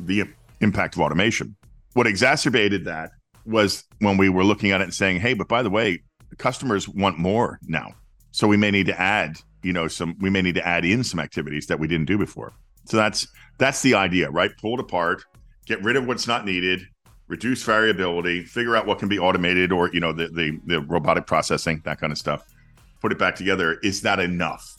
the 0.00 0.24
impact 0.60 0.94
of 0.94 1.00
automation. 1.00 1.54
What 1.92 2.06
exacerbated 2.06 2.84
that 2.86 3.10
was 3.48 3.84
when 4.00 4.16
we 4.16 4.28
were 4.28 4.44
looking 4.44 4.70
at 4.70 4.80
it 4.80 4.84
and 4.84 4.94
saying, 4.94 5.20
"Hey, 5.20 5.34
but 5.34 5.48
by 5.48 5.62
the 5.62 5.70
way, 5.70 6.02
customers 6.38 6.88
want 6.88 7.18
more 7.18 7.58
now, 7.62 7.94
so 8.30 8.46
we 8.46 8.56
may 8.56 8.70
need 8.70 8.86
to 8.86 9.00
add, 9.00 9.38
you 9.62 9.72
know, 9.72 9.88
some 9.88 10.16
we 10.20 10.30
may 10.30 10.42
need 10.42 10.54
to 10.54 10.66
add 10.66 10.84
in 10.84 11.02
some 11.04 11.20
activities 11.20 11.66
that 11.66 11.78
we 11.78 11.88
didn't 11.88 12.06
do 12.06 12.18
before." 12.18 12.52
So 12.84 12.96
that's 12.96 13.26
that's 13.58 13.82
the 13.82 13.94
idea, 13.94 14.30
right? 14.30 14.50
Pull 14.60 14.74
it 14.74 14.80
apart, 14.80 15.22
get 15.66 15.82
rid 15.82 15.96
of 15.96 16.06
what's 16.06 16.26
not 16.26 16.44
needed, 16.44 16.82
reduce 17.26 17.62
variability, 17.62 18.44
figure 18.44 18.76
out 18.76 18.86
what 18.86 18.98
can 18.98 19.08
be 19.08 19.18
automated 19.18 19.72
or 19.72 19.90
you 19.92 20.00
know 20.00 20.12
the 20.12 20.28
the, 20.28 20.58
the 20.66 20.80
robotic 20.80 21.26
processing, 21.26 21.82
that 21.84 22.00
kind 22.00 22.12
of 22.12 22.18
stuff 22.18 22.44
put 23.00 23.12
it 23.12 23.18
back 23.18 23.36
together. 23.36 23.78
Is 23.82 24.02
that 24.02 24.20
enough? 24.20 24.76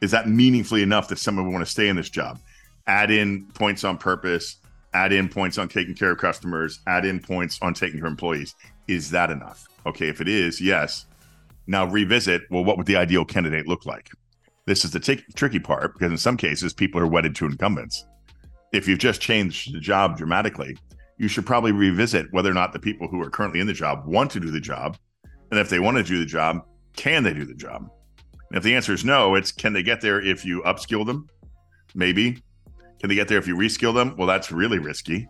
Is 0.00 0.10
that 0.10 0.28
meaningfully 0.28 0.82
enough 0.82 1.08
that 1.08 1.18
someone 1.18 1.46
would 1.46 1.52
want 1.52 1.64
to 1.64 1.70
stay 1.70 1.88
in 1.88 1.96
this 1.96 2.10
job? 2.10 2.38
Add 2.86 3.10
in 3.10 3.46
points 3.54 3.84
on 3.84 3.98
purpose, 3.98 4.56
add 4.94 5.12
in 5.12 5.28
points 5.28 5.58
on 5.58 5.68
taking 5.68 5.94
care 5.94 6.12
of 6.12 6.18
customers, 6.18 6.80
add 6.86 7.04
in 7.04 7.20
points 7.20 7.58
on 7.62 7.74
taking 7.74 7.98
care 7.98 8.06
of 8.06 8.12
employees. 8.12 8.54
Is 8.88 9.10
that 9.10 9.30
enough? 9.30 9.66
Okay, 9.86 10.08
if 10.08 10.20
it 10.20 10.28
is, 10.28 10.60
yes. 10.60 11.06
Now 11.66 11.86
revisit 11.86 12.42
well, 12.50 12.64
what 12.64 12.76
would 12.76 12.86
the 12.86 12.96
ideal 12.96 13.24
candidate 13.24 13.66
look 13.66 13.86
like? 13.86 14.10
This 14.66 14.84
is 14.84 14.92
the 14.92 15.00
t- 15.00 15.24
tricky 15.34 15.58
part 15.58 15.94
because 15.94 16.12
in 16.12 16.18
some 16.18 16.36
cases, 16.36 16.72
people 16.72 17.00
are 17.00 17.06
wedded 17.06 17.34
to 17.36 17.46
incumbents. 17.46 18.04
If 18.72 18.86
you've 18.86 18.98
just 18.98 19.20
changed 19.20 19.74
the 19.74 19.80
job 19.80 20.16
dramatically, 20.16 20.76
you 21.18 21.28
should 21.28 21.46
probably 21.46 21.72
revisit 21.72 22.32
whether 22.32 22.50
or 22.50 22.54
not 22.54 22.72
the 22.72 22.78
people 22.78 23.08
who 23.08 23.20
are 23.22 23.30
currently 23.30 23.60
in 23.60 23.66
the 23.66 23.72
job 23.72 24.06
want 24.06 24.30
to 24.32 24.40
do 24.40 24.50
the 24.50 24.60
job. 24.60 24.96
And 25.50 25.60
if 25.60 25.68
they 25.68 25.78
want 25.78 25.96
to 25.98 26.02
do 26.02 26.18
the 26.18 26.26
job, 26.26 26.64
can 26.96 27.22
they 27.22 27.34
do 27.34 27.44
the 27.44 27.54
job? 27.54 27.90
And 28.48 28.56
if 28.58 28.62
the 28.62 28.74
answer 28.74 28.92
is 28.92 29.04
no, 29.04 29.34
it's 29.34 29.52
can 29.52 29.72
they 29.72 29.82
get 29.82 30.00
there 30.00 30.20
if 30.20 30.44
you 30.44 30.62
upskill 30.62 31.06
them? 31.06 31.28
Maybe. 31.94 32.42
Can 33.02 33.08
they 33.08 33.16
get 33.16 33.26
there 33.26 33.38
if 33.38 33.48
you 33.48 33.56
reskill 33.56 33.92
them? 33.92 34.14
Well, 34.16 34.28
that's 34.28 34.52
really 34.52 34.78
risky, 34.78 35.28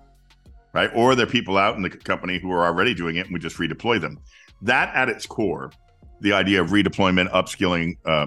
right? 0.74 0.90
Or 0.94 1.14
there 1.14 1.26
are 1.26 1.30
people 1.30 1.56
out 1.56 1.74
in 1.74 1.80
the 1.80 1.88
company 1.88 2.38
who 2.38 2.52
are 2.52 2.66
already 2.66 2.92
doing 2.92 3.16
it 3.16 3.24
and 3.24 3.32
we 3.32 3.40
just 3.40 3.56
redeploy 3.56 3.98
them. 3.98 4.20
That 4.60 4.94
at 4.94 5.08
its 5.08 5.24
core, 5.24 5.72
the 6.20 6.34
idea 6.34 6.60
of 6.60 6.68
redeployment, 6.68 7.30
upskilling, 7.30 7.96
uh, 8.04 8.26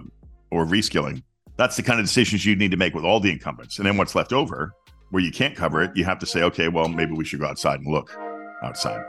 or 0.50 0.66
reskilling, 0.66 1.22
that's 1.58 1.76
the 1.76 1.84
kind 1.84 2.00
of 2.00 2.08
decisions 2.08 2.44
you 2.44 2.56
need 2.56 2.72
to 2.72 2.78
make 2.78 2.96
with 2.96 3.06
all 3.06 3.20
the 3.20 3.32
incumbents. 3.32 3.78
And 3.78 3.86
then 3.86 3.98
what's 3.98 4.16
left 4.16 4.34
over, 4.34 4.74
where 5.12 5.22
you 5.22 5.32
can't 5.32 5.56
cover 5.56 5.84
it, 5.84 5.92
you 5.96 6.06
have 6.06 6.18
to 6.20 6.26
say, 6.26 6.42
okay, 6.42 6.68
well, 6.68 6.88
maybe 6.88 7.14
we 7.14 7.24
should 7.24 7.40
go 7.40 7.46
outside 7.46 7.82
and 7.82 7.94
look 7.94 8.18
outside. 8.64 9.06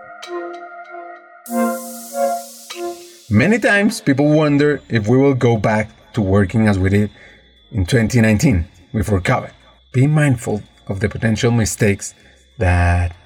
Many 3.31 3.59
times 3.59 4.03
people 4.03 4.29
wonder 4.29 4.83
if 4.91 5.09
we 5.09 5.17
will 5.17 5.35
go 5.35 5.57
back 5.57 5.89
to 6.13 6.21
working 6.21 6.69
as 6.69 6.79
we 6.79 6.91
did 6.91 7.11
in 7.73 7.87
2019 7.87 8.69
before 8.93 9.23
COVID. 9.23 9.53
Be 9.93 10.07
mindful 10.07 10.63
of 10.89 11.01
the 11.01 11.09
potential 11.09 11.51
mistakes 11.51 12.15
that 12.59 13.17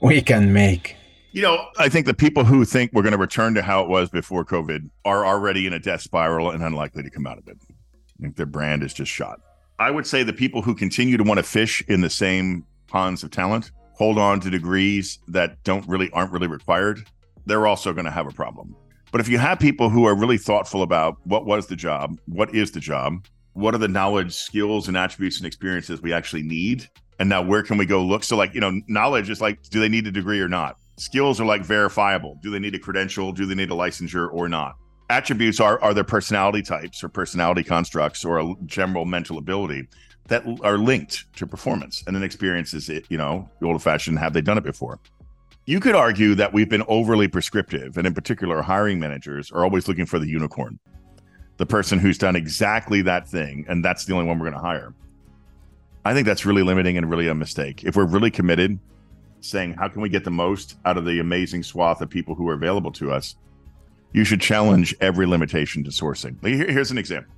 we 0.00 0.20
can 0.20 0.52
make. 0.52 0.96
You 1.32 1.42
know, 1.42 1.66
I 1.78 1.88
think 1.88 2.06
the 2.06 2.14
people 2.14 2.44
who 2.44 2.64
think 2.64 2.92
we're 2.92 3.02
going 3.02 3.12
to 3.12 3.18
return 3.18 3.54
to 3.54 3.62
how 3.62 3.82
it 3.82 3.88
was 3.88 4.08
before 4.08 4.44
COVID 4.44 4.88
are 5.04 5.26
already 5.26 5.66
in 5.66 5.72
a 5.72 5.78
death 5.78 6.00
spiral 6.00 6.50
and 6.50 6.62
unlikely 6.62 7.02
to 7.02 7.10
come 7.10 7.26
out 7.26 7.38
of 7.38 7.46
it. 7.48 7.58
I 7.70 8.22
think 8.22 8.36
their 8.36 8.46
brand 8.46 8.82
is 8.82 8.94
just 8.94 9.10
shot. 9.10 9.40
I 9.78 9.90
would 9.90 10.06
say 10.06 10.22
the 10.22 10.32
people 10.32 10.62
who 10.62 10.74
continue 10.74 11.18
to 11.18 11.22
want 11.22 11.38
to 11.38 11.42
fish 11.42 11.82
in 11.88 12.00
the 12.00 12.08
same 12.08 12.64
ponds 12.86 13.22
of 13.22 13.30
talent, 13.30 13.70
hold 13.92 14.18
on 14.18 14.40
to 14.40 14.50
degrees 14.50 15.18
that 15.28 15.62
don't 15.64 15.86
really 15.86 16.10
aren't 16.12 16.32
really 16.32 16.46
required, 16.46 17.04
they're 17.44 17.66
also 17.66 17.92
going 17.92 18.06
to 18.06 18.10
have 18.10 18.26
a 18.26 18.32
problem. 18.32 18.74
But 19.12 19.20
if 19.20 19.28
you 19.28 19.38
have 19.38 19.58
people 19.58 19.90
who 19.90 20.06
are 20.06 20.14
really 20.14 20.38
thoughtful 20.38 20.82
about 20.82 21.18
what 21.24 21.46
was 21.46 21.66
the 21.66 21.76
job, 21.76 22.18
what 22.26 22.54
is 22.54 22.72
the 22.72 22.80
job, 22.80 23.26
what 23.56 23.74
are 23.74 23.78
the 23.78 23.88
knowledge, 23.88 24.34
skills, 24.34 24.86
and 24.86 24.96
attributes 24.96 25.38
and 25.38 25.46
experiences 25.46 26.02
we 26.02 26.12
actually 26.12 26.42
need, 26.42 26.88
and 27.18 27.28
now 27.28 27.40
where 27.42 27.62
can 27.62 27.78
we 27.78 27.86
go 27.86 28.04
look? 28.04 28.22
So, 28.22 28.36
like, 28.36 28.54
you 28.54 28.60
know, 28.60 28.80
knowledge 28.86 29.30
is 29.30 29.40
like, 29.40 29.62
do 29.70 29.80
they 29.80 29.88
need 29.88 30.06
a 30.06 30.10
degree 30.10 30.40
or 30.40 30.48
not? 30.48 30.76
Skills 30.98 31.40
are 31.40 31.46
like 31.46 31.64
verifiable. 31.64 32.38
Do 32.42 32.50
they 32.50 32.58
need 32.58 32.74
a 32.74 32.78
credential? 32.78 33.32
Do 33.32 33.46
they 33.46 33.54
need 33.54 33.70
a 33.70 33.74
licensure 33.74 34.30
or 34.30 34.48
not? 34.48 34.76
Attributes 35.08 35.58
are 35.58 35.80
are 35.80 35.94
their 35.94 36.04
personality 36.04 36.62
types 36.62 37.02
or 37.02 37.08
personality 37.08 37.62
constructs 37.62 38.24
or 38.24 38.38
a 38.38 38.54
general 38.66 39.06
mental 39.06 39.38
ability 39.38 39.88
that 40.28 40.44
are 40.62 40.76
linked 40.76 41.24
to 41.36 41.46
performance. 41.46 42.02
And 42.06 42.14
then 42.14 42.22
experience 42.22 42.74
is 42.74 42.90
it, 42.90 43.06
you 43.08 43.16
know, 43.16 43.48
old 43.62 43.82
fashioned, 43.82 44.18
have 44.18 44.32
they 44.32 44.42
done 44.42 44.58
it 44.58 44.64
before? 44.64 44.98
You 45.64 45.80
could 45.80 45.94
argue 45.94 46.34
that 46.34 46.52
we've 46.52 46.68
been 46.68 46.84
overly 46.88 47.26
prescriptive, 47.26 47.96
and 47.96 48.06
in 48.06 48.14
particular, 48.14 48.62
hiring 48.62 49.00
managers 49.00 49.50
are 49.50 49.64
always 49.64 49.88
looking 49.88 50.06
for 50.06 50.18
the 50.18 50.28
unicorn, 50.28 50.78
the 51.56 51.66
person 51.66 51.98
who's 51.98 52.18
done 52.18 52.36
exactly 52.36 53.02
that 53.02 53.28
thing, 53.28 53.64
and 53.68 53.84
that's 53.84 54.04
the 54.04 54.14
only 54.14 54.26
one 54.26 54.38
we're 54.38 54.50
going 54.50 54.60
to 54.60 54.66
hire. 54.66 54.94
I 56.04 56.14
think 56.14 56.26
that's 56.26 56.46
really 56.46 56.62
limiting 56.62 56.96
and 56.96 57.10
really 57.10 57.28
a 57.28 57.34
mistake. 57.34 57.84
If 57.84 57.96
we're 57.96 58.06
really 58.06 58.30
committed, 58.30 58.78
saying, 59.40 59.74
how 59.74 59.88
can 59.88 60.02
we 60.02 60.08
get 60.08 60.24
the 60.24 60.30
most 60.30 60.76
out 60.84 60.96
of 60.96 61.04
the 61.04 61.20
amazing 61.20 61.62
swath 61.62 62.00
of 62.00 62.10
people 62.10 62.34
who 62.34 62.48
are 62.48 62.54
available 62.54 62.92
to 62.92 63.12
us? 63.12 63.36
You 64.12 64.24
should 64.24 64.40
challenge 64.40 64.94
every 65.00 65.26
limitation 65.26 65.84
to 65.84 65.90
sourcing. 65.90 66.36
Here's 66.42 66.90
an 66.90 66.98
example. 66.98 67.32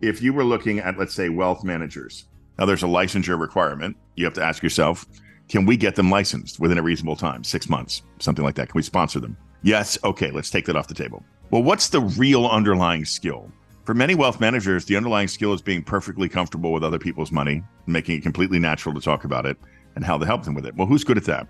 If 0.00 0.20
you 0.20 0.32
were 0.32 0.44
looking 0.44 0.80
at, 0.80 0.98
let's 0.98 1.14
say, 1.14 1.28
wealth 1.28 1.64
managers, 1.64 2.26
now 2.58 2.66
there's 2.66 2.82
a 2.82 2.86
licensure 2.86 3.38
requirement. 3.38 3.96
You 4.16 4.24
have 4.24 4.34
to 4.34 4.42
ask 4.42 4.62
yourself, 4.62 5.06
can 5.48 5.64
we 5.66 5.76
get 5.76 5.94
them 5.94 6.10
licensed 6.10 6.58
within 6.58 6.78
a 6.78 6.82
reasonable 6.82 7.16
time, 7.16 7.44
six 7.44 7.68
months, 7.68 8.02
something 8.18 8.44
like 8.44 8.54
that? 8.56 8.68
Can 8.68 8.78
we 8.78 8.82
sponsor 8.82 9.20
them? 9.20 9.36
Yes. 9.62 9.98
Okay, 10.02 10.30
let's 10.30 10.50
take 10.50 10.66
that 10.66 10.76
off 10.76 10.88
the 10.88 10.94
table. 10.94 11.22
Well, 11.52 11.62
what's 11.62 11.90
the 11.90 12.00
real 12.00 12.46
underlying 12.46 13.04
skill? 13.04 13.52
For 13.84 13.92
many 13.92 14.14
wealth 14.14 14.40
managers, 14.40 14.86
the 14.86 14.96
underlying 14.96 15.28
skill 15.28 15.52
is 15.52 15.60
being 15.60 15.82
perfectly 15.82 16.26
comfortable 16.26 16.72
with 16.72 16.82
other 16.82 16.98
people's 16.98 17.30
money, 17.30 17.62
making 17.86 18.16
it 18.16 18.22
completely 18.22 18.58
natural 18.58 18.94
to 18.94 19.02
talk 19.02 19.24
about 19.24 19.44
it 19.44 19.58
and 19.94 20.02
how 20.02 20.16
to 20.16 20.24
help 20.24 20.44
them 20.44 20.54
with 20.54 20.64
it. 20.64 20.74
Well, 20.76 20.86
who's 20.86 21.04
good 21.04 21.18
at 21.18 21.26
that? 21.26 21.46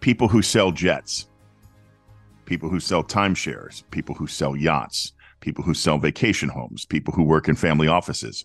People 0.00 0.28
who 0.28 0.42
sell 0.42 0.70
jets, 0.70 1.30
people 2.44 2.68
who 2.68 2.78
sell 2.78 3.02
timeshares, 3.02 3.84
people 3.90 4.14
who 4.14 4.26
sell 4.26 4.54
yachts, 4.54 5.14
people 5.40 5.64
who 5.64 5.72
sell 5.72 5.96
vacation 5.96 6.50
homes, 6.50 6.84
people 6.84 7.14
who 7.14 7.22
work 7.22 7.48
in 7.48 7.56
family 7.56 7.88
offices. 7.88 8.44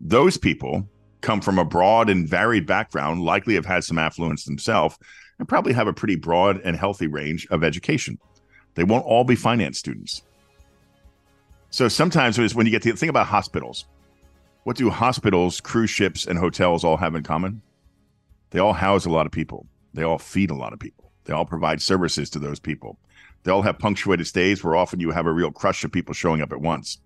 Those 0.00 0.38
people 0.38 0.88
come 1.20 1.42
from 1.42 1.58
a 1.58 1.64
broad 1.66 2.08
and 2.08 2.26
varied 2.26 2.66
background, 2.66 3.20
likely 3.20 3.56
have 3.56 3.66
had 3.66 3.84
some 3.84 3.98
affluence 3.98 4.46
themselves, 4.46 4.96
and 5.38 5.46
probably 5.46 5.74
have 5.74 5.88
a 5.88 5.92
pretty 5.92 6.16
broad 6.16 6.62
and 6.64 6.74
healthy 6.74 7.06
range 7.06 7.46
of 7.50 7.62
education. 7.62 8.16
They 8.76 8.84
won't 8.84 9.04
all 9.04 9.24
be 9.24 9.34
finance 9.34 9.78
students. 9.78 10.22
So 11.70 11.88
sometimes 11.88 12.38
when 12.54 12.66
you 12.66 12.72
get 12.72 12.82
to 12.82 12.94
think 12.94 13.10
about 13.10 13.26
hospitals, 13.26 13.86
what 14.62 14.76
do 14.76 14.88
hospitals, 14.90 15.60
cruise 15.60 15.90
ships, 15.90 16.26
and 16.26 16.38
hotels 16.38 16.84
all 16.84 16.96
have 16.96 17.14
in 17.14 17.22
common? 17.22 17.62
They 18.50 18.60
all 18.60 18.72
house 18.72 19.04
a 19.04 19.10
lot 19.10 19.26
of 19.26 19.32
people. 19.32 19.66
They 19.94 20.02
all 20.02 20.18
feed 20.18 20.50
a 20.50 20.54
lot 20.54 20.72
of 20.72 20.78
people. 20.78 21.10
They 21.24 21.32
all 21.32 21.44
provide 21.44 21.82
services 21.82 22.30
to 22.30 22.38
those 22.38 22.60
people. 22.60 22.98
They 23.42 23.50
all 23.50 23.62
have 23.62 23.78
punctuated 23.78 24.26
stays 24.26 24.62
where 24.62 24.76
often 24.76 25.00
you 25.00 25.10
have 25.10 25.26
a 25.26 25.32
real 25.32 25.50
crush 25.50 25.84
of 25.84 25.92
people 25.92 26.14
showing 26.14 26.42
up 26.42 26.52
at 26.52 26.60
once, 26.60 26.98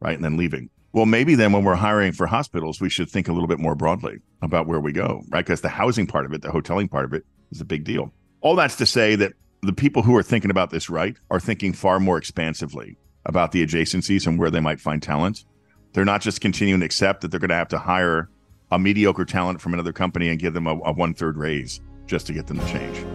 right? 0.00 0.14
And 0.14 0.24
then 0.24 0.36
leaving. 0.36 0.70
Well, 0.92 1.06
maybe 1.06 1.34
then 1.34 1.52
when 1.52 1.64
we're 1.64 1.74
hiring 1.74 2.12
for 2.12 2.26
hospitals, 2.26 2.80
we 2.80 2.90
should 2.90 3.08
think 3.08 3.28
a 3.28 3.32
little 3.32 3.48
bit 3.48 3.58
more 3.58 3.74
broadly 3.74 4.18
about 4.42 4.66
where 4.66 4.80
we 4.80 4.92
go, 4.92 5.22
right? 5.30 5.44
Because 5.44 5.60
the 5.60 5.68
housing 5.68 6.06
part 6.06 6.26
of 6.26 6.32
it, 6.32 6.42
the 6.42 6.48
hoteling 6.48 6.90
part 6.90 7.04
of 7.04 7.14
it 7.14 7.24
is 7.50 7.60
a 7.60 7.64
big 7.64 7.84
deal. 7.84 8.12
All 8.40 8.56
that's 8.56 8.76
to 8.76 8.86
say 8.86 9.14
that 9.16 9.32
the 9.64 9.72
people 9.72 10.02
who 10.02 10.16
are 10.16 10.24
thinking 10.24 10.50
about 10.50 10.70
this 10.70 10.90
right 10.90 11.16
are 11.30 11.38
thinking 11.38 11.72
far 11.72 12.00
more 12.00 12.18
expansively 12.18 12.96
about 13.26 13.52
the 13.52 13.64
adjacencies 13.64 14.26
and 14.26 14.36
where 14.36 14.50
they 14.50 14.58
might 14.58 14.80
find 14.80 15.00
talent. 15.00 15.44
They're 15.92 16.04
not 16.04 16.20
just 16.20 16.40
continuing 16.40 16.80
to 16.80 16.86
accept 16.86 17.20
that 17.20 17.30
they're 17.30 17.38
going 17.38 17.50
to 17.50 17.54
have 17.54 17.68
to 17.68 17.78
hire 17.78 18.28
a 18.72 18.78
mediocre 18.78 19.24
talent 19.24 19.60
from 19.60 19.72
another 19.72 19.92
company 19.92 20.28
and 20.30 20.40
give 20.40 20.52
them 20.52 20.66
a, 20.66 20.72
a 20.84 20.92
one 20.92 21.14
third 21.14 21.36
raise 21.36 21.80
just 22.06 22.26
to 22.26 22.32
get 22.32 22.48
them 22.48 22.58
to 22.58 22.66
change. 22.66 23.06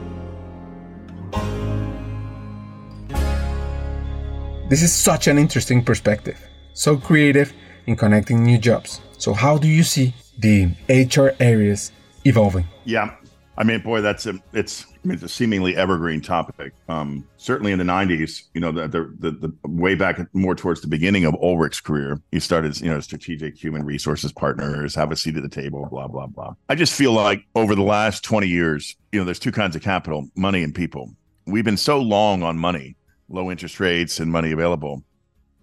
This 4.70 4.82
is 4.82 4.94
such 4.94 5.28
an 5.28 5.38
interesting 5.38 5.84
perspective, 5.84 6.40
so 6.74 6.96
creative 6.96 7.52
in 7.88 7.98
connecting 7.98 8.44
new 8.44 8.58
jobs. 8.58 9.02
So, 9.18 9.34
how 9.34 9.58
do 9.58 9.68
you 9.68 9.84
see 9.84 10.14
the 10.38 10.70
HR 10.88 11.36
areas 11.42 11.92
evolving? 12.24 12.68
Yeah, 12.86 13.17
I 13.60 13.64
mean, 13.64 13.82
boy, 13.82 14.02
that's 14.02 14.28
a 14.28 14.36
it's 14.54 14.86
it's 15.04 15.24
a 15.24 15.30
seemingly 15.30 15.76
evergreen 15.76 16.22
topic. 16.22 16.74
Um, 16.90 17.28
certainly 17.38 17.72
in 17.72 17.80
the 17.80 17.86
'90s, 17.86 18.44
you 18.54 18.62
know, 18.62 18.72
the, 18.72 18.88
the, 18.88 19.16
the 19.20 19.32
the 19.32 19.54
way 19.64 19.96
back 19.96 20.20
more 20.34 20.54
towards 20.54 20.82
the 20.82 20.88
beginning 20.88 21.26
of 21.26 21.34
Ulrich's 21.42 21.82
career, 21.82 22.22
he 22.32 22.40
started, 22.40 22.80
you 22.80 22.90
know, 22.90 23.00
strategic 23.00 23.58
human 23.58 23.84
resources 23.84 24.32
partners, 24.32 24.94
have 24.94 25.12
a 25.12 25.16
seat 25.16 25.38
at 25.38 25.44
the 25.44 25.50
table, 25.50 25.88
blah 25.90 26.08
blah 26.08 26.28
blah. 26.28 26.54
I 26.70 26.76
just 26.76 26.94
feel 26.94 27.14
like 27.14 27.46
over 27.56 27.74
the 27.74 27.82
last 27.82 28.24
20 28.24 28.48
years, 28.48 28.96
you 29.12 29.20
know, 29.20 29.26
there's 29.26 29.40
two 29.40 29.52
kinds 29.52 29.76
of 29.76 29.82
capital: 29.82 30.30
money 30.36 30.62
and 30.62 30.76
people. 30.76 31.12
We've 31.48 31.66
been 31.66 31.78
so 31.78 32.00
long 32.00 32.44
on 32.44 32.60
money, 32.60 32.96
low 33.28 33.50
interest 33.50 33.80
rates, 33.80 34.20
and 34.20 34.32
money 34.32 34.52
available, 34.52 35.04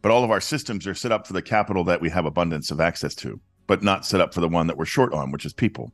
but 0.02 0.10
all 0.10 0.24
of 0.24 0.32
our 0.32 0.40
systems 0.40 0.86
are 0.88 0.94
set 0.94 1.12
up 1.12 1.28
for 1.28 1.32
the 1.32 1.42
capital 1.42 1.84
that 1.84 2.00
we 2.00 2.10
have 2.10 2.26
abundance 2.26 2.72
of 2.72 2.80
access 2.80 3.14
to, 3.16 3.40
but 3.68 3.84
not 3.84 4.04
set 4.04 4.20
up 4.20 4.34
for 4.34 4.40
the 4.40 4.48
one 4.48 4.66
that 4.66 4.76
we're 4.76 4.84
short 4.84 5.12
on, 5.12 5.30
which 5.30 5.46
is 5.46 5.52
people. 5.52 5.92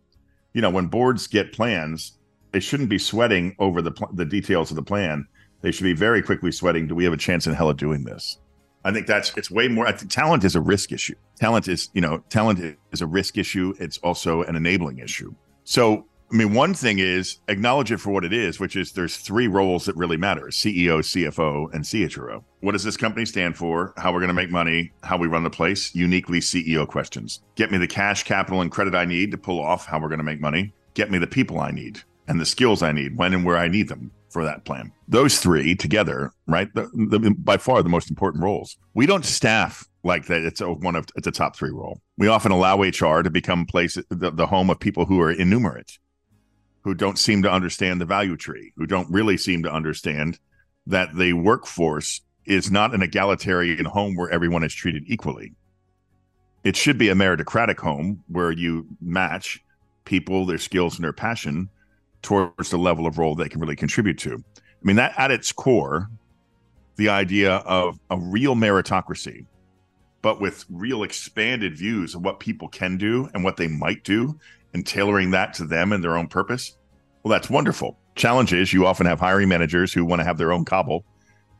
You 0.53 0.62
know, 0.62 0.70
when 0.70 0.86
boards 0.86 1.26
get 1.26 1.53
plans 1.53 2.18
they 2.53 2.61
shouldn't 2.61 2.88
be 2.88 2.98
sweating 2.98 3.55
over 3.59 3.82
the 3.82 3.92
the 4.12 4.24
details 4.24 4.70
of 4.70 4.76
the 4.76 4.82
plan. 4.82 5.26
They 5.62 5.70
should 5.72 5.84
be 5.84 5.92
very 5.92 6.22
quickly 6.22 6.53
sweating. 6.53 6.86
Do 6.86 6.94
we 6.94 7.05
have 7.05 7.12
a 7.12 7.18
chance 7.18 7.46
in 7.46 7.53
hell 7.53 7.68
of 7.68 7.76
doing 7.76 8.05
this? 8.05 8.38
I 8.84 8.92
think 8.92 9.07
that's 9.07 9.36
it's 9.36 9.51
way 9.51 9.68
more. 9.68 9.86
I 9.86 9.92
think 9.92 10.11
talent 10.11 10.44
is 10.44 10.57
a 10.57 10.61
risk 10.61 10.90
issue. 10.92 11.14
Talent 11.38 11.68
is 11.68 11.90
you 11.92 12.01
know 12.01 12.24
talent 12.30 12.76
is 12.92 13.03
a 13.03 13.07
risk 13.07 13.38
issue. 13.38 13.74
It's 13.78 13.98
also 13.98 14.42
an 14.42 14.57
enabling 14.57 14.98
issue. 14.98 15.34
So 15.64 16.07
I 16.33 16.37
mean, 16.37 16.55
one 16.55 16.74
thing 16.74 17.01
is 17.01 17.39
acknowledge 17.49 17.91
it 17.91 17.99
for 17.99 18.11
what 18.11 18.24
it 18.24 18.33
is, 18.33 18.61
which 18.61 18.76
is 18.76 18.93
there's 18.93 19.16
three 19.16 19.49
roles 19.49 19.87
that 19.87 19.97
really 19.97 20.16
matter: 20.16 20.47
CEO, 20.47 21.01
CFO, 21.01 21.72
and 21.74 21.85
CHRO. 21.85 22.45
What 22.61 22.72
does 22.72 22.85
this 22.85 22.97
company 22.97 23.26
stand 23.26 23.57
for? 23.57 23.93
How 23.97 24.12
we're 24.12 24.20
going 24.20 24.28
to 24.28 24.35
make 24.35 24.51
money? 24.51 24.93
How 25.03 25.16
we 25.16 25.26
run 25.26 25.43
the 25.43 25.51
place? 25.51 25.95
Uniquely 25.95 26.39
CEO 26.41 26.87
questions. 26.87 27.43
Get 27.57 27.72
me 27.72 27.78
the 27.78 27.89
cash, 27.89 28.22
capital, 28.22 28.61
and 28.61 28.70
credit 28.70 28.95
I 28.95 29.07
need 29.07 29.33
to 29.33 29.39
pull 29.39 29.61
off 29.61 29.87
how 29.87 29.99
we're 29.99 30.09
going 30.09 30.18
to 30.18 30.24
make 30.24 30.41
money. 30.41 30.72
Get 30.95 31.11
me 31.11 31.18
the 31.18 31.26
people 31.26 31.59
I 31.59 31.72
need 31.72 32.01
and 32.28 32.41
the 32.41 32.47
skills 32.47 32.83
I 32.83 32.93
need 32.93 33.16
when 33.16 33.35
and 33.35 33.45
where 33.45 33.57
I 33.57 33.66
need 33.66 33.89
them 33.89 34.12
for 34.28 34.45
that 34.45 34.64
plan. 34.64 34.93
Those 35.09 35.41
three 35.41 35.74
together, 35.74 36.33
right? 36.47 36.72
The, 36.74 36.89
the, 36.95 37.35
by 37.37 37.57
far 37.57 37.83
the 37.83 37.89
most 37.89 38.09
important 38.09 38.45
roles. 38.45 38.78
We 38.95 39.07
don't 39.07 39.24
staff 39.24 39.89
like 40.05 40.26
that. 40.26 40.45
It's 40.45 40.61
a, 40.61 40.72
one 40.72 40.95
of 40.95 41.07
it's 41.16 41.26
a 41.26 41.33
top 41.33 41.57
three 41.57 41.72
role. 41.72 42.01
We 42.16 42.28
often 42.28 42.53
allow 42.53 42.81
HR 42.81 43.22
to 43.22 43.31
become 43.31 43.66
place 43.66 43.99
the, 44.11 44.31
the 44.31 44.47
home 44.47 44.70
of 44.70 44.78
people 44.78 45.05
who 45.05 45.20
are 45.20 45.33
innumerate, 45.33 45.99
who 46.83 46.95
don't 46.95 47.18
seem 47.18 47.43
to 47.43 47.53
understand 47.53 48.01
the 48.01 48.07
value 48.07 48.37
tree, 48.37 48.72
who 48.76 48.87
don't 48.87 49.11
really 49.11 49.37
seem 49.37 49.62
to 49.62 49.72
understand 49.72 50.39
that 50.87 51.14
the 51.14 51.33
workforce 51.35 52.22
is 52.47 52.70
not 52.70 52.95
an 52.95 53.03
egalitarian 53.03 53.85
home 53.85 54.16
where 54.16 54.31
everyone 54.31 54.64
is 54.64 54.74
treated 54.74 55.05
equally. 55.07 55.53
It 56.64 56.76
should 56.76 56.99
be 56.99 57.09
a 57.09 57.14
meritocratic 57.14 57.78
home 57.78 58.22
where 58.28 58.51
you 58.51 58.87
match 59.01 59.62
people, 60.05 60.47
their 60.47 60.59
skills, 60.59 60.97
and 60.97 61.05
their 61.05 61.12
passion 61.12 61.68
towards 62.22 62.70
the 62.70 62.78
level 62.78 63.07
of 63.07 63.18
role 63.18 63.35
they 63.35 63.49
can 63.49 63.61
really 63.61 63.76
contribute 63.76 64.18
to. 64.18 64.43
I 64.57 64.61
mean, 64.83 64.97
that 64.97 65.14
at 65.18 65.31
its 65.31 65.53
core, 65.53 66.09
the 66.97 67.09
idea 67.09 67.57
of 67.57 67.99
a 68.11 68.18
real 68.18 68.55
meritocracy, 68.55 69.47
but 70.22 70.41
with 70.41 70.64
real 70.68 71.03
expanded 71.03 71.76
views 71.78 72.14
of 72.14 72.22
what 72.22 72.41
people 72.41 72.68
can 72.68 72.97
do 72.99 73.28
and 73.33 73.43
what 73.43 73.57
they 73.57 73.68
might 73.68 74.05
do, 74.05 74.39
and 74.75 74.87
tailoring 74.87 75.31
that 75.33 75.55
to 75.55 75.64
them 75.64 75.93
and 75.93 76.03
their 76.03 76.16
own 76.16 76.29
purpose. 76.29 76.77
Well, 77.23 77.31
that's 77.31 77.51
wonderful. 77.51 77.99
Challenge 78.14 78.53
is 78.53 78.73
you 78.73 78.87
often 78.87 79.07
have 79.07 79.21
hiring 79.21 79.49
managers 79.49 79.93
who 79.93 80.05
want 80.05 80.21
to 80.21 80.25
have 80.25 80.39
their 80.39 80.53
own 80.53 80.64
cobble 80.64 81.05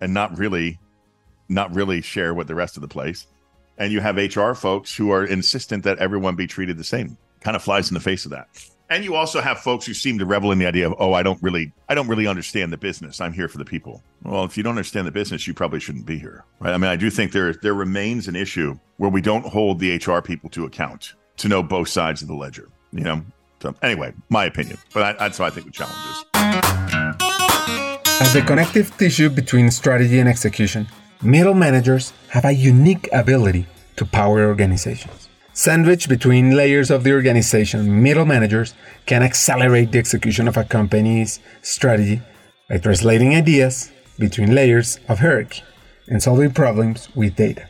and 0.01 0.15
not 0.15 0.37
really, 0.39 0.79
not 1.49 1.75
really 1.75 2.01
share 2.01 2.35
with 2.35 2.49
the 2.49 2.55
rest 2.55 2.77
of 2.77 2.81
the 2.81 2.89
place. 2.89 3.27
And 3.79 3.93
you 3.93 4.01
have 4.01 4.17
HR 4.17 4.53
folks 4.53 4.95
who 4.95 5.11
are 5.11 5.25
insistent 5.25 5.85
that 5.85 5.99
everyone 5.99 6.37
be 6.37 6.47
treated 6.47 6.77
the 6.77 6.85
same. 6.85 7.17
Kind 7.41 7.57
of 7.57 7.63
flies 7.63 7.89
in 7.89 7.95
the 7.95 8.01
face 8.01 8.25
of 8.25 8.31
that. 8.33 8.49
And 8.91 9.05
you 9.05 9.15
also 9.15 9.41
have 9.41 9.61
folks 9.61 9.87
who 9.87 9.95
seem 9.95 10.19
to 10.19 10.27
revel 10.27 10.51
in 10.51 10.59
the 10.59 10.67
idea 10.67 10.91
of, 10.91 10.97
oh, 10.99 11.13
I 11.13 11.23
don't 11.23 11.41
really, 11.41 11.73
I 11.89 11.95
don't 11.95 12.09
really 12.09 12.27
understand 12.27 12.73
the 12.73 12.77
business. 12.77 13.21
I'm 13.21 13.33
here 13.33 13.47
for 13.47 13.59
the 13.59 13.65
people. 13.65 14.03
Well, 14.25 14.45
if 14.45 14.57
you 14.57 14.65
don't 14.65 14.73
understand 14.73 15.07
the 15.07 15.13
business, 15.13 15.47
you 15.47 15.55
probably 15.55 15.79
shouldn't 15.79 16.07
be 16.07 16.19
here, 16.19 16.45
right? 16.59 16.75
I 16.75 16.77
mean, 16.77 16.91
I 16.91 16.97
do 16.97 17.09
think 17.09 17.31
there 17.31 17.53
there 17.53 17.75
remains 17.75 18.27
an 18.27 18.35
issue 18.35 18.77
where 18.97 19.11
we 19.11 19.21
don't 19.21 19.47
hold 19.47 19.79
the 19.79 19.97
HR 19.97 20.21
people 20.21 20.51
to 20.51 20.65
account 20.65 21.15
to 21.37 21.49
know 21.49 21.63
both 21.63 21.89
sides 21.89 22.21
of 22.21 22.29
the 22.29 22.35
ledger. 22.35 22.69
You 22.93 23.05
know. 23.05 23.22
So 23.61 23.74
anyway, 23.82 24.14
my 24.30 24.47
opinion, 24.47 24.78
but 24.95 25.03
I, 25.03 25.12
that's 25.12 25.38
how 25.38 25.45
I 25.45 25.51
think 25.51 25.66
the 25.66 25.72
challenge 25.72 25.99
is. 26.11 26.24
As 28.20 28.32
the 28.32 28.43
connective 28.43 28.97
tissue 28.97 29.28
between 29.28 29.70
strategy 29.70 30.18
and 30.18 30.28
execution, 30.28 30.86
middle 31.22 31.55
managers 31.55 32.12
have 32.28 32.45
a 32.45 32.53
unique 32.53 33.09
ability 33.12 33.66
to 33.97 34.07
power 34.07 34.47
organizations. 34.47 35.28
Sandwiched 35.53 36.09
between 36.09 36.57
layers 36.57 36.91
of 36.91 37.05
the 37.05 37.12
organization, 37.12 38.03
middle 38.03 38.24
managers 38.24 38.72
can 39.05 39.22
accelerate 39.22 39.93
the 39.93 39.99
execution 39.99 40.49
of 40.49 40.57
a 40.57 40.64
company's 40.64 41.41
strategy 41.61 42.22
by 42.68 42.78
translating 42.78 43.34
ideas 43.34 43.91
between 44.18 44.55
layers 44.55 44.99
of 45.09 45.18
hierarchy 45.18 45.62
and 46.07 46.22
solving 46.22 46.53
problems 46.53 47.09
with 47.14 47.36
data. 47.36 47.68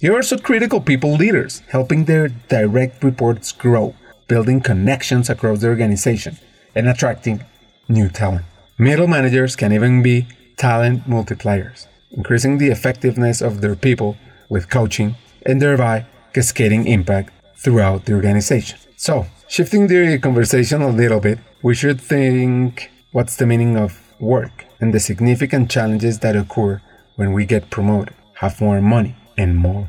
You're 0.00 0.16
also 0.16 0.38
critical 0.38 0.80
people 0.80 1.14
leaders, 1.14 1.62
helping 1.68 2.04
their 2.04 2.28
direct 2.28 3.04
reports 3.04 3.52
grow, 3.52 3.94
building 4.28 4.60
connections 4.60 5.28
across 5.30 5.60
the 5.60 5.68
organization, 5.68 6.38
and 6.74 6.88
attracting 6.88 7.42
new 7.88 8.08
talent. 8.08 8.44
Middle 8.78 9.08
managers 9.08 9.56
can 9.56 9.72
even 9.72 10.02
be 10.02 10.26
talent 10.56 11.08
multipliers, 11.08 11.86
increasing 12.12 12.58
the 12.58 12.68
effectiveness 12.68 13.40
of 13.40 13.60
their 13.60 13.74
people 13.74 14.16
with 14.48 14.68
coaching 14.68 15.16
and 15.44 15.60
thereby 15.60 16.06
cascading 16.32 16.86
impact 16.86 17.32
throughout 17.56 18.04
the 18.04 18.12
organization. 18.12 18.78
So, 18.96 19.26
shifting 19.48 19.86
the 19.86 20.18
conversation 20.18 20.82
a 20.82 20.88
little 20.88 21.20
bit, 21.20 21.38
we 21.62 21.74
should 21.74 22.00
think 22.00 22.90
what's 23.12 23.36
the 23.36 23.46
meaning 23.46 23.76
of 23.76 23.98
work 24.20 24.66
and 24.80 24.92
the 24.92 25.00
significant 25.00 25.70
challenges 25.70 26.18
that 26.20 26.36
occur 26.36 26.80
when 27.16 27.32
we 27.32 27.44
get 27.44 27.70
promoted, 27.70 28.14
have 28.34 28.60
more 28.60 28.80
money, 28.80 29.16
and 29.36 29.56
more 29.56 29.88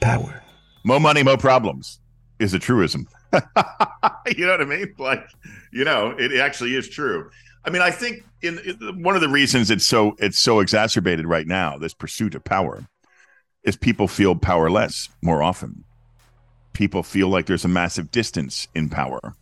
power. 0.00 0.42
More 0.84 1.00
money, 1.00 1.22
more 1.22 1.38
problems 1.38 2.00
is 2.38 2.54
a 2.54 2.58
truism. 2.58 3.06
you 4.36 4.46
know 4.46 4.52
what 4.52 4.60
I 4.60 4.64
mean? 4.64 4.94
Like, 4.98 5.28
you 5.72 5.84
know, 5.84 6.14
it 6.18 6.38
actually 6.40 6.74
is 6.74 6.88
true. 6.88 7.30
I 7.64 7.70
mean, 7.70 7.82
I 7.82 7.90
think 7.90 8.24
in, 8.42 8.58
in, 8.60 9.02
one 9.02 9.14
of 9.14 9.20
the 9.20 9.28
reasons 9.28 9.70
it's 9.70 9.84
so 9.84 10.14
it's 10.18 10.38
so 10.38 10.60
exacerbated 10.60 11.26
right 11.26 11.46
now, 11.46 11.76
this 11.76 11.94
pursuit 11.94 12.34
of 12.34 12.44
power, 12.44 12.86
is 13.64 13.76
people 13.76 14.08
feel 14.08 14.34
powerless 14.34 15.08
more 15.22 15.42
often. 15.42 15.84
People 16.72 17.02
feel 17.02 17.28
like 17.28 17.46
there's 17.46 17.64
a 17.64 17.68
massive 17.68 18.10
distance 18.10 18.68
in 18.74 18.88
power 18.88 19.34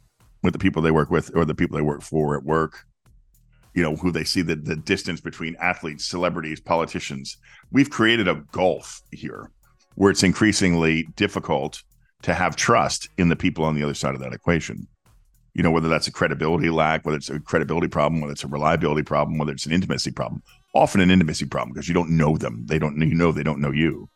with 0.43 0.53
the 0.53 0.59
people 0.59 0.83
they 0.83 0.91
work 0.91 1.11
with 1.11 1.31
or 1.37 1.45
the 1.45 1.55
people 1.55 1.77
they 1.77 1.83
work 1.83 2.03
for 2.03 2.37
at 2.37 2.45
work 2.45 2.87
you 3.77 3.83
know 3.83 3.95
who 3.95 4.11
they 4.11 4.25
see 4.25 4.43
the, 4.43 4.57
the 4.57 4.75
distance 4.75 5.21
between 5.21 5.55
athletes 5.57 6.05
celebrities 6.05 6.59
politicians 6.59 7.37
we've 7.71 7.91
created 7.91 8.27
a 8.27 8.43
gulf 8.51 9.03
here 9.13 9.51
where 9.95 10.11
it's 10.11 10.23
increasingly 10.23 11.07
difficult 11.15 11.83
to 12.23 12.35
have 12.35 12.57
trust 12.57 13.09
in 13.19 13.29
the 13.29 13.37
people 13.37 13.65
on 13.65 13.75
the 13.75 13.83
other 13.83 13.95
side 13.95 14.15
of 14.15 14.21
that 14.21 14.33
equation 14.33 14.87
you 15.55 15.63
know 15.63 15.71
whether 15.71 15.89
that's 15.89 16.07
a 16.07 16.13
credibility 16.13 16.71
lack 16.71 17.05
whether 17.05 17.17
it's 17.17 17.31
a 17.31 17.41
credibility 17.41 17.89
problem 17.89 18.21
whether 18.21 18.33
it's 18.33 18.45
a 18.45 18.49
reliability 18.49 19.03
problem 19.03 19.39
whether 19.39 19.53
it's 19.53 19.67
an 19.67 19.73
intimacy 19.73 20.11
problem 20.11 20.43
often 20.75 21.01
an 21.01 21.11
intimacy 21.11 21.47
problem 21.47 21.73
because 21.73 21.89
you 21.89 21.95
don't 21.95 22.11
know 22.11 22.37
them 22.37 22.65
they 22.67 22.79
don't 22.79 23.01
you 23.01 23.15
know 23.15 23.33
they 23.33 23.43
don't 23.43 23.61
know 23.61 23.71
you 23.71 24.09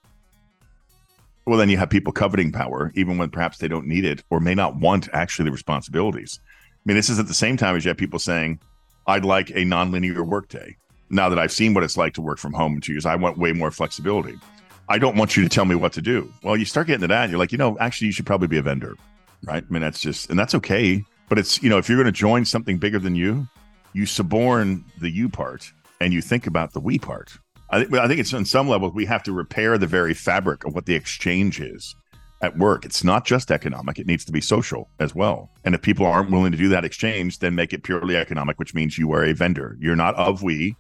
well 1.47 1.59
then 1.59 1.69
you 1.69 1.77
have 1.77 1.91
people 1.91 2.13
coveting 2.13 2.53
power 2.53 2.93
even 2.95 3.19
when 3.19 3.31
perhaps 3.31 3.59
they 3.59 3.69
don't 3.69 3.87
need 3.87 4.05
it 4.05 4.23
or 4.31 4.41
may 4.41 4.55
not 4.55 4.77
want 4.77 5.09
actually 5.13 5.45
the 5.45 5.53
responsibilities 5.53 6.41
i 6.45 6.81
mean 6.85 6.97
this 6.97 7.09
is 7.09 7.19
at 7.19 7.29
the 7.29 7.35
same 7.35 7.57
time 7.57 7.77
as 7.77 7.85
you 7.85 7.89
have 7.89 7.97
people 7.97 8.19
saying 8.19 8.59
I'd 9.11 9.25
like 9.25 9.51
a 9.51 9.65
nonlinear 9.65 10.25
workday. 10.25 10.77
Now 11.11 11.29
that 11.29 11.39
I've 11.39 11.51
seen 11.51 11.75
what 11.75 11.83
it's 11.83 11.97
like 11.97 12.15
to 12.15 12.23
work 12.23 12.39
from 12.39 12.53
home 12.53 12.75
in 12.75 12.81
two 12.81 12.93
years, 12.93 13.07
I 13.07 13.17
want 13.17 13.39
way 13.39 13.53
more 13.53 13.73
flexibility. 13.73 14.39
I 14.91 14.99
don't 14.99 15.17
want 15.17 15.37
you 15.37 15.45
to 15.45 15.49
tell 15.49 15.67
me 15.67 15.77
what 15.77 15.93
to 15.93 16.03
do. 16.03 16.33
Well, 16.43 16.57
you 16.57 16.65
start 16.65 16.89
getting 16.89 17.03
to 17.03 17.07
that, 17.07 17.23
and 17.23 17.31
you're 17.31 17.39
like, 17.39 17.53
you 17.53 17.59
know, 17.59 17.79
actually, 17.79 18.09
you 18.09 18.13
should 18.13 18.27
probably 18.27 18.49
be 18.49 18.59
a 18.59 18.63
vendor, 18.63 18.97
right? 19.45 19.63
I 19.63 19.73
mean, 19.73 19.83
that's 19.83 20.01
just, 20.01 20.29
and 20.31 20.39
that's 20.39 20.53
okay. 20.57 21.05
But 21.29 21.39
it's, 21.39 21.63
you 21.63 21.71
know, 21.71 21.79
if 21.79 21.89
you're 21.89 21.97
going 21.97 22.13
to 22.13 22.13
join 22.13 22.45
something 22.45 22.77
bigger 22.77 22.99
than 22.99 23.15
you, 23.15 23.47
you 23.93 24.05
suborn 24.05 24.85
the 25.01 25.09
you 25.09 25.29
part 25.29 25.73
and 26.01 26.13
you 26.13 26.21
think 26.21 26.49
about 26.49 26.73
the 26.73 26.81
we 26.81 26.99
part. 26.99 27.39
I, 27.71 27.85
th- 27.85 27.95
I 27.95 28.09
think 28.09 28.19
it's 28.19 28.35
on 28.35 28.45
some 28.45 28.69
levels 28.69 28.93
we 28.93 29.07
have 29.07 29.23
to 29.23 29.33
repair 29.33 29.79
the 29.79 29.87
very 29.87 30.13
fabric 30.13 30.65
of 30.65 30.75
what 30.75 30.87
the 30.87 30.97
exchange 30.97 31.61
is 31.61 31.95
at 32.43 32.59
work. 32.59 32.85
It's 32.85 33.05
not 33.05 33.25
just 33.25 33.53
economic, 33.53 34.01
it 34.01 34.09
needs 34.09 34.25
to 34.25 34.33
be 34.33 34.41
social 34.41 34.89
as 34.99 35.15
well. 35.15 35.51
And 35.65 35.73
if 35.77 35.83
people 35.83 36.05
aren't 36.05 36.33
willing 36.33 36.51
to 36.51 36.59
do 36.59 36.69
that 36.71 36.85
exchange, 36.85 37.39
then 37.39 37.55
make 37.55 37.73
it 37.73 37.85
purely 37.85 38.17
economic, 38.17 38.59
which 38.59 38.75
means 38.75 38.99
you 38.99 39.13
are 39.13 39.25
a 39.25 39.35
vendor. 39.35 39.77
You're 39.79 39.95
not 39.95 40.17
of 40.17 40.43
we, 40.43 40.75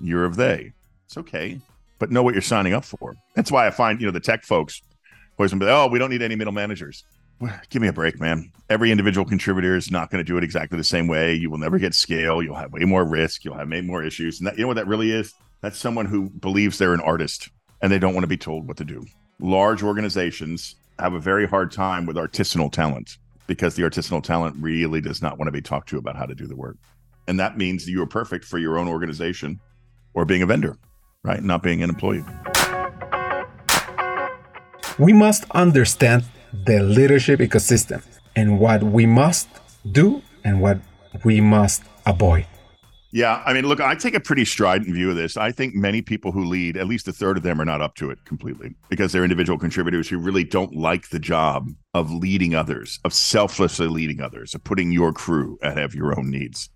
you're 0.00 0.24
of 0.24 0.36
they. 0.36 0.72
It's 1.04 1.18
okay, 1.18 1.60
but 2.00 2.10
know 2.10 2.24
what 2.24 2.34
you're 2.34 2.42
signing 2.42 2.72
up 2.72 2.84
for. 2.84 3.14
That's 3.36 3.52
why 3.52 3.68
I 3.68 3.70
find, 3.70 4.00
you 4.00 4.06
know, 4.06 4.12
the 4.12 4.18
tech 4.18 4.42
folks 4.42 4.82
always 5.38 5.54
be, 5.54 5.66
oh, 5.66 5.86
we 5.86 6.00
don't 6.00 6.10
need 6.10 6.22
any 6.22 6.34
middle 6.34 6.52
managers. 6.52 7.04
Give 7.70 7.80
me 7.80 7.88
a 7.88 7.92
break, 7.92 8.20
man. 8.20 8.52
Every 8.68 8.90
individual 8.90 9.24
contributor 9.24 9.76
is 9.76 9.90
not 9.90 10.10
going 10.10 10.22
to 10.22 10.26
do 10.26 10.36
it 10.36 10.44
exactly 10.44 10.76
the 10.76 10.84
same 10.84 11.06
way. 11.06 11.34
You 11.34 11.48
will 11.48 11.58
never 11.58 11.78
get 11.78 11.94
scale. 11.94 12.42
You'll 12.42 12.56
have 12.56 12.72
way 12.72 12.84
more 12.84 13.04
risk. 13.04 13.44
You'll 13.44 13.56
have 13.56 13.70
way 13.70 13.80
more 13.80 14.02
issues. 14.02 14.40
And 14.40 14.46
that, 14.46 14.58
you 14.58 14.62
know 14.62 14.68
what 14.68 14.74
that 14.74 14.86
really 14.86 15.12
is? 15.12 15.32
That's 15.62 15.78
someone 15.78 16.06
who 16.06 16.28
believes 16.28 16.76
they're 16.76 16.92
an 16.92 17.00
artist 17.00 17.48
and 17.80 17.90
they 17.90 17.98
don't 17.98 18.12
want 18.12 18.24
to 18.24 18.28
be 18.28 18.36
told 18.36 18.66
what 18.66 18.76
to 18.78 18.84
do. 18.84 19.06
Large 19.38 19.82
organizations 19.82 20.74
have 20.98 21.14
a 21.14 21.20
very 21.20 21.46
hard 21.46 21.72
time 21.72 22.04
with 22.04 22.16
artisanal 22.16 22.70
talent 22.70 23.16
because 23.46 23.74
the 23.74 23.82
artisanal 23.82 24.22
talent 24.22 24.56
really 24.58 25.00
does 25.00 25.22
not 25.22 25.38
want 25.38 25.48
to 25.48 25.52
be 25.52 25.62
talked 25.62 25.88
to 25.88 25.98
about 25.98 26.16
how 26.16 26.26
to 26.26 26.34
do 26.34 26.46
the 26.46 26.56
work. 26.56 26.76
And 27.26 27.40
that 27.40 27.56
means 27.56 27.88
you 27.88 28.02
are 28.02 28.06
perfect 28.06 28.44
for 28.44 28.58
your 28.58 28.76
own 28.78 28.88
organization 28.88 29.60
or 30.12 30.26
being 30.26 30.42
a 30.42 30.46
vendor, 30.46 30.76
right? 31.22 31.42
Not 31.42 31.62
being 31.62 31.82
an 31.82 31.90
employee. 31.90 32.24
We 34.98 35.12
must 35.12 35.44
understand 35.52 36.24
the 36.52 36.82
leadership 36.82 37.40
ecosystem 37.40 38.02
and 38.36 38.58
what 38.58 38.82
we 38.82 39.06
must 39.06 39.48
do 39.90 40.22
and 40.44 40.60
what 40.60 40.78
we 41.24 41.40
must 41.40 41.82
avoid. 42.06 42.46
Yeah, 43.12 43.42
I 43.44 43.52
mean, 43.52 43.66
look, 43.66 43.80
I 43.80 43.96
take 43.96 44.14
a 44.14 44.20
pretty 44.20 44.44
strident 44.44 44.94
view 44.94 45.10
of 45.10 45.16
this. 45.16 45.36
I 45.36 45.50
think 45.50 45.74
many 45.74 46.00
people 46.00 46.30
who 46.30 46.44
lead, 46.44 46.76
at 46.76 46.86
least 46.86 47.08
a 47.08 47.12
third 47.12 47.36
of 47.36 47.42
them, 47.42 47.60
are 47.60 47.64
not 47.64 47.80
up 47.80 47.96
to 47.96 48.10
it 48.10 48.24
completely 48.24 48.76
because 48.88 49.10
they're 49.10 49.24
individual 49.24 49.58
contributors 49.58 50.08
who 50.08 50.18
really 50.18 50.44
don't 50.44 50.76
like 50.76 51.08
the 51.08 51.18
job 51.18 51.70
of 51.92 52.12
leading 52.12 52.54
others, 52.54 53.00
of 53.04 53.12
selflessly 53.12 53.88
leading 53.88 54.20
others, 54.20 54.54
of 54.54 54.62
putting 54.62 54.92
your 54.92 55.12
crew 55.12 55.58
ahead 55.60 55.82
of 55.82 55.94
your 55.94 56.16
own 56.16 56.30
needs. 56.30 56.70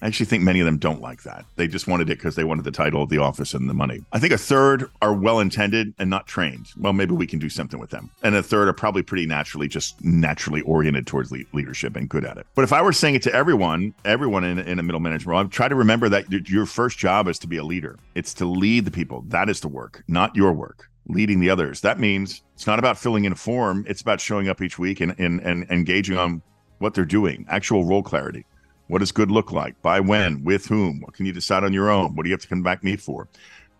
I 0.00 0.06
actually 0.06 0.26
think 0.26 0.44
many 0.44 0.60
of 0.60 0.66
them 0.66 0.78
don't 0.78 1.00
like 1.00 1.24
that. 1.24 1.44
They 1.56 1.66
just 1.66 1.88
wanted 1.88 2.08
it 2.08 2.18
because 2.18 2.36
they 2.36 2.44
wanted 2.44 2.64
the 2.64 2.70
title 2.70 3.06
the 3.06 3.18
office 3.18 3.54
and 3.54 3.68
the 3.68 3.74
money. 3.74 4.04
I 4.12 4.18
think 4.18 4.32
a 4.32 4.38
third 4.38 4.90
are 5.02 5.12
well 5.12 5.40
intended 5.40 5.92
and 5.98 6.08
not 6.08 6.26
trained. 6.26 6.68
Well, 6.78 6.92
maybe 6.92 7.14
we 7.14 7.26
can 7.26 7.38
do 7.38 7.48
something 7.48 7.80
with 7.80 7.90
them. 7.90 8.10
And 8.22 8.36
a 8.36 8.42
third 8.42 8.68
are 8.68 8.72
probably 8.72 9.02
pretty 9.02 9.26
naturally, 9.26 9.66
just 9.66 10.02
naturally 10.04 10.60
oriented 10.62 11.06
towards 11.06 11.32
le- 11.32 11.38
leadership 11.52 11.96
and 11.96 12.08
good 12.08 12.24
at 12.24 12.36
it. 12.38 12.46
But 12.54 12.62
if 12.62 12.72
I 12.72 12.80
were 12.82 12.92
saying 12.92 13.16
it 13.16 13.22
to 13.22 13.34
everyone, 13.34 13.92
everyone 14.04 14.44
in, 14.44 14.58
in 14.58 14.78
a 14.78 14.82
middle 14.82 15.00
management 15.00 15.28
role, 15.28 15.40
I'd 15.40 15.50
try 15.50 15.68
to 15.68 15.74
remember 15.74 16.08
that 16.10 16.30
your 16.48 16.66
first 16.66 16.98
job 16.98 17.26
is 17.26 17.38
to 17.40 17.48
be 17.48 17.56
a 17.56 17.64
leader. 17.64 17.98
It's 18.14 18.34
to 18.34 18.44
lead 18.44 18.84
the 18.84 18.90
people. 18.90 19.24
That 19.28 19.48
is 19.48 19.60
the 19.60 19.68
work, 19.68 20.04
not 20.06 20.34
your 20.36 20.52
work 20.52 20.88
leading 21.08 21.40
the 21.40 21.48
others. 21.48 21.80
That 21.80 21.98
means 21.98 22.42
it's 22.54 22.66
not 22.66 22.78
about 22.78 22.98
filling 22.98 23.24
in 23.24 23.32
a 23.32 23.36
form. 23.36 23.84
It's 23.88 24.02
about 24.02 24.20
showing 24.20 24.48
up 24.48 24.60
each 24.60 24.78
week 24.78 25.00
and, 25.00 25.14
and, 25.18 25.40
and 25.40 25.68
engaging 25.70 26.18
on 26.18 26.42
what 26.78 26.94
they're 26.94 27.06
doing, 27.06 27.46
actual 27.48 27.84
role 27.84 28.02
clarity. 28.02 28.44
What 28.88 29.00
does 29.00 29.12
good 29.12 29.30
look 29.30 29.52
like? 29.52 29.80
By 29.82 30.00
when? 30.00 30.42
With 30.44 30.66
whom? 30.66 31.00
What 31.00 31.12
can 31.12 31.26
you 31.26 31.32
decide 31.32 31.62
on 31.62 31.74
your 31.74 31.90
own? 31.90 32.16
What 32.16 32.22
do 32.22 32.30
you 32.30 32.32
have 32.32 32.40
to 32.40 32.48
come 32.48 32.62
back 32.62 32.82
me 32.82 32.96
for? 32.96 33.28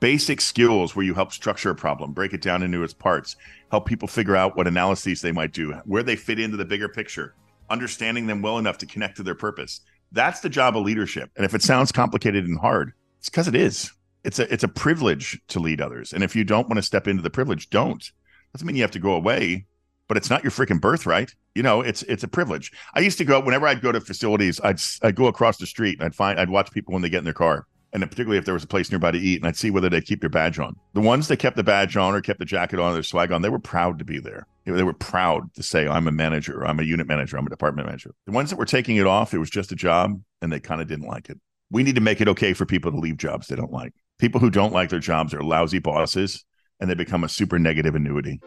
Basic 0.00 0.40
skills 0.40 0.94
where 0.94 1.04
you 1.04 1.14
help 1.14 1.32
structure 1.32 1.70
a 1.70 1.74
problem, 1.74 2.12
break 2.12 2.34
it 2.34 2.42
down 2.42 2.62
into 2.62 2.84
its 2.84 2.92
parts, 2.92 3.36
help 3.70 3.86
people 3.86 4.06
figure 4.06 4.36
out 4.36 4.54
what 4.54 4.66
analyses 4.66 5.22
they 5.22 5.32
might 5.32 5.52
do, 5.52 5.72
where 5.86 6.02
they 6.02 6.14
fit 6.14 6.38
into 6.38 6.58
the 6.58 6.64
bigger 6.64 6.90
picture, 6.90 7.34
understanding 7.70 8.26
them 8.26 8.42
well 8.42 8.58
enough 8.58 8.76
to 8.78 8.86
connect 8.86 9.16
to 9.16 9.22
their 9.22 9.34
purpose. 9.34 9.80
That's 10.12 10.40
the 10.40 10.50
job 10.50 10.76
of 10.76 10.84
leadership. 10.84 11.30
And 11.36 11.44
if 11.44 11.54
it 11.54 11.62
sounds 11.62 11.90
complicated 11.90 12.46
and 12.46 12.58
hard, 12.58 12.92
it's 13.18 13.30
because 13.30 13.48
it 13.48 13.56
is. 13.56 13.90
It's 14.24 14.38
a 14.38 14.52
it's 14.52 14.64
a 14.64 14.68
privilege 14.68 15.40
to 15.48 15.58
lead 15.58 15.80
others. 15.80 16.12
And 16.12 16.22
if 16.22 16.36
you 16.36 16.44
don't 16.44 16.68
want 16.68 16.76
to 16.76 16.82
step 16.82 17.08
into 17.08 17.22
the 17.22 17.30
privilege, 17.30 17.70
don't. 17.70 18.12
Doesn't 18.52 18.66
mean 18.66 18.76
you 18.76 18.82
have 18.82 18.90
to 18.90 18.98
go 18.98 19.12
away 19.12 19.66
but 20.08 20.16
it's 20.16 20.30
not 20.30 20.42
your 20.42 20.50
freaking 20.50 20.80
birthright. 20.80 21.34
You 21.54 21.62
know, 21.62 21.80
it's 21.80 22.02
it's 22.04 22.24
a 22.24 22.28
privilege. 22.28 22.72
I 22.94 23.00
used 23.00 23.18
to 23.18 23.24
go 23.24 23.40
whenever 23.40 23.66
I'd 23.66 23.82
go 23.82 23.92
to 23.92 24.00
facilities, 24.00 24.60
I'd 24.62 24.80
I'd 25.02 25.14
go 25.14 25.26
across 25.26 25.58
the 25.58 25.66
street 25.66 25.98
and 25.98 26.06
I'd 26.06 26.14
find 26.14 26.40
I'd 26.40 26.50
watch 26.50 26.72
people 26.72 26.92
when 26.92 27.02
they 27.02 27.08
get 27.08 27.18
in 27.18 27.24
their 27.24 27.34
car, 27.34 27.66
and 27.92 28.02
particularly 28.02 28.38
if 28.38 28.44
there 28.44 28.54
was 28.54 28.64
a 28.64 28.68
place 28.68 28.90
nearby 28.90 29.10
to 29.10 29.18
eat, 29.18 29.40
and 29.40 29.46
I'd 29.46 29.56
see 29.56 29.70
whether 29.70 29.88
they 29.88 30.00
keep 30.00 30.20
their 30.20 30.30
badge 30.30 30.58
on. 30.58 30.76
The 30.94 31.00
ones 31.00 31.28
that 31.28 31.38
kept 31.38 31.56
the 31.56 31.62
badge 31.62 31.96
on 31.96 32.14
or 32.14 32.20
kept 32.20 32.38
the 32.38 32.44
jacket 32.44 32.80
on, 32.80 32.90
or 32.90 32.94
their 32.94 33.02
swag 33.02 33.32
on, 33.32 33.42
they 33.42 33.48
were 33.48 33.58
proud 33.58 33.98
to 33.98 34.04
be 34.04 34.18
there. 34.18 34.46
They 34.64 34.82
were 34.82 34.92
proud 34.92 35.54
to 35.54 35.62
say, 35.62 35.88
"I'm 35.88 36.08
a 36.08 36.12
manager, 36.12 36.66
I'm 36.66 36.78
a 36.80 36.82
unit 36.82 37.06
manager, 37.06 37.38
I'm 37.38 37.46
a 37.46 37.50
department 37.50 37.86
manager." 37.86 38.10
The 38.26 38.32
ones 38.32 38.50
that 38.50 38.58
were 38.58 38.66
taking 38.66 38.96
it 38.96 39.06
off, 39.06 39.32
it 39.32 39.38
was 39.38 39.50
just 39.50 39.72
a 39.72 39.76
job, 39.76 40.20
and 40.42 40.52
they 40.52 40.60
kind 40.60 40.82
of 40.82 40.88
didn't 40.88 41.06
like 41.06 41.30
it. 41.30 41.38
We 41.70 41.82
need 41.82 41.94
to 41.94 42.00
make 42.00 42.20
it 42.20 42.28
okay 42.28 42.52
for 42.52 42.66
people 42.66 42.90
to 42.92 42.98
leave 42.98 43.16
jobs 43.16 43.46
they 43.46 43.56
don't 43.56 43.72
like. 43.72 43.92
People 44.18 44.40
who 44.40 44.50
don't 44.50 44.72
like 44.72 44.90
their 44.90 44.98
jobs 44.98 45.32
are 45.34 45.42
lousy 45.42 45.78
bosses, 45.78 46.44
and 46.80 46.88
they 46.88 46.94
become 46.94 47.24
a 47.24 47.28
super 47.28 47.58
negative 47.58 47.94
annuity. 47.94 48.40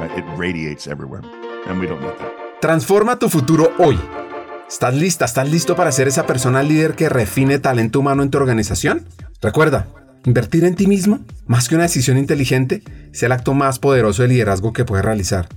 Right? 0.00 0.18
It 0.18 0.24
radiates 0.36 0.86
everywhere. 0.86 1.22
And 1.68 1.80
we 1.80 1.86
don't 1.86 2.00
need 2.00 2.16
that. 2.18 2.60
Transforma 2.60 3.18
tu 3.18 3.28
futuro 3.28 3.72
hoy. 3.78 3.98
¿Estás 4.68 4.94
lista? 4.94 5.24
¿Estás 5.24 5.48
listo 5.48 5.76
para 5.76 5.92
ser 5.92 6.08
esa 6.08 6.26
persona 6.26 6.62
líder 6.62 6.94
que 6.94 7.08
refine 7.08 7.58
talento 7.58 8.00
humano 8.00 8.22
en 8.22 8.30
tu 8.30 8.38
organización? 8.38 9.06
Recuerda, 9.40 9.86
invertir 10.24 10.64
en 10.64 10.74
ti 10.74 10.86
mismo, 10.86 11.20
más 11.46 11.68
que 11.68 11.76
una 11.76 11.84
decisión 11.84 12.18
inteligente, 12.18 12.82
es 13.12 13.22
el 13.22 13.32
acto 13.32 13.54
más 13.54 13.78
poderoso 13.78 14.22
de 14.22 14.28
liderazgo 14.28 14.72
que 14.72 14.84
puedes 14.84 15.04
realizar. 15.04 15.48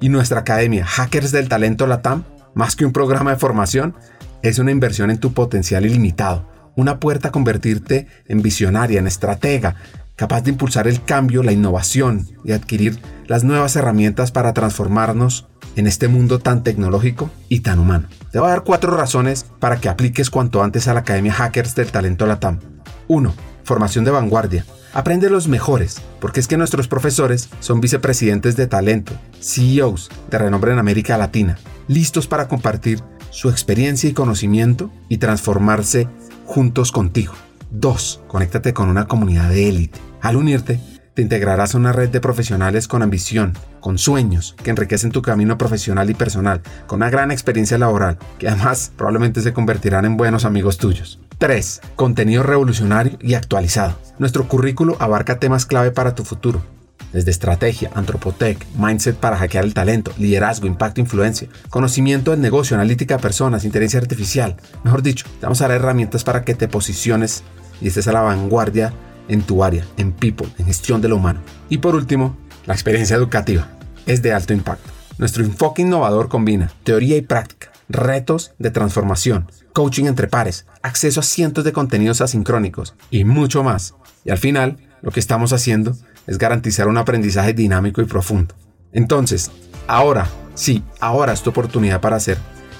Y 0.00 0.08
nuestra 0.08 0.40
academia, 0.40 0.86
Hackers 0.86 1.30
del 1.30 1.48
Talento 1.48 1.86
Latam, 1.86 2.24
más 2.54 2.76
que 2.76 2.86
un 2.86 2.92
programa 2.92 3.32
de 3.32 3.36
formación, 3.36 3.94
es 4.42 4.58
una 4.58 4.70
inversión 4.70 5.10
en 5.10 5.18
tu 5.18 5.34
potencial 5.34 5.84
ilimitado, 5.84 6.48
una 6.76 7.00
puerta 7.00 7.28
a 7.28 7.32
convertirte 7.32 8.08
en 8.26 8.42
visionaria, 8.42 8.98
en 8.98 9.06
estratega, 9.06 9.76
capaz 10.16 10.42
de 10.42 10.50
impulsar 10.50 10.88
el 10.88 11.02
cambio, 11.02 11.42
la 11.42 11.52
innovación 11.52 12.26
y 12.44 12.52
adquirir 12.52 13.00
las 13.26 13.44
nuevas 13.44 13.76
herramientas 13.76 14.30
para 14.30 14.52
transformarnos 14.52 15.46
en 15.76 15.86
este 15.86 16.08
mundo 16.08 16.38
tan 16.38 16.62
tecnológico 16.62 17.30
y 17.48 17.60
tan 17.60 17.78
humano. 17.78 18.08
Te 18.30 18.38
voy 18.38 18.48
a 18.48 18.52
dar 18.52 18.64
cuatro 18.64 18.96
razones 18.96 19.46
para 19.58 19.80
que 19.80 19.88
apliques 19.88 20.30
cuanto 20.30 20.62
antes 20.62 20.88
a 20.88 20.94
la 20.94 21.00
Academia 21.00 21.32
Hackers 21.32 21.74
del 21.74 21.90
Talento 21.90 22.26
Latam. 22.26 22.60
1. 23.08 23.34
Formación 23.64 24.04
de 24.04 24.10
vanguardia. 24.10 24.64
Aprende 24.92 25.30
los 25.30 25.48
mejores, 25.48 26.00
porque 26.20 26.38
es 26.38 26.46
que 26.46 26.56
nuestros 26.56 26.86
profesores 26.86 27.48
son 27.58 27.80
vicepresidentes 27.80 28.56
de 28.56 28.68
talento, 28.68 29.12
CEOs 29.40 30.10
de 30.30 30.38
renombre 30.38 30.72
en 30.72 30.78
América 30.78 31.18
Latina, 31.18 31.58
listos 31.88 32.28
para 32.28 32.46
compartir 32.46 33.02
su 33.30 33.50
experiencia 33.50 34.08
y 34.08 34.12
conocimiento 34.12 34.92
y 35.08 35.18
transformarse 35.18 36.06
juntos 36.46 36.92
contigo. 36.92 37.34
2. 37.74 38.22
Conéctate 38.28 38.72
con 38.72 38.88
una 38.88 39.06
comunidad 39.06 39.50
de 39.50 39.68
élite. 39.68 40.00
Al 40.20 40.36
unirte, 40.36 40.80
te 41.14 41.22
integrarás 41.22 41.74
a 41.74 41.78
una 41.78 41.92
red 41.92 42.08
de 42.08 42.20
profesionales 42.20 42.88
con 42.88 43.02
ambición, 43.02 43.52
con 43.80 43.98
sueños, 43.98 44.56
que 44.62 44.70
enriquecen 44.70 45.12
tu 45.12 45.22
camino 45.22 45.58
profesional 45.58 46.10
y 46.10 46.14
personal, 46.14 46.62
con 46.86 46.98
una 46.98 47.10
gran 47.10 47.30
experiencia 47.30 47.78
laboral, 47.78 48.18
que 48.38 48.48
además 48.48 48.92
probablemente 48.96 49.40
se 49.40 49.52
convertirán 49.52 50.04
en 50.04 50.16
buenos 50.16 50.44
amigos 50.44 50.78
tuyos. 50.78 51.20
3. 51.38 51.82
Contenido 51.96 52.42
revolucionario 52.42 53.18
y 53.20 53.34
actualizado. 53.34 53.98
Nuestro 54.18 54.48
currículo 54.48 54.96
abarca 55.00 55.38
temas 55.38 55.66
clave 55.66 55.90
para 55.90 56.14
tu 56.14 56.24
futuro, 56.24 56.62
desde 57.12 57.30
estrategia, 57.30 57.90
antropotec, 57.94 58.66
mindset 58.76 59.16
para 59.16 59.36
hackear 59.36 59.64
el 59.64 59.74
talento, 59.74 60.12
liderazgo, 60.18 60.66
impacto, 60.66 61.00
influencia, 61.00 61.48
conocimiento 61.70 62.32
del 62.32 62.40
negocio, 62.40 62.76
analítica 62.76 63.16
de 63.16 63.22
personas, 63.22 63.64
inteligencia 63.64 64.00
artificial. 64.00 64.56
Mejor 64.82 65.02
dicho, 65.02 65.26
te 65.38 65.46
vamos 65.46 65.60
a 65.60 65.68
dar 65.68 65.76
herramientas 65.76 66.24
para 66.24 66.44
que 66.44 66.54
te 66.54 66.66
posiciones 66.66 67.44
y 67.80 67.88
estés 67.88 68.08
a 68.08 68.12
la 68.12 68.22
vanguardia 68.22 68.92
en 69.28 69.42
tu 69.42 69.64
área, 69.64 69.84
en 69.96 70.12
people, 70.12 70.48
en 70.58 70.66
gestión 70.66 71.00
de 71.00 71.08
lo 71.08 71.16
humano. 71.16 71.40
Y 71.68 71.78
por 71.78 71.94
último, 71.94 72.36
la 72.66 72.74
experiencia 72.74 73.16
educativa 73.16 73.68
es 74.06 74.22
de 74.22 74.32
alto 74.32 74.52
impacto. 74.52 74.90
Nuestro 75.18 75.44
enfoque 75.44 75.82
innovador 75.82 76.28
combina 76.28 76.72
teoría 76.82 77.16
y 77.16 77.22
práctica, 77.22 77.70
retos 77.88 78.52
de 78.58 78.70
transformación, 78.70 79.50
coaching 79.72 80.04
entre 80.04 80.28
pares, 80.28 80.66
acceso 80.82 81.20
a 81.20 81.22
cientos 81.22 81.64
de 81.64 81.72
contenidos 81.72 82.20
asincrónicos 82.20 82.94
y 83.10 83.24
mucho 83.24 83.62
más. 83.62 83.94
Y 84.24 84.30
al 84.30 84.38
final, 84.38 84.78
lo 85.02 85.10
que 85.10 85.20
estamos 85.20 85.52
haciendo 85.52 85.96
es 86.26 86.38
garantizar 86.38 86.88
un 86.88 86.98
aprendizaje 86.98 87.52
dinámico 87.52 88.00
y 88.00 88.06
profundo. 88.06 88.54
Entonces, 88.92 89.50
ahora, 89.86 90.26
sí, 90.54 90.82
ahora 91.00 91.32
es 91.32 91.42
tu 91.42 91.50
oportunidad 91.50 92.00
para 92.00 92.16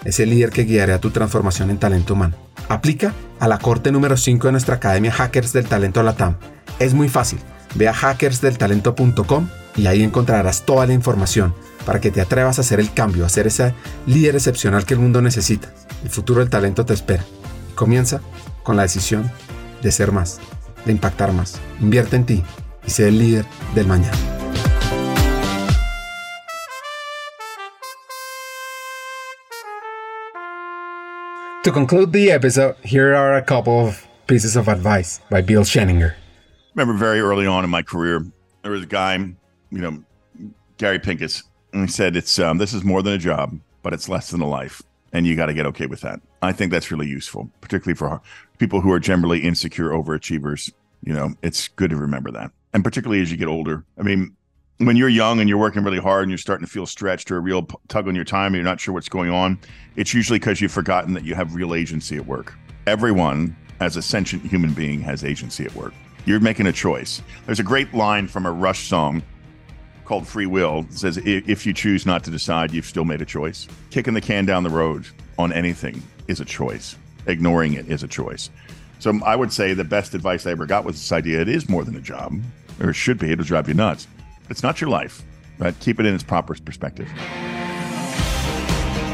ser 0.05 0.25
ese 0.25 0.27
líder 0.27 0.51
que 0.51 0.65
guiará 0.65 1.01
tu 1.01 1.11
transformación 1.11 1.71
en 1.71 1.79
talento 1.79 2.15
humano. 2.15 2.37
Aplica 2.69 3.13
a 3.41 3.49
la 3.49 3.59
corte 3.59 3.93
número 3.93 4.17
5 4.17 4.49
de 4.49 4.53
nuestra 4.53 4.77
Academia 4.77 5.13
Hackers 5.13 5.53
del 5.53 5.67
Talento 5.67 6.03
Latam. 6.03 6.37
Es 6.79 6.95
muy 6.95 7.09
fácil. 7.09 7.39
Ve 7.75 7.89
a 7.89 7.95
hackersdeltalento.com 7.95 9.49
y 9.77 9.87
ahí 9.87 10.03
encontrarás 10.03 10.63
toda 10.65 10.87
la 10.87 10.93
información 10.93 11.55
para 11.85 12.01
que 12.01 12.11
te 12.11 12.21
atrevas 12.21 12.59
a 12.59 12.63
hacer 12.63 12.81
el 12.81 12.93
cambio, 12.93 13.27
a 13.27 13.29
ser 13.29 13.47
ese 13.47 13.75
líder 14.07 14.37
excepcional 14.37 14.87
que 14.87 14.95
el 14.95 15.01
mundo 15.01 15.21
necesita. 15.21 15.73
El 16.03 16.11
futuro 16.11 16.41
del 16.41 16.51
talento 16.51 16.87
te 16.87 16.95
espera. 16.95 17.25
Comienza 17.75 18.21
con 18.63 18.77
la 18.77 18.83
decisión 18.83 19.31
de 19.83 19.93
ser 19.93 20.13
más, 20.13 20.39
de 20.85 20.93
impactar 20.93 21.33
más. 21.33 21.57
Invierte 21.81 22.17
en 22.17 22.25
ti 22.25 22.43
y 22.87 22.91
sé 22.91 23.09
el 23.09 23.19
líder 23.19 23.45
del 23.75 23.87
mañana. 23.87 24.44
To 31.65 31.73
conclude 31.73 32.13
the 32.13 32.31
episode, 32.31 32.77
here 32.85 33.15
are 33.15 33.37
a 33.37 33.43
couple 33.43 33.87
of 33.87 34.07
pieces 34.27 34.55
of 34.55 34.69
advice 34.69 35.21
by 35.31 35.41
Bill 35.41 35.63
Shaninger. 35.63 36.15
remember 36.75 36.93
very 36.93 37.21
early 37.21 37.47
on 37.47 37.65
in 37.65 37.71
my 37.71 37.81
career, 37.81 38.23
there 38.61 38.73
was 38.73 38.83
a 38.83 38.87
guy, 38.87 39.15
you 39.17 39.35
know, 39.71 40.05
Gary 40.77 40.99
Pincus, 40.99 41.43
and 41.73 41.89
he 41.89 41.91
said, 41.91 42.17
"It's 42.17 42.39
um, 42.39 42.59
this 42.59 42.75
is 42.75 42.85
more 42.85 43.01
than 43.01 43.15
a 43.15 43.19
job, 43.19 43.59
but 43.83 43.95
it's 43.95 44.11
less 44.11 44.31
than 44.31 44.43
a 44.43 44.47
life, 44.47 44.83
and 45.15 45.27
you 45.27 45.37
got 45.37 45.47
to 45.47 45.55
get 45.55 45.65
okay 45.65 45.87
with 45.87 46.03
that." 46.03 46.21
I 46.43 46.53
think 46.53 46.71
that's 46.71 46.91
really 46.91 47.09
useful, 47.09 47.51
particularly 47.63 47.97
for 47.97 48.21
people 48.59 48.83
who 48.83 48.93
are 48.93 49.01
generally 49.01 49.41
insecure 49.41 49.89
overachievers. 49.89 50.71
You 51.03 51.15
know, 51.15 51.33
it's 51.43 51.69
good 51.69 51.89
to 51.89 51.97
remember 51.97 52.31
that, 52.33 52.51
and 52.75 52.85
particularly 52.85 53.23
as 53.23 53.31
you 53.31 53.39
get 53.39 53.49
older. 53.49 53.87
I 53.99 54.03
mean, 54.03 54.37
when 54.79 54.97
you're 54.97 55.09
young 55.09 55.41
and 55.41 55.49
you're 55.49 55.59
working 55.59 55.85
really 55.85 55.99
hard 55.99 56.23
and 56.23 56.31
you're 56.31 56.39
starting 56.39 56.67
to 56.67 56.71
feel 56.73 56.87
stretched 56.87 57.31
or 57.31 57.37
a 57.37 57.41
real 57.41 57.63
tug 57.89 58.09
on 58.09 58.15
your 58.15 58.25
time 58.25 58.47
and 58.47 58.57
you're 58.57 58.65
not 58.65 58.81
sure 58.81 58.93
what's 58.93 59.09
going 59.09 59.31
on, 59.31 59.59
it's 59.97 60.13
usually 60.13 60.39
because 60.39 60.61
you've 60.61 60.73
forgotten 60.73 61.15
that 61.15 61.25
you 61.25 61.35
have 61.35 61.55
real 61.55 61.75
agency 61.75 62.17
at 62.17 62.27
work. 62.27 62.55
Everyone, 62.87 63.57
as 63.81 63.97
a 63.97 64.03
sentient 64.03 64.45
human 64.45 64.73
being, 64.73 65.01
has 65.01 65.25
agency 65.25 65.65
at 65.65 65.75
work. 65.75 65.95
You're 66.27 66.41
making 66.41 66.67
a 66.67 66.73
choice. 66.73 67.23
There's 67.47 67.61
a 67.61 67.65
great 67.65 67.93
line 67.95 68.27
from 68.27 68.47
a 68.47 68.53
Rush 68.53 68.89
song 68.89 69.23
called 70.05 70.27
Free 70.27 70.47
Will. 70.47 70.87
Says, 70.91 71.19
If 71.19 71.67
you 71.67 71.73
choose 71.73 72.05
not 72.05 72.25
to 72.25 72.31
decide, 72.31 72.73
you've 72.73 72.87
still 72.87 73.05
made 73.05 73.23
a 73.23 73.27
choice. 73.27 73.69
Kicking 73.91 74.15
the 74.15 74.21
can 74.21 74.45
down 74.45 74.65
the 74.65 74.71
road 74.71 75.07
on 75.39 75.53
anything 75.53 76.03
is 76.27 76.41
a 76.41 76.45
choice, 76.45 76.97
ignoring 77.27 77.75
it 77.75 77.89
is 77.89 78.03
a 78.03 78.09
choice. 78.09 78.51
So 78.99 79.21
I 79.25 79.37
would 79.37 79.53
say 79.53 79.75
the 79.75 79.85
best 79.85 80.15
advice 80.15 80.47
I 80.47 80.53
ever 80.53 80.67
got 80.67 80.85
was 80.85 80.97
this 80.97 81.13
idea 81.13 81.41
it 81.41 81.49
is 81.49 81.69
more 81.69 81.85
than 81.85 81.97
a 81.97 82.01
job, 82.01 82.41
or 82.81 82.91
it 82.91 82.95
should 82.95 83.19
be. 83.19 83.31
It'll 83.31 83.45
drive 83.45 83.69
you 83.69 83.75
nuts. 83.75 84.07
It's 84.51 84.63
not 84.63 84.81
your 84.81 84.91
life, 84.91 85.23
but 85.59 85.79
Keep 85.81 86.01
it 86.01 86.07
in 86.07 86.15
its 86.15 86.25
proper 86.25 86.55
perspective. 86.55 87.09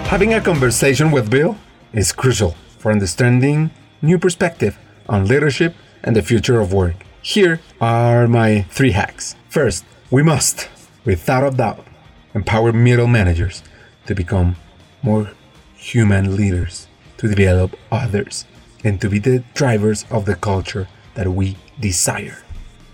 Having 0.07 0.35
a 0.35 0.41
conversation 0.41 1.11
with 1.11 1.31
Bill 1.31 1.57
is 1.93 2.13
crucial 2.13 2.57
for 2.79 2.91
understanding 2.91 3.71
new 4.03 4.19
perspective 4.19 4.79
on 5.09 5.27
leadership 5.27 5.75
and 6.03 6.17
the 6.17 6.23
future 6.23 6.61
of 6.61 6.73
work. 6.73 6.97
Here 7.23 7.61
are 7.81 8.27
my 8.27 8.63
three 8.71 8.93
hacks. 8.93 9.37
First, 9.49 9.85
we 10.11 10.23
must, 10.23 10.69
without 11.05 11.45
a 11.45 11.57
doubt, 11.57 11.87
empower 12.35 12.73
middle 12.73 13.07
managers 13.07 13.63
to 14.07 14.15
become 14.15 14.57
more 15.03 15.31
human 15.75 16.37
leaders, 16.37 16.89
to 17.19 17.29
develop 17.29 17.77
others, 17.93 18.47
and 18.83 19.01
to 19.01 19.09
be 19.09 19.19
the 19.19 19.45
drivers 19.55 20.07
of 20.11 20.25
the 20.25 20.35
culture 20.35 20.89
that 21.15 21.29
we 21.29 21.57
desire. 21.79 22.39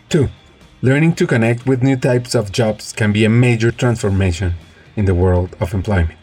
Two, 0.09 0.29
learning 0.83 1.15
to 1.15 1.27
connect 1.27 1.67
with 1.67 1.83
new 1.83 1.97
types 1.97 2.35
of 2.35 2.53
jobs 2.53 2.93
can 2.93 3.13
be 3.13 3.25
a 3.25 3.31
major 3.31 3.71
transformation 3.71 4.55
in 4.95 5.05
the 5.05 5.15
world 5.15 5.57
of 5.61 5.73
employment. 5.75 6.19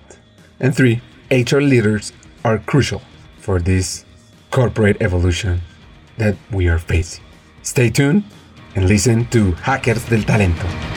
And 0.60 0.76
three, 0.76 1.02
HR 1.32 1.60
leaders 1.60 2.14
are 2.44 2.60
crucial 2.60 3.02
for 3.38 3.60
this 3.60 4.06
corporate 4.52 5.02
evolution 5.02 5.62
that 6.18 6.36
we 6.52 6.68
are 6.68 6.80
facing. 6.80 7.24
Stay 7.64 7.90
tuned 7.90 8.24
and 8.76 8.88
listen 8.88 9.26
to 9.28 9.52
Hackers 9.54 10.06
del 10.06 10.22
Talento. 10.22 10.93